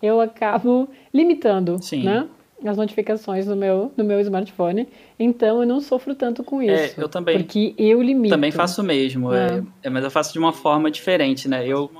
eu 0.00 0.20
acabo 0.20 0.88
limitando, 1.12 1.82
Sim. 1.82 2.04
né? 2.04 2.28
as 2.68 2.76
notificações 2.76 3.46
no 3.46 3.56
meu, 3.56 3.92
meu 3.96 4.20
smartphone, 4.20 4.88
então 5.18 5.60
eu 5.60 5.66
não 5.66 5.80
sofro 5.80 6.14
tanto 6.14 6.44
com 6.44 6.62
é, 6.62 6.86
isso. 6.86 7.00
É, 7.00 7.04
eu 7.04 7.08
também. 7.08 7.38
Porque 7.38 7.74
eu 7.76 8.00
limito. 8.00 8.34
Também 8.34 8.50
faço 8.50 8.80
o 8.80 8.84
mesmo, 8.84 9.32
é. 9.32 9.58
É, 9.82 9.88
é 9.88 9.90
mas 9.90 10.04
eu 10.04 10.10
faço 10.10 10.32
de 10.32 10.38
uma 10.38 10.52
forma 10.52 10.90
diferente, 10.90 11.48
né? 11.48 11.66
Eu 11.66 11.90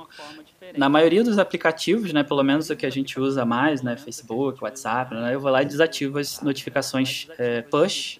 na 0.77 0.89
maioria 0.89 1.23
dos 1.23 1.37
aplicativos, 1.37 2.11
né, 2.13 2.23
pelo 2.23 2.43
menos 2.43 2.69
o 2.69 2.75
que 2.75 2.85
a 2.85 2.89
gente 2.89 3.19
usa 3.19 3.45
mais, 3.45 3.81
né, 3.81 3.95
Facebook, 3.97 4.63
WhatsApp, 4.63 5.13
né, 5.13 5.35
eu 5.35 5.39
vou 5.39 5.51
lá 5.51 5.61
e 5.61 5.65
desativo 5.65 6.19
as 6.19 6.41
notificações 6.41 7.27
é, 7.37 7.61
push. 7.61 8.19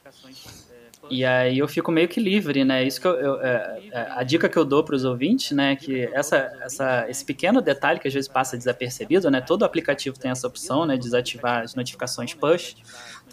E 1.10 1.26
aí 1.26 1.60
eu 1.60 1.68
fico 1.68 1.92
meio 1.92 2.08
que 2.08 2.20
livre, 2.20 2.64
né? 2.64 2.84
Isso 2.84 3.00
que 3.02 3.06
eu, 3.06 3.16
eu 3.16 3.42
é, 3.42 3.82
é 3.92 4.08
a 4.12 4.24
dica 4.24 4.48
que 4.48 4.58
eu 4.58 4.64
dou 4.64 4.84
para 4.84 4.96
os 4.96 5.04
ouvintes, 5.04 5.52
né, 5.52 5.76
que 5.76 6.06
essa, 6.14 6.38
essa, 6.62 7.06
esse 7.10 7.26
pequeno 7.26 7.62
detalhe 7.62 8.00
que 8.00 8.08
às 8.08 8.14
vezes 8.14 8.30
passa 8.30 8.58
desapercebido, 8.58 9.30
né? 9.30 9.42
Todo 9.42 9.66
aplicativo 9.66 10.18
tem 10.18 10.32
essa 10.32 10.48
opção, 10.48 10.86
né, 10.86 10.96
de 10.96 11.04
desativar 11.04 11.62
as 11.62 11.76
notificações 11.76 12.34
push 12.34 12.76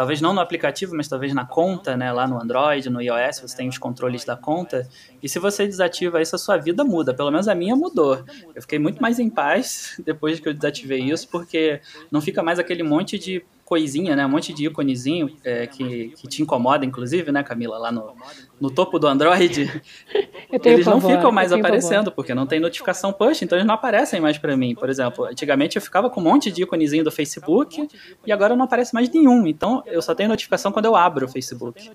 talvez 0.01 0.19
não 0.19 0.33
no 0.33 0.41
aplicativo, 0.41 0.97
mas 0.97 1.09
talvez 1.09 1.35
na 1.35 1.45
conta, 1.45 1.95
né, 1.95 2.11
lá 2.11 2.27
no 2.27 2.41
Android, 2.41 2.89
no 2.89 3.03
iOS, 3.03 3.41
você 3.41 3.55
tem 3.55 3.69
os 3.69 3.77
controles 3.77 4.25
da 4.25 4.35
conta. 4.35 4.89
E 5.23 5.29
se 5.29 5.39
você 5.39 5.67
desativa 5.67 6.23
isso, 6.23 6.35
a 6.35 6.39
sua 6.39 6.57
vida 6.57 6.83
muda. 6.83 7.13
Pelo 7.13 7.31
menos 7.31 7.47
a 7.49 7.55
minha 7.55 7.77
mudou. 7.77 8.25
Eu 8.55 8.63
fiquei 8.63 8.79
muito 8.79 9.03
mais 9.03 9.19
em 9.19 9.29
paz 9.29 9.97
depois 10.03 10.41
que 10.41 10.49
eu 10.49 10.55
desativei 10.55 11.01
isso, 11.01 11.29
porque 11.29 11.83
não 12.11 12.23
fica 12.23 12.43
mais 12.43 12.59
aquele 12.59 12.83
monte 12.83 13.19
de 13.19 13.45
coisinha, 13.71 14.17
né? 14.17 14.27
Um 14.27 14.29
monte 14.29 14.53
de 14.53 14.67
íconezinho 14.67 15.31
é, 15.45 15.65
que, 15.65 16.09
que 16.17 16.27
te 16.27 16.43
incomoda, 16.43 16.85
inclusive, 16.85 17.31
né, 17.31 17.41
Camila? 17.45 17.79
Lá 17.79 17.93
no, 17.93 18.17
no 18.61 18.69
topo 18.69 18.99
do 18.99 19.07
Android. 19.07 19.71
eles 20.65 20.85
não 20.85 21.01
ficam 21.01 21.31
mais 21.31 21.53
aparecendo, 21.53 22.11
porque 22.11 22.35
não 22.35 22.49
tem 22.49 22.59
notificação 22.59 23.13
push, 23.13 23.43
então 23.43 23.57
eles 23.57 23.67
não 23.67 23.77
aparecem 23.77 24.21
mais 24.21 24.37
para 24.37 24.57
mim. 24.57 24.75
Por 24.75 24.91
exemplo, 24.91 25.25
antigamente 25.25 25.77
eu 25.77 25.83
ficava 25.83 26.11
com 26.11 26.21
um 26.21 26.25
monte 26.25 26.51
de 26.51 26.65
íconezinho 26.65 27.05
do 27.05 27.13
Facebook 27.13 27.87
e 28.27 28.33
agora 28.33 28.57
não 28.57 28.65
aparece 28.65 28.93
mais 28.93 29.09
nenhum. 29.09 29.47
Então 29.47 29.85
eu 29.87 30.03
só 30.03 30.17
tenho 30.17 30.29
notificação 30.29 30.73
quando 30.73 30.87
eu 30.87 30.97
abro 30.97 31.27
o 31.27 31.29
Facebook. 31.29 31.89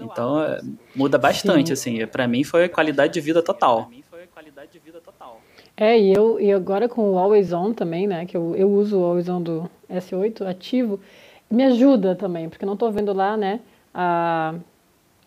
Então 0.00 0.42
é, 0.42 0.62
muda 0.96 1.18
bastante, 1.18 1.76
Sim. 1.76 2.00
assim. 2.00 2.06
Para 2.06 2.26
mim 2.26 2.42
foi 2.42 2.70
qualidade 2.70 3.12
de 3.12 3.20
vida 3.20 3.42
total. 3.42 3.90
É, 5.76 6.00
e 6.00 6.10
eu 6.10 6.40
e 6.40 6.50
agora 6.50 6.88
com 6.88 7.12
o 7.12 7.18
Always 7.18 7.52
On 7.52 7.74
também, 7.74 8.06
né? 8.06 8.24
Que 8.24 8.36
eu, 8.36 8.56
eu 8.56 8.70
uso 8.70 8.98
o 8.98 9.04
Always 9.04 9.28
On 9.28 9.42
do 9.42 9.70
S8 9.90 10.46
ativo, 10.46 11.00
me 11.50 11.64
ajuda 11.64 12.14
também, 12.14 12.48
porque 12.48 12.66
não 12.66 12.74
estou 12.74 12.90
vendo 12.92 13.12
lá, 13.12 13.36
né? 13.36 13.60
A, 13.94 14.54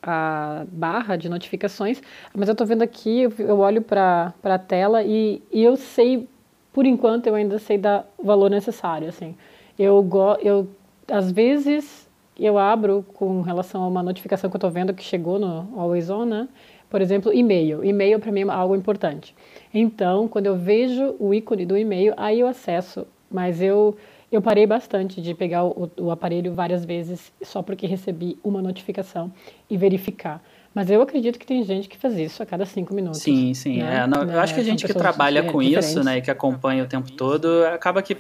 a 0.02 0.66
barra 0.72 1.16
de 1.16 1.30
notificações, 1.30 2.02
mas 2.34 2.48
eu 2.48 2.54
estou 2.54 2.66
vendo 2.66 2.82
aqui, 2.82 3.28
eu 3.40 3.60
olho 3.60 3.82
para 3.82 4.34
a 4.44 4.58
tela 4.58 5.04
e, 5.04 5.42
e 5.52 5.64
eu 5.64 5.76
sei, 5.76 6.28
por 6.74 6.86
enquanto, 6.86 7.28
eu 7.28 7.36
ainda 7.36 7.60
sei 7.60 7.78
dar 7.78 8.08
o 8.18 8.26
valor 8.26 8.50
necessário, 8.50 9.08
assim. 9.08 9.36
Eu, 9.78 10.08
eu 10.42 10.68
às 11.08 11.32
vezes, 11.32 12.10
eu 12.40 12.58
abro 12.58 13.06
com 13.14 13.42
relação 13.42 13.84
a 13.84 13.88
uma 13.88 14.02
notificação 14.02 14.50
que 14.50 14.56
eu 14.56 14.60
estou 14.60 14.72
vendo 14.72 14.94
que 14.94 15.04
chegou 15.04 15.38
no 15.38 15.68
Always 15.78 16.10
On, 16.10 16.26
né? 16.26 16.48
Por 16.90 17.02
exemplo, 17.02 17.34
e-mail. 17.34 17.86
E-mail 17.86 18.20
para 18.20 18.32
mim 18.32 18.42
é 18.42 18.50
algo 18.50 18.76
importante. 18.76 19.36
Então, 19.74 20.28
quando 20.28 20.48
eu 20.48 20.58
vejo 20.58 21.16
o 21.20 21.34
ícone 21.34 21.66
do 21.66 21.78
e-mail, 21.78 22.14
aí 22.18 22.40
eu 22.40 22.48
acesso. 22.48 23.08
Mas 23.30 23.62
eu, 23.62 23.96
eu 24.32 24.42
parei 24.42 24.66
bastante 24.66 25.22
de 25.22 25.34
pegar 25.34 25.66
o, 25.66 25.92
o 25.98 26.12
aparelho 26.12 26.54
várias 26.54 26.86
vezes 26.86 27.32
só 27.44 27.62
porque 27.62 27.86
recebi 27.86 28.40
uma 28.44 28.62
notificação 28.62 29.32
e 29.70 29.78
verificar. 29.78 30.42
Mas 30.74 30.90
eu 30.90 31.02
acredito 31.02 31.38
que 31.38 31.46
tem 31.46 31.64
gente 31.64 31.90
que 31.90 31.98
faz 31.98 32.18
isso 32.18 32.42
a 32.42 32.46
cada 32.46 32.66
cinco 32.66 32.94
minutos. 32.94 33.22
Sim, 33.22 33.54
sim. 33.54 33.80
Né? 33.80 34.04
É, 34.04 34.08
não, 34.08 34.24
eu 34.24 34.40
acho 34.40 34.54
que 34.54 34.62
a 34.62 34.64
gente 34.64 34.86
que 34.86 34.94
trabalha 34.94 35.44
com 35.44 35.62
isso, 35.62 36.02
né, 36.02 36.20
e 36.20 36.22
que 36.22 36.32
acompanha 36.32 36.84
o 36.84 36.88
tempo 36.88 37.12
todo, 37.12 37.66
acaba 37.66 38.02
que 38.02 38.18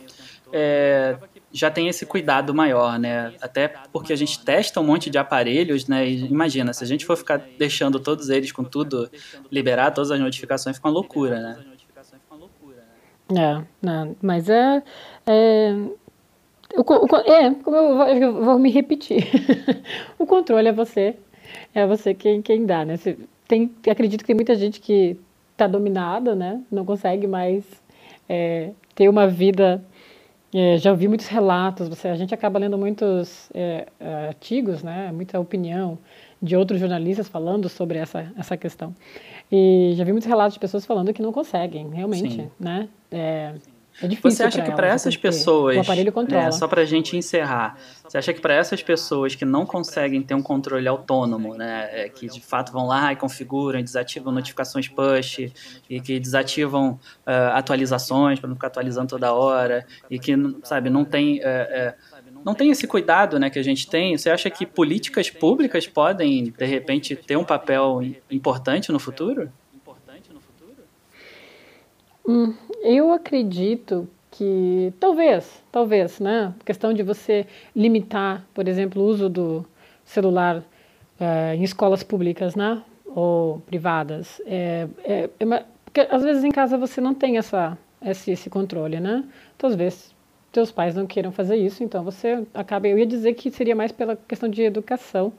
é, 0.51 1.15
já 1.49 1.71
tem 1.71 1.87
esse 1.87 2.05
cuidado 2.05 2.53
maior, 2.53 2.99
né? 2.99 3.33
Até 3.41 3.69
porque 3.93 4.11
a 4.11 4.17
gente 4.17 4.43
testa 4.43 4.81
um 4.81 4.83
monte 4.83 5.09
de 5.09 5.17
aparelhos, 5.17 5.87
né? 5.87 6.05
E 6.05 6.25
imagina, 6.25 6.73
se 6.73 6.83
a 6.83 6.87
gente 6.87 7.05
for 7.05 7.15
ficar 7.15 7.41
deixando 7.57 8.01
todos 8.01 8.29
eles 8.29 8.51
com 8.51 8.65
tudo 8.65 9.09
liberado, 9.49 9.95
todas 9.95 10.11
as 10.11 10.19
notificações, 10.19 10.75
fica 10.75 10.89
uma 10.89 10.93
loucura, 10.93 11.39
né? 11.39 11.57
É, 13.33 13.63
não, 13.81 14.15
mas 14.21 14.49
é. 14.49 14.83
é 15.25 15.73
o, 16.75 16.81
o, 16.81 17.15
é, 17.31 17.53
como 17.63 17.75
eu, 17.75 18.01
eu 18.21 18.43
vou 18.43 18.59
me 18.59 18.71
repetir. 18.71 19.27
o 20.19 20.25
controle 20.25 20.67
é 20.69 20.73
você. 20.73 21.15
É 21.73 21.85
você 21.85 22.13
quem, 22.13 22.41
quem 22.41 22.65
dá, 22.65 22.85
né? 22.85 22.97
Você 22.97 23.17
tem, 23.47 23.71
acredito 23.89 24.21
que 24.21 24.27
tem 24.27 24.35
muita 24.35 24.55
gente 24.55 24.79
que 24.79 25.17
está 25.51 25.67
dominada, 25.67 26.35
né? 26.35 26.61
Não 26.71 26.85
consegue 26.85 27.27
mais 27.27 27.63
é, 28.29 28.71
ter 28.95 29.09
uma 29.09 29.27
vida 29.27 29.83
É, 30.53 30.77
já 30.77 30.91
ouvi 30.91 31.07
muitos 31.07 31.27
relatos, 31.27 31.87
você, 31.87 32.09
a 32.09 32.15
gente 32.15 32.33
acaba 32.33 32.59
lendo 32.59 32.77
muitos 32.77 33.49
é, 33.53 33.87
artigos, 34.27 34.83
né, 34.83 35.09
muita 35.13 35.39
opinião 35.39 35.97
de 36.41 36.57
outros 36.57 36.79
jornalistas 36.79 37.29
falando 37.29 37.69
sobre 37.69 37.97
essa, 37.99 38.33
essa 38.37 38.57
questão. 38.57 38.93
E 39.49 39.93
já 39.95 40.03
vi 40.03 40.11
muitos 40.11 40.27
relatos 40.27 40.53
de 40.55 40.59
pessoas 40.59 40.85
falando 40.85 41.13
que 41.13 41.21
não 41.21 41.31
conseguem, 41.31 41.89
realmente, 41.89 42.35
Sim. 42.35 42.51
né? 42.59 42.89
É, 43.11 43.53
é 44.01 44.07
difícil 44.07 44.31
você 44.31 44.43
acha 44.43 44.61
que 44.61 44.71
para 44.71 44.87
essas 44.87 45.17
pessoas, 45.17 45.77
o 45.77 45.81
aparelho 45.81 46.11
controla. 46.11 46.45
Né, 46.45 46.51
só 46.51 46.67
para 46.67 46.81
a 46.81 46.85
gente 46.85 47.17
encerrar, 47.17 47.77
você 48.07 48.17
acha 48.17 48.33
que 48.33 48.39
para 48.39 48.53
essas 48.53 48.81
pessoas 48.81 49.35
que 49.35 49.45
não 49.45 49.65
conseguem 49.65 50.21
ter 50.21 50.33
um 50.33 50.41
controle 50.41 50.87
autônomo, 50.87 51.55
né, 51.55 51.89
é, 51.91 52.09
que 52.09 52.27
de 52.27 52.41
fato 52.41 52.71
vão 52.71 52.87
lá 52.87 53.11
e 53.11 53.15
configuram, 53.15 53.81
desativam 53.81 54.31
notificações 54.31 54.87
push 54.87 55.51
e 55.89 56.01
que 56.01 56.19
desativam 56.19 56.99
uh, 57.27 57.53
atualizações 57.53 58.39
para 58.39 58.47
não 58.47 58.55
ficar 58.55 58.67
atualizando 58.67 59.07
toda 59.07 59.33
hora 59.33 59.85
e 60.09 60.19
que 60.19 60.33
sabe 60.63 60.89
não 60.89 61.05
tem 61.05 61.39
uh, 61.39 61.41
uh, 61.41 62.21
não 62.43 62.55
tem 62.55 62.71
esse 62.71 62.87
cuidado 62.87 63.39
né, 63.39 63.49
que 63.49 63.59
a 63.59 63.63
gente 63.63 63.87
tem. 63.87 64.17
Você 64.17 64.29
acha 64.29 64.49
que 64.49 64.65
políticas 64.65 65.29
públicas 65.29 65.87
podem, 65.87 66.45
de 66.45 66.65
repente, 66.65 67.15
ter 67.15 67.35
um 67.35 67.43
papel 67.43 68.01
importante 68.29 68.91
no 68.91 68.99
futuro? 68.99 69.51
Hum, 72.27 72.53
eu 72.83 73.11
acredito 73.11 74.07
que 74.29 74.93
talvez, 74.99 75.63
talvez, 75.71 76.19
né? 76.19 76.53
A 76.59 76.63
questão 76.63 76.93
de 76.93 77.03
você 77.03 77.45
limitar, 77.75 78.45
por 78.53 78.67
exemplo, 78.67 79.01
o 79.01 79.05
uso 79.05 79.27
do 79.29 79.65
celular 80.05 80.63
é, 81.19 81.55
em 81.55 81.63
escolas 81.63 82.03
públicas, 82.03 82.55
né? 82.55 82.81
Ou 83.05 83.59
privadas. 83.61 84.41
É, 84.45 84.87
é, 85.03 85.29
é, 85.39 85.65
porque 85.85 86.01
às 86.09 86.23
vezes 86.23 86.43
em 86.43 86.51
casa 86.51 86.77
você 86.77 87.01
não 87.01 87.13
tem 87.13 87.37
essa, 87.37 87.77
esse, 88.01 88.31
esse 88.31 88.49
controle, 88.49 88.99
né? 88.99 89.23
Então, 89.55 89.69
às 89.69 89.75
vezes 89.75 90.15
teus 90.51 90.71
pais 90.71 90.95
não 90.95 91.07
queiram 91.07 91.31
fazer 91.31 91.55
isso, 91.55 91.83
então 91.83 92.03
você 92.03 92.45
acaba. 92.53 92.87
Eu 92.87 92.97
ia 92.97 93.05
dizer 93.05 93.33
que 93.33 93.49
seria 93.51 93.75
mais 93.75 93.91
pela 93.91 94.15
questão 94.15 94.49
de 94.49 94.61
educação, 94.63 95.33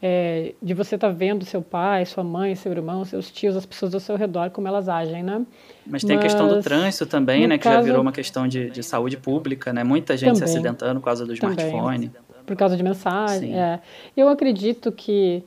é, 0.00 0.54
de 0.62 0.74
você 0.74 0.94
estar 0.96 1.08
tá 1.08 1.14
vendo 1.14 1.44
seu 1.44 1.62
pai, 1.62 2.04
sua 2.04 2.22
mãe, 2.22 2.54
seu 2.54 2.70
irmão, 2.70 3.04
seus 3.04 3.30
tios, 3.30 3.56
as 3.56 3.64
pessoas 3.64 3.94
ao 3.94 4.00
seu 4.00 4.16
redor, 4.16 4.50
como 4.50 4.68
elas 4.68 4.88
agem, 4.88 5.22
né? 5.22 5.44
Mas 5.86 6.02
tem 6.02 6.16
Mas, 6.16 6.24
a 6.24 6.28
questão 6.28 6.48
do 6.48 6.62
trânsito 6.62 7.06
também, 7.06 7.46
né? 7.46 7.56
Que 7.56 7.64
caso, 7.64 7.76
já 7.76 7.82
virou 7.82 8.02
uma 8.02 8.12
questão 8.12 8.46
de, 8.46 8.68
de 8.70 8.82
saúde 8.82 9.16
pública, 9.16 9.72
né? 9.72 9.82
Muita 9.82 10.16
gente 10.16 10.34
também, 10.34 10.38
se 10.38 10.44
acidentando 10.44 11.00
por 11.00 11.06
causa 11.06 11.24
do 11.24 11.32
smartphone. 11.32 12.10
Por 12.44 12.56
causa 12.56 12.76
de 12.76 12.82
mensagem. 12.82 13.58
É. 13.58 13.80
Eu 14.16 14.28
acredito 14.28 14.92
que. 14.92 15.42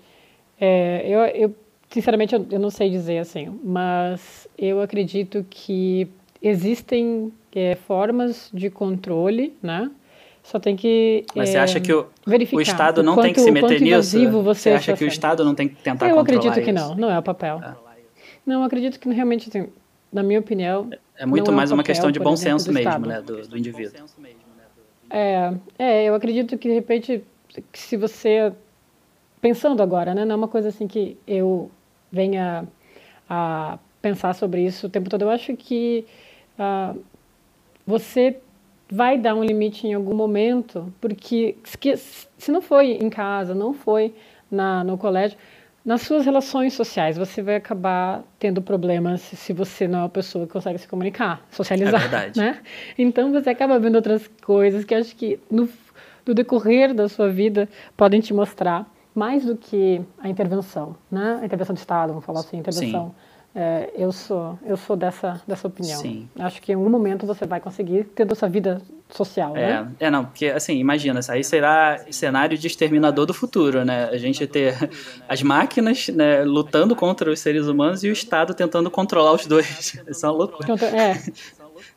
É, 0.60 1.04
eu, 1.06 1.20
eu, 1.44 1.56
sinceramente, 1.90 2.34
eu, 2.34 2.46
eu 2.52 2.60
não 2.60 2.70
sei 2.70 2.90
dizer 2.90 3.20
assim, 3.20 3.58
mas 3.64 4.48
eu 4.58 4.82
acredito 4.82 5.46
que 5.50 6.08
existem 6.42 7.32
é, 7.56 7.76
formas 7.76 8.50
de 8.54 8.70
controle, 8.70 9.54
né? 9.62 9.90
Só 10.50 10.60
tem 10.60 10.76
que 10.76 11.26
Mas 11.36 11.50
é, 11.50 11.52
você 11.52 11.58
acha 11.60 11.80
que 11.80 11.94
o, 11.94 12.08
o 12.54 12.60
Estado 12.60 13.04
não 13.04 13.14
quanto, 13.14 13.26
tem 13.26 13.34
que 13.36 13.40
se 13.40 13.52
meter 13.52 13.80
nisso? 13.80 14.18
Você, 14.42 14.42
você 14.42 14.70
acha 14.72 14.94
que 14.98 15.04
o 15.04 15.08
Estado 15.08 15.46
não 15.46 15.54
tem 15.54 15.70
que 15.70 15.76
tentar 15.76 16.10
Eu 16.10 16.16
controlar 16.16 16.40
acredito 16.40 16.66
que 16.66 16.72
não, 16.72 16.96
não 16.96 17.12
é 17.12 17.20
o 17.20 17.22
papel. 17.22 17.62
É. 17.64 17.76
Não, 18.44 18.64
acredito 18.64 19.00
que 19.00 19.08
realmente, 19.10 19.48
assim, 19.48 19.70
na 20.12 20.24
minha 20.24 20.40
opinião... 20.40 20.90
É 21.16 21.24
muito 21.24 21.52
mais 21.52 21.70
é 21.70 21.74
uma 21.76 21.84
questão 21.84 22.10
de 22.10 22.20
bom 22.20 22.34
exemplo, 22.34 22.60
senso 22.62 22.74
mesmo, 22.74 23.06
né, 23.06 23.22
do, 23.22 23.48
do 23.48 23.56
indivíduo. 23.56 23.94
É, 25.08 25.54
é, 25.78 26.06
eu 26.06 26.16
acredito 26.16 26.58
que, 26.58 26.68
de 26.68 26.74
repente, 26.74 27.24
que 27.72 27.80
se 27.80 27.96
você... 27.96 28.52
Pensando 29.40 29.84
agora, 29.84 30.16
né, 30.16 30.26
não 30.26 30.34
é 30.34 30.36
uma 30.36 30.48
coisa 30.48 30.70
assim 30.70 30.88
que 30.88 31.16
eu 31.28 31.70
venha 32.12 32.68
a 33.30 33.78
pensar 34.02 34.34
sobre 34.34 34.66
isso 34.66 34.88
o 34.88 34.90
tempo 34.90 35.12
todo. 35.12 35.22
Eu 35.22 35.30
acho 35.30 35.56
que 35.56 36.06
uh, 36.58 37.00
você 37.86 38.40
vai 38.92 39.18
dar 39.18 39.36
um 39.36 39.44
limite 39.44 39.88
em 39.88 39.94
algum 39.94 40.16
momento, 40.16 40.92
porque 41.00 41.56
se 41.64 42.52
não 42.52 42.62
foi 42.62 42.94
em 42.94 43.10
casa, 43.10 43.54
não 43.54 43.74
foi 43.74 44.14
na, 44.50 44.84
no 44.84 44.98
colégio, 44.98 45.38
nas 45.86 46.02
suas 46.02 46.26
relações 46.26 46.74
sociais 46.74 47.18
você 47.18 47.42
vai 47.42 47.56
acabar 47.56 48.24
tendo 48.38 48.62
problemas 48.62 49.22
se 49.22 49.54
você 49.54 49.88
não 49.88 50.00
é 50.00 50.02
uma 50.04 50.10
pessoa 50.10 50.46
que 50.46 50.52
consegue 50.52 50.78
se 50.80 50.88
comunicar, 50.88 51.46
socializar, 51.52 51.96
é 51.96 52.08
verdade. 52.08 52.40
né? 52.40 52.60
Então 52.98 53.32
você 53.32 53.50
acaba 53.50 53.80
vendo 53.80 53.96
outras 53.96 54.28
coisas 54.44 54.84
que 54.84 54.94
acho 54.94 55.16
que 55.16 55.40
no, 55.50 55.70
no 56.26 56.34
decorrer 56.34 56.94
da 56.94 57.08
sua 57.08 57.30
vida 57.30 57.70
podem 57.96 58.20
te 58.20 58.34
mostrar 58.34 58.92
mais 59.16 59.46
do 59.46 59.56
que 59.56 60.02
a 60.20 60.30
intervenção, 60.30 60.96
né? 61.12 61.40
A 61.42 61.46
intervenção 61.46 61.74
do 61.74 61.80
Estado, 61.80 62.10
vamos 62.10 62.26
falar 62.26 62.42
assim, 62.42 62.58
a 62.58 62.60
intervenção 62.60 63.10
Sim 63.10 63.29
é, 63.56 63.90
eu 63.96 64.12
sou 64.12 64.58
eu 64.66 64.78
sou 64.78 64.96
dessa 64.96 65.42
dessa 65.48 65.68
opinião. 65.68 66.00
Sim. 66.00 66.30
Acho 66.38 66.62
que 66.62 66.72
em 66.72 66.76
algum 66.76 66.90
momento 66.90 67.26
você 67.26 67.46
vai 67.46 67.60
conseguir 67.60 68.04
ter 68.04 68.32
essa 68.32 68.48
vida 68.48 68.82
social, 69.10 69.58
é, 69.58 69.82
né? 69.82 69.92
É, 70.00 70.12
não, 70.12 70.26
porque 70.26 70.46
assim, 70.48 70.78
imagina, 70.78 71.20
aí 71.30 71.44
será 71.44 72.00
cenário 72.12 72.58
de 72.58 72.68
exterminador 72.68 73.26
do 73.26 73.34
futuro, 73.34 73.84
né? 73.84 74.06
A 74.12 74.18
gente 74.18 74.46
ter 74.46 74.76
as 75.28 75.42
máquinas 75.42 76.10
né, 76.10 76.44
lutando 76.44 76.96
contra 76.96 77.32
os 77.32 77.40
seres 77.40 77.68
humanos 77.68 78.04
e 78.04 78.10
o 78.10 78.14
Estado 78.14 78.54
tentando 78.54 78.90
controlar 78.92 79.34
os 79.34 79.46
dois. 79.46 80.00
Isso 80.08 80.26
é 80.26 80.30
uma 80.30 80.38
loucura. 80.38 80.74
É. 80.86 81.20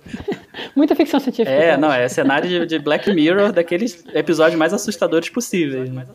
Muita 0.74 0.96
ficção 0.96 1.20
científica. 1.20 1.50
É, 1.50 1.76
não, 1.76 1.92
é 1.92 2.08
cenário 2.08 2.48
de, 2.48 2.66
de 2.66 2.78
Black 2.78 3.12
Mirror 3.12 3.52
daqueles 3.52 4.04
episódios 4.14 4.58
mais 4.58 4.72
assustadores 4.72 5.28
possíveis. 5.28 5.90
Né? 5.90 6.06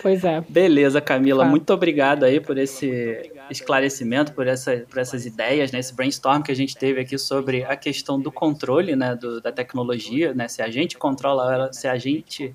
Pois 0.00 0.24
é. 0.24 0.40
Beleza, 0.48 1.00
Camila. 1.00 1.44
Muito 1.44 1.72
obrigado 1.72 2.24
aí 2.24 2.40
por 2.40 2.56
esse 2.56 3.32
esclarecimento, 3.50 4.32
por, 4.32 4.46
essa, 4.46 4.84
por 4.88 4.98
essas 4.98 5.26
ideias, 5.26 5.72
né, 5.72 5.78
esse 5.78 5.94
brainstorm 5.94 6.42
que 6.42 6.52
a 6.52 6.54
gente 6.54 6.76
teve 6.76 7.00
aqui 7.00 7.18
sobre 7.18 7.64
a 7.64 7.76
questão 7.76 8.20
do 8.20 8.30
controle 8.30 8.94
né, 8.94 9.16
do, 9.16 9.40
da 9.40 9.50
tecnologia, 9.50 10.34
né, 10.34 10.48
se 10.48 10.62
a 10.62 10.70
gente 10.70 10.96
controla 10.96 11.52
ela, 11.52 11.72
se 11.72 11.88
a 11.88 11.96
gente 11.96 12.54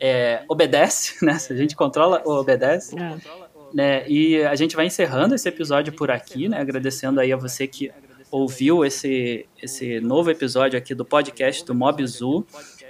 é, 0.00 0.42
obedece, 0.48 1.22
né, 1.24 1.38
se 1.38 1.52
a 1.52 1.56
gente 1.56 1.74
controla 1.74 2.22
ou 2.24 2.40
obedece. 2.40 2.96
É. 2.98 3.16
Né, 3.72 4.08
e 4.08 4.42
a 4.44 4.54
gente 4.54 4.76
vai 4.76 4.86
encerrando 4.86 5.34
esse 5.34 5.48
episódio 5.48 5.92
por 5.92 6.10
aqui, 6.10 6.48
né, 6.48 6.60
agradecendo 6.60 7.20
aí 7.20 7.32
a 7.32 7.36
você 7.36 7.66
que 7.66 7.90
ouviu 8.30 8.84
esse, 8.84 9.46
esse 9.62 10.00
novo 10.00 10.30
episódio 10.30 10.78
aqui 10.78 10.94
do 10.94 11.04
podcast 11.04 11.64
do 11.64 11.74
MobZoo 11.74 12.44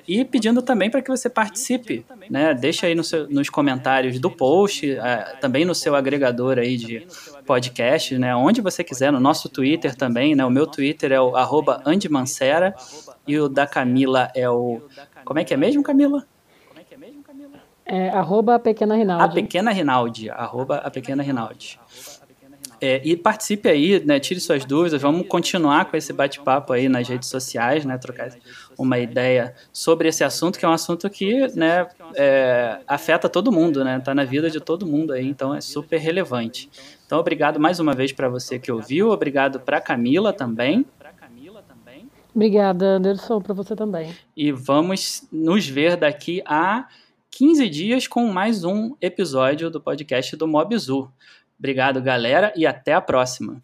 e 0.06 0.24
pedindo 0.24 0.62
também 0.62 0.90
para 0.90 1.00
que 1.00 1.08
você 1.08 1.28
participe, 1.28 2.04
né? 2.30 2.54
Deixa 2.54 2.86
aí 2.86 2.94
no 2.94 3.02
seu, 3.02 3.28
nos 3.28 3.48
comentários 3.48 4.18
do 4.18 4.30
post, 4.30 4.90
é, 4.90 5.36
também 5.40 5.64
no 5.64 5.74
seu 5.74 5.94
agregador 5.94 6.58
aí 6.58 6.76
de 6.76 7.06
podcast, 7.46 8.16
né? 8.18 8.34
Onde 8.34 8.60
você 8.60 8.84
quiser, 8.84 9.10
no 9.10 9.20
nosso 9.20 9.48
Twitter 9.48 9.94
também, 9.94 10.34
né? 10.34 10.44
O 10.44 10.50
meu 10.50 10.66
Twitter 10.66 11.12
é 11.12 11.20
o 11.20 11.36
arroba 11.36 11.82
Andimancera 11.86 12.74
e 13.26 13.38
o 13.38 13.48
da 13.48 13.66
Camila 13.66 14.30
é 14.34 14.48
o... 14.48 14.80
Como 15.24 15.38
é 15.38 15.44
que 15.44 15.54
é 15.54 15.56
mesmo, 15.56 15.82
Camila? 15.82 16.26
É 17.86 18.08
arroba 18.08 18.54
a 18.54 18.58
Pequena 18.58 18.96
Rinaldi. 18.96 19.24
A 19.24 19.28
Pequena 19.28 19.70
Rinaldi, 19.70 20.30
arroba 20.30 20.76
a 20.78 20.90
Pequena 20.90 21.22
Rinaldi. 21.22 21.78
É, 22.80 23.00
e 23.04 23.16
participe 23.16 23.68
aí, 23.68 24.04
né, 24.04 24.18
tire 24.20 24.40
suas 24.40 24.64
dúvidas, 24.64 25.00
vamos 25.00 25.26
continuar 25.26 25.86
com 25.86 25.96
esse 25.96 26.12
bate-papo 26.12 26.72
aí 26.72 26.88
nas 26.88 27.08
redes 27.08 27.28
sociais, 27.28 27.84
né, 27.84 27.96
trocar 27.98 28.30
uma 28.78 28.98
ideia 28.98 29.54
sobre 29.72 30.08
esse 30.08 30.24
assunto, 30.24 30.58
que 30.58 30.64
é 30.64 30.68
um 30.68 30.72
assunto 30.72 31.08
que 31.08 31.48
né, 31.56 31.86
é, 32.14 32.80
afeta 32.86 33.28
todo 33.28 33.52
mundo, 33.52 33.84
né, 33.84 34.00
tá 34.00 34.14
na 34.14 34.24
vida 34.24 34.50
de 34.50 34.60
todo 34.60 34.86
mundo 34.86 35.12
aí, 35.12 35.26
então 35.26 35.54
é 35.54 35.60
super 35.60 35.98
relevante. 35.98 36.70
Então, 37.06 37.18
obrigado 37.18 37.60
mais 37.60 37.80
uma 37.80 37.92
vez 37.94 38.12
para 38.12 38.28
você 38.28 38.58
que 38.58 38.70
ouviu, 38.72 39.10
obrigado 39.10 39.60
para 39.60 39.80
Camila 39.80 40.32
também. 40.32 40.84
Obrigada, 42.34 42.96
Anderson, 42.96 43.40
para 43.40 43.54
você 43.54 43.76
também. 43.76 44.12
E 44.36 44.50
vamos 44.50 45.28
nos 45.30 45.68
ver 45.68 45.96
daqui 45.96 46.42
a 46.44 46.88
15 47.30 47.68
dias 47.68 48.08
com 48.08 48.26
mais 48.26 48.64
um 48.64 48.96
episódio 49.00 49.70
do 49.70 49.80
podcast 49.80 50.36
do 50.36 50.48
Mobzu. 50.48 51.08
Obrigado, 51.58 52.02
galera, 52.02 52.52
e 52.56 52.66
até 52.66 52.92
a 52.92 53.00
próxima. 53.00 53.62